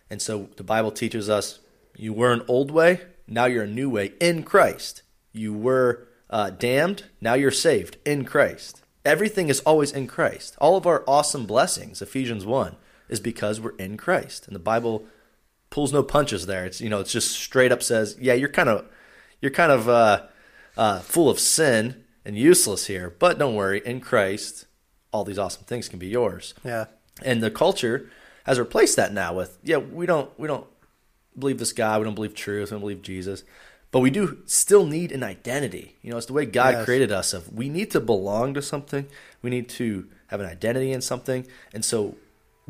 And 0.10 0.22
so 0.22 0.50
the 0.56 0.63
Bible 0.63 0.91
teaches 0.91 1.30
us 1.30 1.60
you 1.96 2.13
were 2.13 2.32
an 2.32 2.43
old 2.48 2.72
way, 2.72 3.02
now 3.28 3.46
you're 3.46 3.63
a 3.63 3.67
new 3.67 3.89
way 3.89 4.13
in 4.20 4.43
Christ. 4.43 5.02
You 5.34 5.54
were 5.54 6.08
uh, 6.30 6.52
damned, 6.52 7.04
now 7.22 7.34
you're 7.34 7.52
saved 7.52 7.98
in 8.06 8.24
Christ. 8.26 8.82
Everything 9.06 9.50
is 9.50 9.60
always 9.62 9.91
in 9.91 10.08
Christ. 10.08 10.56
All 10.60 10.76
of 10.78 10.86
our 10.86 11.04
awesome 11.08 11.46
blessings, 11.46 12.02
Ephesians 12.02 12.46
1, 12.46 12.76
is 13.10 13.20
because 13.20 13.60
we're 13.60 13.76
in 13.78 13.98
Christ. 13.98 14.48
And 14.48 14.56
the 14.56 14.60
Bible 14.60 15.06
pulls 15.70 15.91
no 15.93 16.04
punches 16.04 16.46
there. 16.46 16.65
It's 16.65 16.82
you 16.82 16.89
know, 16.89 17.00
it's 17.00 17.12
just 17.12 17.32
straight 17.32 17.72
up 17.72 17.82
says, 17.84 18.17
yeah, 18.20 18.34
you're 18.34 18.50
kind 18.50 18.70
of 18.70 18.86
you're 19.41 19.52
kind 19.52 19.72
of 19.72 19.88
uh, 19.89 20.24
uh, 20.78 21.00
full 21.00 21.30
of 21.30 21.39
sin 21.39 22.04
and 22.26 22.38
useless 22.38 22.88
here, 22.88 23.13
but 23.20 23.38
don't 23.39 23.56
worry, 23.56 23.82
in 23.86 24.02
Christ, 24.02 24.65
all 25.13 25.24
these 25.24 25.39
awesome 25.39 25.63
things 25.63 25.88
can 25.88 26.00
be 26.00 26.08
yours 26.08 26.54
Yeah. 26.65 26.86
and 27.24 27.41
the 27.41 27.50
culture 27.52 28.10
has 28.48 28.58
replaced 28.60 28.96
that 28.96 29.14
now 29.14 29.34
with 29.34 29.58
yeah 29.64 29.78
we 29.78 30.06
don't 30.06 30.30
we 30.40 30.48
don't 30.48 30.66
believe 31.38 31.60
this 31.60 31.74
guy 31.74 31.98
we 32.00 32.04
don't 32.04 32.16
believe 32.16 32.34
truth 32.34 32.72
we 32.72 32.76
don't 32.76 32.82
believe 32.82 33.02
jesus 33.04 33.44
but 33.92 34.00
we 34.00 34.10
do 34.10 34.40
still 34.46 34.86
need 34.86 35.12
an 35.12 35.22
identity 35.24 35.96
you 36.02 36.10
know 36.10 36.18
it's 36.18 36.26
the 36.26 36.34
way 36.34 36.46
god 36.46 36.74
Yes. 36.74 36.86
created 36.86 37.12
us 37.12 37.34
of 37.34 37.54
we 37.54 37.70
need 37.70 37.92
to 37.92 38.00
belong 38.00 38.54
to 38.56 38.62
something 38.62 39.06
we 39.42 39.50
need 39.50 39.70
to 39.70 40.08
have 40.28 40.40
an 40.40 40.46
identity 40.46 40.92
in 40.92 41.02
something 41.02 41.46
and 41.74 41.86
so 41.86 42.16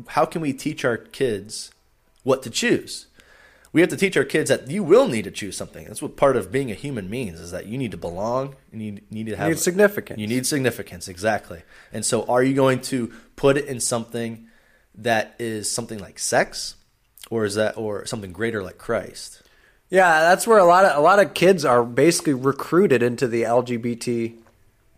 how 0.08 0.24
can 0.24 0.40
we 0.42 0.52
teach 0.52 0.84
our 0.84 0.96
kids 0.96 1.70
what 2.24 2.42
to 2.42 2.50
choose 2.50 3.06
we 3.72 3.80
have 3.82 3.90
to 3.90 3.96
teach 3.96 4.16
our 4.16 4.24
kids 4.24 4.48
that 4.48 4.70
you 4.70 4.82
will 4.82 5.08
need 5.08 5.24
to 5.24 5.30
choose 5.30 5.56
something 5.56 5.84
that's 5.86 6.00
what 6.02 6.16
part 6.16 6.36
of 6.36 6.50
being 6.52 6.70
a 6.70 6.74
human 6.74 7.08
means 7.10 7.38
is 7.40 7.50
that 7.50 7.66
you 7.66 7.76
need 7.78 7.90
to 7.90 7.96
belong 7.96 8.54
you 8.72 8.78
need, 8.78 9.10
need 9.12 9.26
to 9.26 9.36
have 9.36 9.48
need 9.48 9.58
significance. 9.58 10.18
you 10.20 10.26
need 10.26 10.46
significance, 10.46 11.06
exactly. 11.08 11.62
And 11.92 12.04
so, 12.04 12.24
are 12.26 12.42
you 12.42 12.54
going 12.54 12.80
to 12.82 13.12
put 13.36 13.56
it 13.56 13.66
in 13.66 13.80
something 13.80 14.47
that 14.98 15.34
is 15.38 15.70
something 15.70 15.98
like 15.98 16.18
sex, 16.18 16.74
or 17.30 17.44
is 17.44 17.54
that 17.54 17.76
or 17.76 18.04
something 18.06 18.32
greater 18.32 18.62
like 18.62 18.78
Christ? 18.78 19.42
Yeah, 19.90 20.20
that's 20.20 20.46
where 20.46 20.58
a 20.58 20.64
lot 20.64 20.84
of 20.84 20.98
a 20.98 21.00
lot 21.00 21.18
of 21.18 21.34
kids 21.34 21.64
are 21.64 21.84
basically 21.84 22.34
recruited 22.34 23.02
into 23.02 23.26
the 23.26 23.42
LGBT 23.42 24.36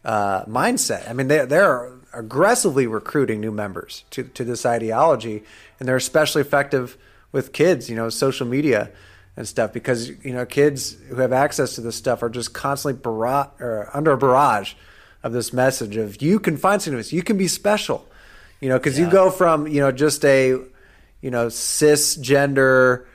uh, 0.05 0.45
mindset. 0.47 1.09
I 1.09 1.13
mean, 1.13 1.29
they 1.29 1.45
they're 1.45 1.93
aggressively 2.13 2.87
recruiting 2.87 3.41
new 3.41 3.53
members 3.53 4.05
to 4.11 4.25
to 4.25 4.45
this 4.45 4.67
ideology, 4.67 5.45
and 5.79 5.89
they're 5.89 5.97
especially 5.97 6.41
effective 6.41 6.97
with 7.31 7.53
kids. 7.53 7.89
You 7.89 7.97
know, 7.97 8.09
social 8.09 8.47
media 8.47 8.91
and 9.37 9.47
stuff 9.47 9.73
because 9.73 10.09
you 10.25 10.33
know 10.33 10.45
kids 10.45 10.97
who 11.09 11.17
have 11.17 11.33
access 11.33 11.75
to 11.77 11.81
this 11.81 11.97
stuff 11.97 12.23
are 12.23 12.29
just 12.29 12.53
constantly 12.53 13.01
barrage, 13.01 13.49
under 13.93 14.13
a 14.13 14.19
barrage 14.19 14.75
of 15.23 15.33
this 15.33 15.53
message 15.53 15.97
of 15.97 16.21
you 16.21 16.41
can 16.41 16.57
find 16.57 16.83
significance, 16.83 17.13
you 17.13 17.23
can 17.23 17.37
be 17.37 17.49
special. 17.49 18.07
You 18.61 18.68
know, 18.68 18.79
because 18.79 18.99
you 18.99 19.11
go 19.11 19.31
from 19.31 19.66
you 19.66 19.81
know 19.81 19.90
just 19.92 20.25
a 20.25 20.51
you 21.20 21.31
know 21.31 21.46
cisgender 21.46 23.07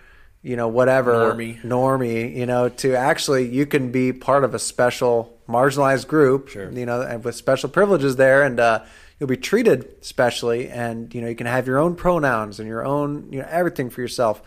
you 0.41 0.55
know 0.55 0.67
whatever 0.67 1.34
Normie. 1.34 1.62
normie, 1.62 2.36
you 2.36 2.45
know, 2.45 2.69
to 2.69 2.95
actually 2.95 3.49
you 3.49 3.65
can 3.65 3.91
be 3.91 4.13
part 4.13 4.43
of 4.43 4.53
a 4.53 4.60
special 4.60 5.36
marginalized 5.49 6.08
group, 6.08 6.49
Sure. 6.49 6.71
you 6.71 6.86
know, 6.86 7.01
and 7.01 7.23
with 7.23 7.36
special 7.36 7.67
privileges 7.69 8.15
there, 8.15 8.43
and 8.43 8.60
uh, 8.60 8.84
you'll 9.19 9.27
be 9.29 9.38
treated 9.38 10.03
specially, 10.05 10.69
and 10.69 11.13
you 11.15 11.21
know 11.21 11.27
you 11.27 11.36
can 11.36 11.47
have 11.47 11.65
your 11.65 11.79
own 11.79 11.95
pronouns 11.95 12.60
and 12.60 12.67
your 12.67 12.86
own, 12.86 13.27
you 13.31 13.39
know, 13.39 13.47
everything 13.49 13.89
for 13.89 14.01
yourself. 14.01 14.41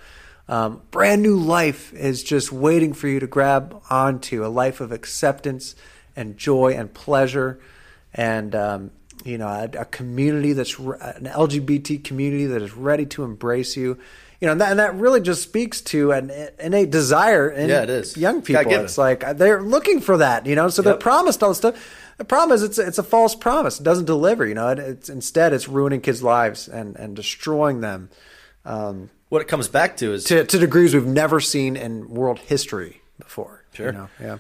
Um, 0.48 0.82
brand 0.90 1.22
new 1.22 1.36
life 1.36 1.92
is 1.92 2.22
just 2.24 2.52
waiting 2.52 2.92
for 2.94 3.06
you 3.08 3.20
to 3.20 3.26
grab 3.26 3.82
onto 3.90 4.46
a 4.46 4.48
life 4.48 4.80
of 4.80 4.92
acceptance 4.92 5.74
and 6.16 6.36
joy 6.36 6.74
and 6.74 6.94
pleasure, 6.94 7.58
and 8.14 8.54
um, 8.54 8.90
you 9.24 9.38
know 9.38 9.48
a, 9.48 9.64
a 9.80 9.84
community 9.84 10.52
that's 10.52 10.78
re- 10.78 10.98
an 11.00 11.24
LGBT 11.24 12.02
community 12.04 12.46
that 12.46 12.62
is 12.62 12.74
ready 12.74 13.06
to 13.06 13.24
embrace 13.24 13.76
you. 13.76 13.98
You 14.40 14.46
know, 14.46 14.52
and 14.52 14.60
that, 14.60 14.70
and 14.70 14.78
that 14.78 14.94
really 14.94 15.20
just 15.20 15.42
speaks 15.42 15.80
to 15.80 16.12
an 16.12 16.30
innate 16.60 16.90
desire 16.92 17.50
in 17.50 17.68
Yeah, 17.68 17.82
it 17.82 17.90
is. 17.90 18.16
young 18.16 18.40
people. 18.40 18.62
God-given. 18.62 18.84
It's 18.84 18.96
like 18.96 19.36
they're 19.36 19.60
looking 19.60 20.00
for 20.00 20.18
that, 20.18 20.46
you 20.46 20.54
know. 20.54 20.68
So 20.68 20.80
they're 20.80 20.92
Yep. 20.92 21.00
promised 21.00 21.42
all 21.42 21.48
this 21.48 21.58
stuff. 21.58 21.74
The 22.18 22.24
problem 22.24 22.54
is 22.54 22.62
it's 22.62 22.78
it's 22.78 22.98
a 22.98 23.02
false 23.02 23.34
promise. 23.34 23.80
It 23.80 23.82
doesn't 23.82 24.04
deliver. 24.04 24.46
You 24.46 24.54
know, 24.54 24.68
it, 24.68 24.78
it's 24.78 25.08
instead 25.08 25.52
it's 25.52 25.66
ruining 25.68 26.00
kids' 26.00 26.22
lives 26.22 26.68
and 26.68 26.94
and 26.96 27.16
destroying 27.16 27.80
them 27.80 28.10
um, 28.64 29.10
What 29.28 29.40
it 29.42 29.48
comes 29.48 29.66
back 29.66 29.96
to 29.98 30.12
is 30.12 30.24
to 30.24 30.44
to 30.44 30.58
degrees 30.58 30.94
we've 30.94 31.04
never 31.06 31.40
seen 31.40 31.76
in 31.76 32.08
world 32.08 32.38
history 32.38 33.00
before. 33.18 33.64
Sure. 33.72 33.86
You 33.86 33.92
know? 33.92 34.08
Yeah. 34.20 34.38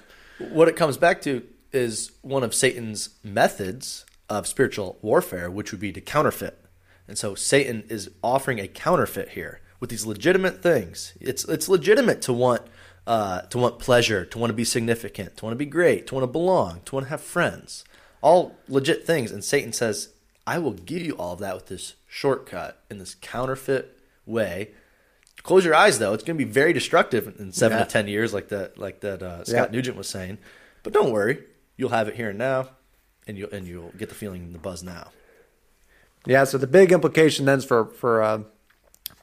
what 0.50 0.68
it 0.68 0.76
comes 0.76 0.96
back 0.96 1.22
to 1.22 1.42
is 1.72 2.12
one 2.22 2.44
of 2.44 2.54
Satan's 2.54 3.10
methods 3.24 4.04
of 4.28 4.46
spiritual 4.46 4.98
warfare, 5.02 5.50
which 5.50 5.72
would 5.72 5.80
be 5.80 5.92
to 5.92 6.00
counterfeit. 6.00 6.58
And 7.06 7.16
so 7.16 7.34
Satan 7.34 7.84
is 7.88 8.10
offering 8.22 8.58
a 8.60 8.68
counterfeit 8.68 9.30
here 9.30 9.60
with 9.80 9.90
these 9.90 10.04
legitimate 10.04 10.62
things. 10.62 11.14
It's 11.20 11.44
it's 11.44 11.68
legitimate 11.68 12.20
to 12.22 12.32
want 12.32 12.62
uh, 13.06 13.42
to 13.42 13.56
want 13.58 13.78
pleasure, 13.78 14.24
to 14.26 14.38
want 14.38 14.50
to 14.50 14.54
be 14.54 14.64
significant, 14.64 15.36
to 15.38 15.44
want 15.46 15.52
to 15.54 15.58
be 15.58 15.64
great, 15.66 16.06
to 16.08 16.14
want 16.14 16.24
to 16.24 16.30
belong, 16.32 16.82
to 16.84 16.94
want 16.94 17.06
to 17.06 17.10
have 17.10 17.22
friends. 17.22 17.84
All 18.20 18.56
legit 18.68 19.06
things. 19.06 19.30
And 19.30 19.42
Satan 19.42 19.72
says, 19.72 20.10
I 20.46 20.58
will 20.58 20.72
give 20.72 21.00
you 21.02 21.12
all 21.14 21.32
of 21.32 21.38
that 21.38 21.54
with 21.54 21.66
this 21.68 21.94
shortcut 22.06 22.82
in 22.90 22.98
this 22.98 23.14
counterfeit 23.14 23.98
way. 24.26 24.70
Close 25.42 25.64
your 25.64 25.74
eyes 25.74 25.98
though; 25.98 26.12
it's 26.12 26.24
going 26.24 26.36
to 26.38 26.44
be 26.44 26.50
very 26.50 26.74
destructive 26.74 27.34
in 27.38 27.52
seven 27.52 27.78
Yeah. 27.78 27.84
to 27.84 27.90
ten 27.90 28.08
years, 28.08 28.34
like 28.34 28.48
that, 28.48 28.76
like 28.76 29.00
that 29.00 29.22
uh, 29.22 29.44
Scott 29.44 29.68
Yeah. 29.70 29.74
Newgent 29.76 29.96
was 29.96 30.08
saying. 30.08 30.36
But 30.82 30.92
don't 30.92 31.12
worry, 31.12 31.44
you'll 31.76 31.88
have 31.90 32.08
it 32.08 32.16
here 32.16 32.30
and 32.30 32.38
now, 32.38 32.70
and 33.28 33.38
you'll 33.38 33.50
and 33.50 33.66
you'll 33.66 33.92
get 33.96 34.08
the 34.08 34.14
feeling, 34.14 34.52
the 34.52 34.58
buzz 34.58 34.82
now. 34.82 35.12
Yeah, 36.26 36.44
so 36.44 36.58
the 36.58 36.66
big 36.66 36.90
implication 36.90 37.44
then 37.44 37.58
is 37.58 37.64
for 37.64 37.86
for 37.86 38.22
uh, 38.22 38.42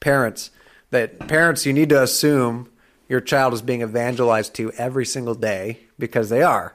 parents 0.00 0.50
that 0.90 1.28
parents 1.28 1.66
you 1.66 1.72
need 1.72 1.90
to 1.90 2.02
assume 2.02 2.70
your 3.08 3.20
child 3.20 3.52
is 3.52 3.62
being 3.62 3.82
evangelized 3.82 4.54
to 4.54 4.72
every 4.72 5.04
single 5.04 5.34
day 5.34 5.80
because 5.98 6.28
they 6.28 6.42
are, 6.42 6.74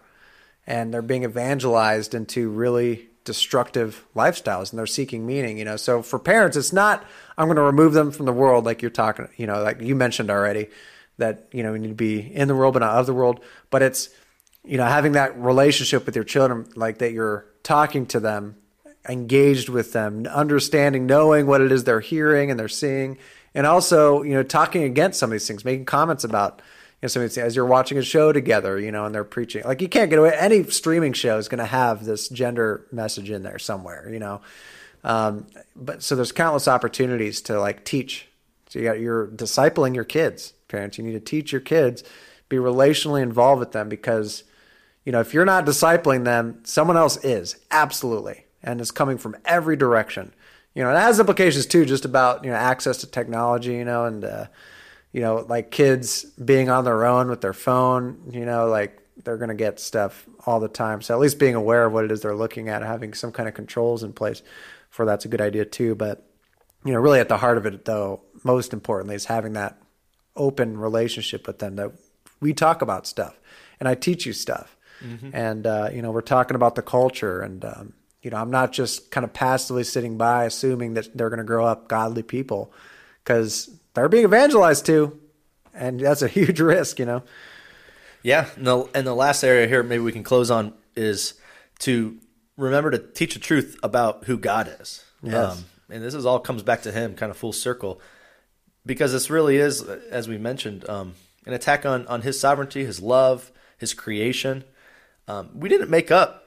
and 0.67 0.93
they're 0.93 1.01
being 1.01 1.23
evangelized 1.23 2.13
into 2.13 2.49
really 2.49 3.07
destructive 3.23 4.05
lifestyles 4.15 4.71
and 4.71 4.79
they're 4.79 4.87
seeking 4.87 5.25
meaning. 5.25 5.57
You 5.57 5.65
know, 5.65 5.77
so 5.77 6.01
for 6.01 6.19
parents, 6.19 6.57
it's 6.57 6.73
not 6.73 7.03
I'm 7.37 7.47
going 7.47 7.55
to 7.55 7.63
remove 7.63 7.93
them 7.93 8.11
from 8.11 8.25
the 8.25 8.33
world 8.33 8.65
like 8.65 8.81
you're 8.81 8.91
talking. 8.91 9.29
You 9.37 9.47
know, 9.47 9.63
like 9.63 9.81
you 9.81 9.95
mentioned 9.95 10.29
already 10.29 10.67
that 11.17 11.47
you 11.51 11.63
know 11.63 11.71
we 11.71 11.79
need 11.79 11.89
to 11.89 11.93
be 11.93 12.19
in 12.19 12.47
the 12.47 12.55
world 12.55 12.73
but 12.73 12.79
not 12.79 12.95
of 12.95 13.05
the 13.05 13.13
world, 13.13 13.43
but 13.69 13.81
it's 13.81 14.09
you 14.63 14.77
know 14.77 14.85
having 14.85 15.13
that 15.13 15.37
relationship 15.39 16.05
with 16.05 16.15
your 16.15 16.25
children 16.25 16.67
like 16.75 16.99
that 16.99 17.11
you're 17.11 17.45
talking 17.63 18.05
to 18.07 18.19
them 18.19 18.55
engaged 19.09 19.69
with 19.69 19.93
them, 19.93 20.25
understanding, 20.27 21.05
knowing 21.05 21.47
what 21.47 21.61
it 21.61 21.71
is 21.71 21.83
they're 21.83 21.99
hearing 21.99 22.51
and 22.51 22.59
they're 22.59 22.67
seeing, 22.67 23.17
and 23.53 23.65
also 23.65 24.21
you 24.21 24.33
know 24.33 24.43
talking 24.43 24.83
against 24.83 25.19
some 25.19 25.29
of 25.29 25.33
these 25.33 25.47
things, 25.47 25.65
making 25.65 25.85
comments 25.85 26.23
about 26.23 26.61
you 27.01 27.05
know 27.05 27.07
some 27.07 27.21
of 27.21 27.29
these 27.29 27.35
things 27.35 27.47
as 27.47 27.55
you're 27.55 27.65
watching 27.65 27.97
a 27.97 28.03
show 28.03 28.31
together, 28.31 28.79
you 28.79 28.91
know, 28.91 29.05
and 29.05 29.15
they're 29.15 29.23
preaching. 29.23 29.63
Like 29.63 29.81
you 29.81 29.89
can't 29.89 30.09
get 30.09 30.19
away. 30.19 30.35
Any 30.37 30.63
streaming 30.65 31.13
show 31.13 31.37
is 31.37 31.47
going 31.47 31.59
to 31.59 31.65
have 31.65 32.05
this 32.05 32.29
gender 32.29 32.85
message 32.91 33.29
in 33.29 33.43
there 33.43 33.59
somewhere, 33.59 34.09
you 34.11 34.19
know. 34.19 34.41
Um, 35.03 35.47
but 35.75 36.03
so 36.03 36.15
there's 36.15 36.31
countless 36.31 36.67
opportunities 36.67 37.41
to 37.41 37.59
like 37.59 37.83
teach. 37.83 38.27
So 38.69 38.79
you 38.79 38.85
got 38.85 38.99
you're 38.99 39.27
discipling 39.27 39.95
your 39.95 40.03
kids, 40.03 40.53
parents. 40.67 40.97
You 40.97 41.03
need 41.03 41.13
to 41.13 41.19
teach 41.19 41.51
your 41.51 41.61
kids, 41.61 42.03
be 42.49 42.57
relationally 42.57 43.23
involved 43.23 43.59
with 43.59 43.71
them 43.71 43.89
because 43.89 44.43
you 45.05 45.11
know, 45.11 45.19
if 45.19 45.33
you're 45.33 45.45
not 45.45 45.65
discipling 45.65 46.25
them, 46.25 46.59
someone 46.63 46.97
else 46.97 47.23
is 47.23 47.57
absolutely, 47.71 48.45
and 48.61 48.79
it's 48.79 48.91
coming 48.91 49.17
from 49.17 49.35
every 49.45 49.75
direction. 49.75 50.33
You 50.75 50.83
know, 50.83 50.91
it 50.91 50.99
has 50.99 51.19
implications 51.19 51.65
too, 51.65 51.85
just 51.85 52.05
about 52.05 52.43
you 52.43 52.51
know 52.51 52.55
access 52.55 52.97
to 52.97 53.07
technology. 53.07 53.73
You 53.73 53.85
know, 53.85 54.05
and 54.05 54.23
uh, 54.23 54.45
you 55.11 55.21
know, 55.21 55.45
like 55.47 55.71
kids 55.71 56.23
being 56.23 56.69
on 56.69 56.85
their 56.85 57.05
own 57.05 57.29
with 57.29 57.41
their 57.41 57.53
phone. 57.53 58.29
You 58.31 58.45
know, 58.45 58.67
like 58.67 58.99
they're 59.23 59.37
going 59.37 59.49
to 59.49 59.55
get 59.55 59.79
stuff 59.79 60.25
all 60.45 60.59
the 60.59 60.67
time. 60.67 61.01
So 61.01 61.13
at 61.13 61.19
least 61.19 61.39
being 61.39 61.55
aware 61.55 61.85
of 61.85 61.93
what 61.93 62.05
it 62.05 62.11
is 62.11 62.21
they're 62.21 62.35
looking 62.35 62.69
at, 62.69 62.81
having 62.81 63.13
some 63.13 63.31
kind 63.31 63.49
of 63.49 63.55
controls 63.55 64.03
in 64.03 64.13
place 64.13 64.41
for 64.89 65.05
that's 65.05 65.25
a 65.25 65.27
good 65.27 65.41
idea 65.41 65.65
too. 65.65 65.95
But 65.95 66.27
you 66.85 66.93
know, 66.93 66.99
really 66.99 67.19
at 67.19 67.29
the 67.29 67.37
heart 67.37 67.57
of 67.57 67.65
it, 67.65 67.85
though, 67.85 68.21
most 68.43 68.71
importantly, 68.71 69.15
is 69.15 69.25
having 69.25 69.53
that 69.53 69.81
open 70.35 70.77
relationship 70.77 71.47
with 71.47 71.59
them 71.59 71.75
that 71.75 71.91
we 72.39 72.53
talk 72.53 72.81
about 72.81 73.05
stuff 73.05 73.39
and 73.79 73.89
I 73.89 73.95
teach 73.95 74.25
you 74.25 74.33
stuff 74.33 74.77
Mm-hmm. 75.05 75.29
And, 75.33 75.67
uh, 75.67 75.89
you 75.93 76.01
know, 76.01 76.11
we're 76.11 76.21
talking 76.21 76.55
about 76.55 76.75
the 76.75 76.81
culture. 76.81 77.41
And, 77.41 77.63
um, 77.65 77.93
you 78.21 78.31
know, 78.31 78.37
I'm 78.37 78.51
not 78.51 78.71
just 78.71 79.11
kind 79.11 79.23
of 79.23 79.33
passively 79.33 79.83
sitting 79.83 80.17
by 80.17 80.45
assuming 80.45 80.93
that 80.95 81.15
they're 81.15 81.29
going 81.29 81.39
to 81.39 81.43
grow 81.43 81.65
up 81.65 81.87
godly 81.87 82.23
people 82.23 82.71
because 83.23 83.69
they're 83.93 84.09
being 84.09 84.25
evangelized 84.25 84.85
to. 84.87 85.19
And 85.73 85.99
that's 85.99 86.21
a 86.21 86.27
huge 86.27 86.59
risk, 86.61 86.99
you 86.99 87.05
know? 87.05 87.23
Yeah. 88.23 88.47
And 88.55 88.67
the, 88.67 88.89
and 88.93 89.07
the 89.07 89.15
last 89.15 89.43
area 89.43 89.67
here, 89.67 89.83
maybe 89.83 90.03
we 90.03 90.11
can 90.11 90.23
close 90.23 90.51
on 90.51 90.73
is 90.95 91.35
to 91.79 92.17
remember 92.57 92.91
to 92.91 92.99
teach 92.99 93.33
the 93.33 93.39
truth 93.39 93.77
about 93.81 94.25
who 94.25 94.37
God 94.37 94.75
is. 94.79 95.03
Yes. 95.23 95.57
Um, 95.57 95.65
and 95.89 96.03
this 96.03 96.13
is 96.13 96.25
all 96.25 96.39
comes 96.39 96.63
back 96.63 96.83
to 96.83 96.91
him 96.91 97.15
kind 97.15 97.29
of 97.29 97.37
full 97.37 97.53
circle 97.53 98.01
because 98.85 99.11
this 99.11 99.29
really 99.29 99.57
is, 99.57 99.81
as 99.83 100.27
we 100.27 100.37
mentioned, 100.37 100.87
um, 100.89 101.13
an 101.45 101.53
attack 101.53 101.85
on, 101.85 102.07
on 102.07 102.21
his 102.21 102.39
sovereignty, 102.39 102.85
his 102.85 103.01
love, 103.01 103.51
his 103.77 103.93
creation. 103.93 104.63
Um, 105.31 105.49
we 105.53 105.69
didn't 105.69 105.89
make 105.89 106.11
up, 106.11 106.45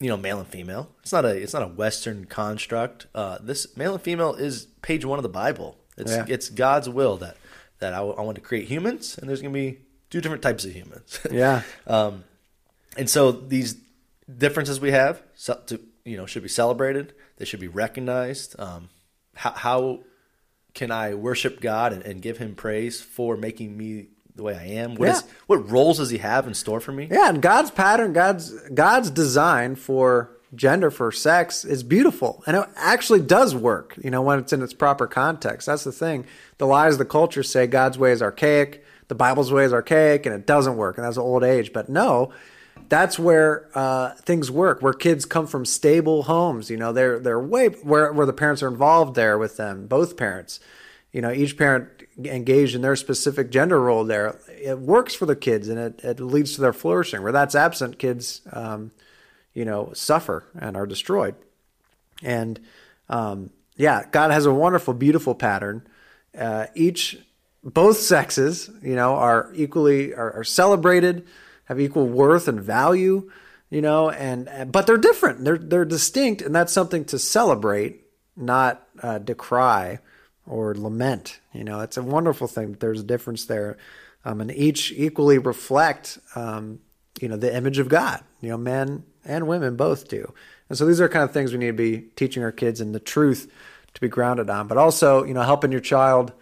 you 0.00 0.08
know, 0.08 0.16
male 0.16 0.38
and 0.38 0.46
female. 0.46 0.90
It's 1.02 1.12
not 1.12 1.24
a 1.24 1.30
it's 1.30 1.54
not 1.54 1.62
a 1.62 1.68
Western 1.68 2.26
construct. 2.26 3.06
Uh, 3.14 3.38
this 3.40 3.76
male 3.76 3.94
and 3.94 4.02
female 4.02 4.34
is 4.34 4.66
page 4.82 5.04
one 5.04 5.18
of 5.18 5.22
the 5.22 5.28
Bible. 5.30 5.78
It's 5.96 6.12
yeah. 6.12 6.26
it's 6.28 6.50
God's 6.50 6.88
will 6.88 7.16
that 7.18 7.36
that 7.78 7.94
I, 7.94 7.98
I 7.98 8.20
want 8.20 8.34
to 8.36 8.42
create 8.42 8.68
humans, 8.68 9.16
and 9.16 9.28
there's 9.28 9.40
going 9.40 9.52
to 9.52 9.58
be 9.58 9.78
two 10.10 10.20
different 10.20 10.42
types 10.42 10.64
of 10.64 10.72
humans. 10.72 11.20
Yeah. 11.30 11.62
um, 11.86 12.24
and 12.96 13.08
so 13.08 13.30
these 13.30 13.76
differences 14.36 14.80
we 14.80 14.90
have, 14.90 15.22
so 15.34 15.60
to, 15.66 15.80
you 16.04 16.16
know, 16.16 16.26
should 16.26 16.42
be 16.42 16.48
celebrated. 16.48 17.14
They 17.36 17.44
should 17.44 17.60
be 17.60 17.68
recognized. 17.68 18.58
Um, 18.58 18.88
how, 19.34 19.52
how 19.52 20.00
can 20.74 20.90
I 20.90 21.14
worship 21.14 21.60
God 21.60 21.92
and, 21.92 22.02
and, 22.02 22.20
give 22.20 22.38
Him 22.38 22.56
praise 22.56 23.00
for 23.00 23.36
making 23.36 23.76
me 23.76 24.08
the 24.38 24.44
way 24.44 24.56
I 24.56 24.64
am? 24.80 24.94
What, 24.94 25.06
yeah. 25.06 25.16
is, 25.16 25.24
what 25.46 25.70
roles 25.70 25.98
does 25.98 26.08
he 26.08 26.18
have 26.18 26.46
in 26.46 26.54
store 26.54 26.80
for 26.80 26.92
me? 26.92 27.08
Yeah, 27.10 27.28
and 27.28 27.42
God's 27.42 27.70
pattern, 27.70 28.14
God's 28.14 28.52
God's 28.70 29.10
design 29.10 29.74
for 29.74 30.30
gender 30.54 30.90
for 30.90 31.12
sex 31.12 31.62
is 31.62 31.82
beautiful 31.82 32.42
and 32.46 32.56
it 32.56 32.64
actually 32.76 33.20
does 33.20 33.54
work 33.54 33.94
you 34.02 34.10
know 34.10 34.22
when 34.22 34.38
it's 34.38 34.50
in 34.50 34.62
its 34.62 34.72
proper 34.72 35.06
context 35.06 35.66
that's 35.66 35.84
the 35.84 35.92
thing 35.92 36.24
the 36.56 36.66
lies 36.66 36.94
of 36.94 36.98
the 36.98 37.04
culture 37.04 37.42
say 37.42 37.66
god's 37.66 37.98
way 37.98 38.12
is 38.12 38.22
archaic 38.22 38.82
the 39.08 39.14
bible's 39.14 39.52
way 39.52 39.64
is 39.64 39.74
archaic 39.74 40.24
and 40.24 40.34
it 40.34 40.46
doesn't 40.46 40.78
work 40.78 40.96
and 40.96 41.04
that's 41.04 41.18
an 41.18 41.22
old 41.22 41.44
age 41.44 41.70
but 41.74 41.90
no 41.90 42.32
that's 42.88 43.18
where 43.18 43.68
uh, 43.74 44.14
things 44.14 44.50
work 44.50 44.80
where 44.80 44.94
kids 44.94 45.26
come 45.26 45.46
from 45.46 45.66
stable 45.66 46.22
homes 46.22 46.70
you 46.70 46.78
know 46.78 46.94
they're 46.94 47.18
they're 47.18 47.38
way 47.38 47.68
where 47.68 48.10
where 48.10 48.24
the 48.24 48.32
parents 48.32 48.62
are 48.62 48.68
involved 48.68 49.16
there 49.16 49.36
with 49.36 49.58
them 49.58 49.86
both 49.86 50.16
parents 50.16 50.60
you 51.12 51.22
know 51.22 51.32
each 51.32 51.56
parent 51.56 51.98
engaged 52.24 52.74
in 52.74 52.82
their 52.82 52.96
specific 52.96 53.50
gender 53.50 53.80
role 53.80 54.04
there, 54.04 54.38
it 54.48 54.78
works 54.78 55.14
for 55.14 55.26
the 55.26 55.36
kids 55.36 55.68
and 55.68 55.78
it, 55.78 56.00
it 56.02 56.20
leads 56.20 56.54
to 56.54 56.60
their 56.60 56.72
flourishing. 56.72 57.22
Where 57.22 57.32
that's 57.32 57.54
absent, 57.54 57.98
kids, 57.98 58.42
um, 58.52 58.90
you 59.54 59.64
know, 59.64 59.92
suffer 59.94 60.44
and 60.58 60.76
are 60.76 60.86
destroyed. 60.86 61.36
And 62.22 62.58
um, 63.08 63.50
yeah, 63.76 64.04
God 64.10 64.30
has 64.30 64.46
a 64.46 64.52
wonderful, 64.52 64.94
beautiful 64.94 65.34
pattern. 65.34 65.86
Uh, 66.36 66.66
each, 66.74 67.18
both 67.62 67.98
sexes, 67.98 68.70
you 68.82 68.96
know, 68.96 69.14
are 69.14 69.50
equally 69.54 70.14
are, 70.14 70.32
are, 70.32 70.44
celebrated, 70.44 71.26
have 71.64 71.80
equal 71.80 72.06
worth 72.06 72.48
and 72.48 72.60
value, 72.60 73.30
you 73.70 73.80
know, 73.80 74.10
and 74.10 74.70
but 74.70 74.86
they're 74.86 74.96
different. 74.96 75.44
They're 75.44 75.58
they're 75.58 75.84
distinct, 75.84 76.42
and 76.42 76.54
that's 76.54 76.72
something 76.72 77.04
to 77.06 77.18
celebrate, 77.18 78.04
not 78.36 78.86
uh, 79.02 79.18
decry 79.18 80.00
or 80.48 80.74
lament. 80.74 81.40
You 81.52 81.64
know, 81.64 81.80
it's 81.80 81.96
a 81.96 82.02
wonderful 82.02 82.46
thing. 82.46 82.72
But 82.72 82.80
there's 82.80 83.00
a 83.00 83.04
difference 83.04 83.44
there, 83.44 83.76
um, 84.24 84.40
and 84.40 84.50
each 84.50 84.92
equally 84.92 85.38
reflect, 85.38 86.18
um, 86.34 86.80
you 87.20 87.28
know, 87.28 87.36
the 87.36 87.54
image 87.54 87.78
of 87.78 87.88
God. 87.88 88.22
You 88.40 88.50
know, 88.50 88.58
men 88.58 89.04
and 89.24 89.46
women 89.46 89.76
both 89.76 90.08
do. 90.08 90.32
And 90.68 90.76
so 90.76 90.86
these 90.86 91.00
are 91.00 91.08
kind 91.08 91.24
of 91.24 91.32
things 91.32 91.52
we 91.52 91.58
need 91.58 91.66
to 91.66 91.72
be 91.72 92.00
teaching 92.16 92.42
our 92.42 92.52
kids 92.52 92.80
and 92.80 92.94
the 92.94 93.00
truth 93.00 93.50
to 93.94 94.00
be 94.00 94.08
grounded 94.08 94.50
on, 94.50 94.68
but 94.68 94.78
also, 94.78 95.24
you 95.24 95.34
know, 95.34 95.42
helping 95.42 95.72
your 95.72 95.80
child 95.80 96.32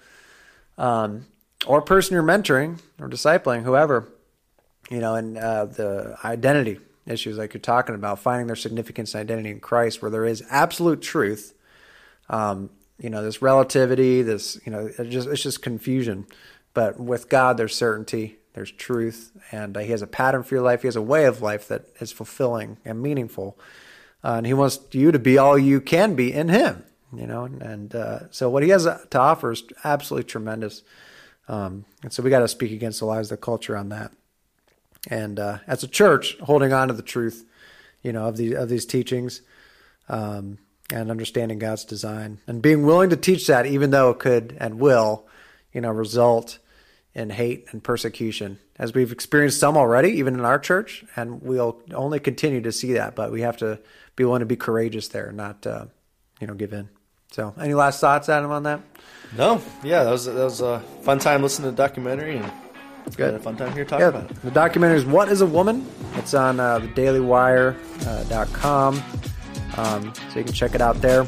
um, 0.79 1.27
or 1.67 1.81
person 1.81 2.15
you're 2.15 2.23
mentoring 2.23 2.81
or 3.01 3.09
discipling, 3.09 3.63
whoever, 3.63 4.09
you 4.91 4.99
know, 4.99 5.15
and 5.15 5.39
uh, 5.39 5.65
the 5.65 6.17
identity 6.25 6.81
issues 7.07 7.39
like 7.39 7.55
you're 7.55 7.61
talking 7.61 7.95
about, 7.95 8.19
finding 8.19 8.47
their 8.47 8.57
significance 8.57 9.15
and 9.15 9.23
identity 9.23 9.51
in 9.51 9.61
Christ, 9.61 10.03
where 10.03 10.11
there 10.11 10.25
is 10.25 10.43
absolute 10.51 11.01
truth. 11.01 11.55
Um, 12.29 12.71
you 12.99 13.11
know 13.11 13.23
this 13.23 13.43
relativity 13.43 14.23
this 14.23 14.59
you 14.65 14.73
know 14.73 14.91
it 14.99 15.09
just 15.11 15.29
it's 15.29 15.43
just 15.43 15.63
confusion. 15.63 16.27
But 16.75 17.01
with 17.01 17.29
god 17.29 17.57
there's 17.57 17.75
certainty 17.75 18.39
there's 18.55 18.71
truth 18.73 19.33
and 19.53 19.77
uh, 19.77 19.81
he 19.81 19.91
has 19.91 20.03
a 20.03 20.07
pattern 20.07 20.43
for 20.43 20.55
your 20.55 20.65
life. 20.65 20.83
He 20.83 20.89
has 20.89 20.97
a 20.97 21.03
way 21.03 21.25
of 21.25 21.43
life 21.43 21.69
that 21.69 21.87
is 22.01 22.13
fulfilling 22.13 22.79
and 22.85 23.03
meaningful. 23.03 23.59
Uh, 24.25 24.35
and 24.39 24.47
he 24.47 24.55
wants 24.55 24.81
you 24.93 25.13
to 25.13 25.19
be 25.19 25.39
all 25.39 25.59
you 25.59 25.81
can 25.81 26.15
be 26.15 26.33
in 26.33 26.49
him 26.49 26.85
you 27.13 27.27
know 27.27 27.45
and, 27.45 27.63
and 27.63 27.95
uh, 27.95 28.19
so 28.31 28.51
what 28.51 28.63
he 28.63 28.71
has 28.71 28.85
to 28.85 29.19
offer 29.19 29.53
is 29.53 29.63
absolutely 29.85 30.29
tremendous. 30.29 30.83
Um, 31.49 31.85
and 32.03 32.13
so 32.13 32.23
we 32.23 32.31
got 32.31 32.41
to 32.41 32.49
speak 32.49 32.73
against 32.73 32.99
the 32.99 33.07
lies 33.07 33.27
of 33.31 33.39
the 33.39 33.43
culture 33.43 33.77
on 33.77 33.91
that. 33.91 34.11
And 35.09 35.39
uh, 35.39 35.59
as 35.69 35.85
a 35.85 35.89
church 35.89 36.37
holding 36.41 36.73
on 36.73 36.89
to 36.89 36.95
the 36.95 37.03
truth 37.03 37.45
you 38.03 38.13
know 38.13 38.27
of 38.27 38.37
these 38.37 38.55
of 38.55 38.69
these 38.69 38.87
teachings 38.87 39.43
um, 40.09 40.59
and 40.91 41.11
understanding 41.11 41.59
God's 41.59 41.85
design 41.85 42.39
and 42.47 42.63
being 42.63 42.85
willing 42.85 43.11
to 43.11 43.17
teach 43.17 43.47
that, 43.49 43.67
even 43.67 43.91
though 43.91 44.11
it 44.11 44.19
could 44.19 44.57
and 44.61 44.79
will, 44.79 45.27
you 45.73 45.81
know, 45.81 45.91
result 45.91 46.59
in 47.15 47.31
hate 47.31 47.67
and 47.71 47.83
persecution, 47.83 48.59
as 48.79 48.95
we've 48.95 49.11
experienced 49.11 49.59
some 49.59 49.77
already, 49.77 50.11
even 50.11 50.35
in 50.35 50.41
our 50.41 50.59
church, 50.59 51.05
and 51.17 51.43
we'll 51.43 51.81
only 51.95 52.21
continue 52.21 52.61
to 52.61 52.71
see 52.71 52.93
that. 52.93 53.15
But 53.15 53.33
we 53.33 53.41
have 53.41 53.57
to 53.59 53.81
be 54.17 54.25
willing 54.25 54.41
to 54.41 54.47
be 54.47 54.57
courageous 54.57 55.09
there, 55.09 55.33
not 55.33 55.67
uh, 55.67 55.87
you 56.41 56.47
know 56.47 56.55
give 56.55 56.73
in. 56.73 56.89
So, 57.33 57.55
any 57.59 57.75
last 57.75 58.01
thoughts, 58.01 58.29
Adam, 58.29 58.51
on 58.51 58.63
that? 58.65 58.81
No, 59.37 59.61
yeah, 59.83 60.05
that 60.05 60.11
was 60.11 60.27
that 60.27 60.35
was 60.35 60.61
a 60.61 60.81
fun 61.03 61.19
time 61.19 61.43
listening 61.43 61.71
to 61.71 61.71
the 61.71 61.77
documentary 61.77 62.37
and. 62.37 62.53
Good. 63.17 63.35
a 63.35 63.39
fun 63.39 63.57
time 63.57 63.73
here 63.73 63.85
talking 63.85 64.01
yeah, 64.01 64.09
about 64.09 64.33
it. 64.33 64.43
The 64.43 64.51
documentary 64.51 64.99
is 64.99 65.07
What 65.07 65.29
is 65.29 65.41
a 65.41 65.47
Woman? 65.47 65.87
It's 66.17 66.35
on 66.35 66.59
uh, 66.59 66.81
the 66.81 66.89
dailywire.com. 66.89 68.95
Uh, 68.97 69.29
um, 69.77 70.13
so 70.31 70.39
you 70.39 70.45
can 70.45 70.53
check 70.53 70.75
it 70.75 70.81
out 70.81 71.01
there. 71.01 71.27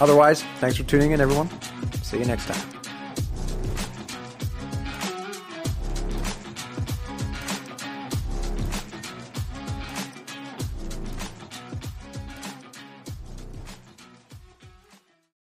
Otherwise, 0.00 0.42
thanks 0.60 0.76
for 0.76 0.84
tuning 0.84 1.12
in, 1.12 1.20
everyone. 1.20 1.48
See 2.02 2.18
you 2.18 2.24
next 2.24 2.46
time. 2.46 2.79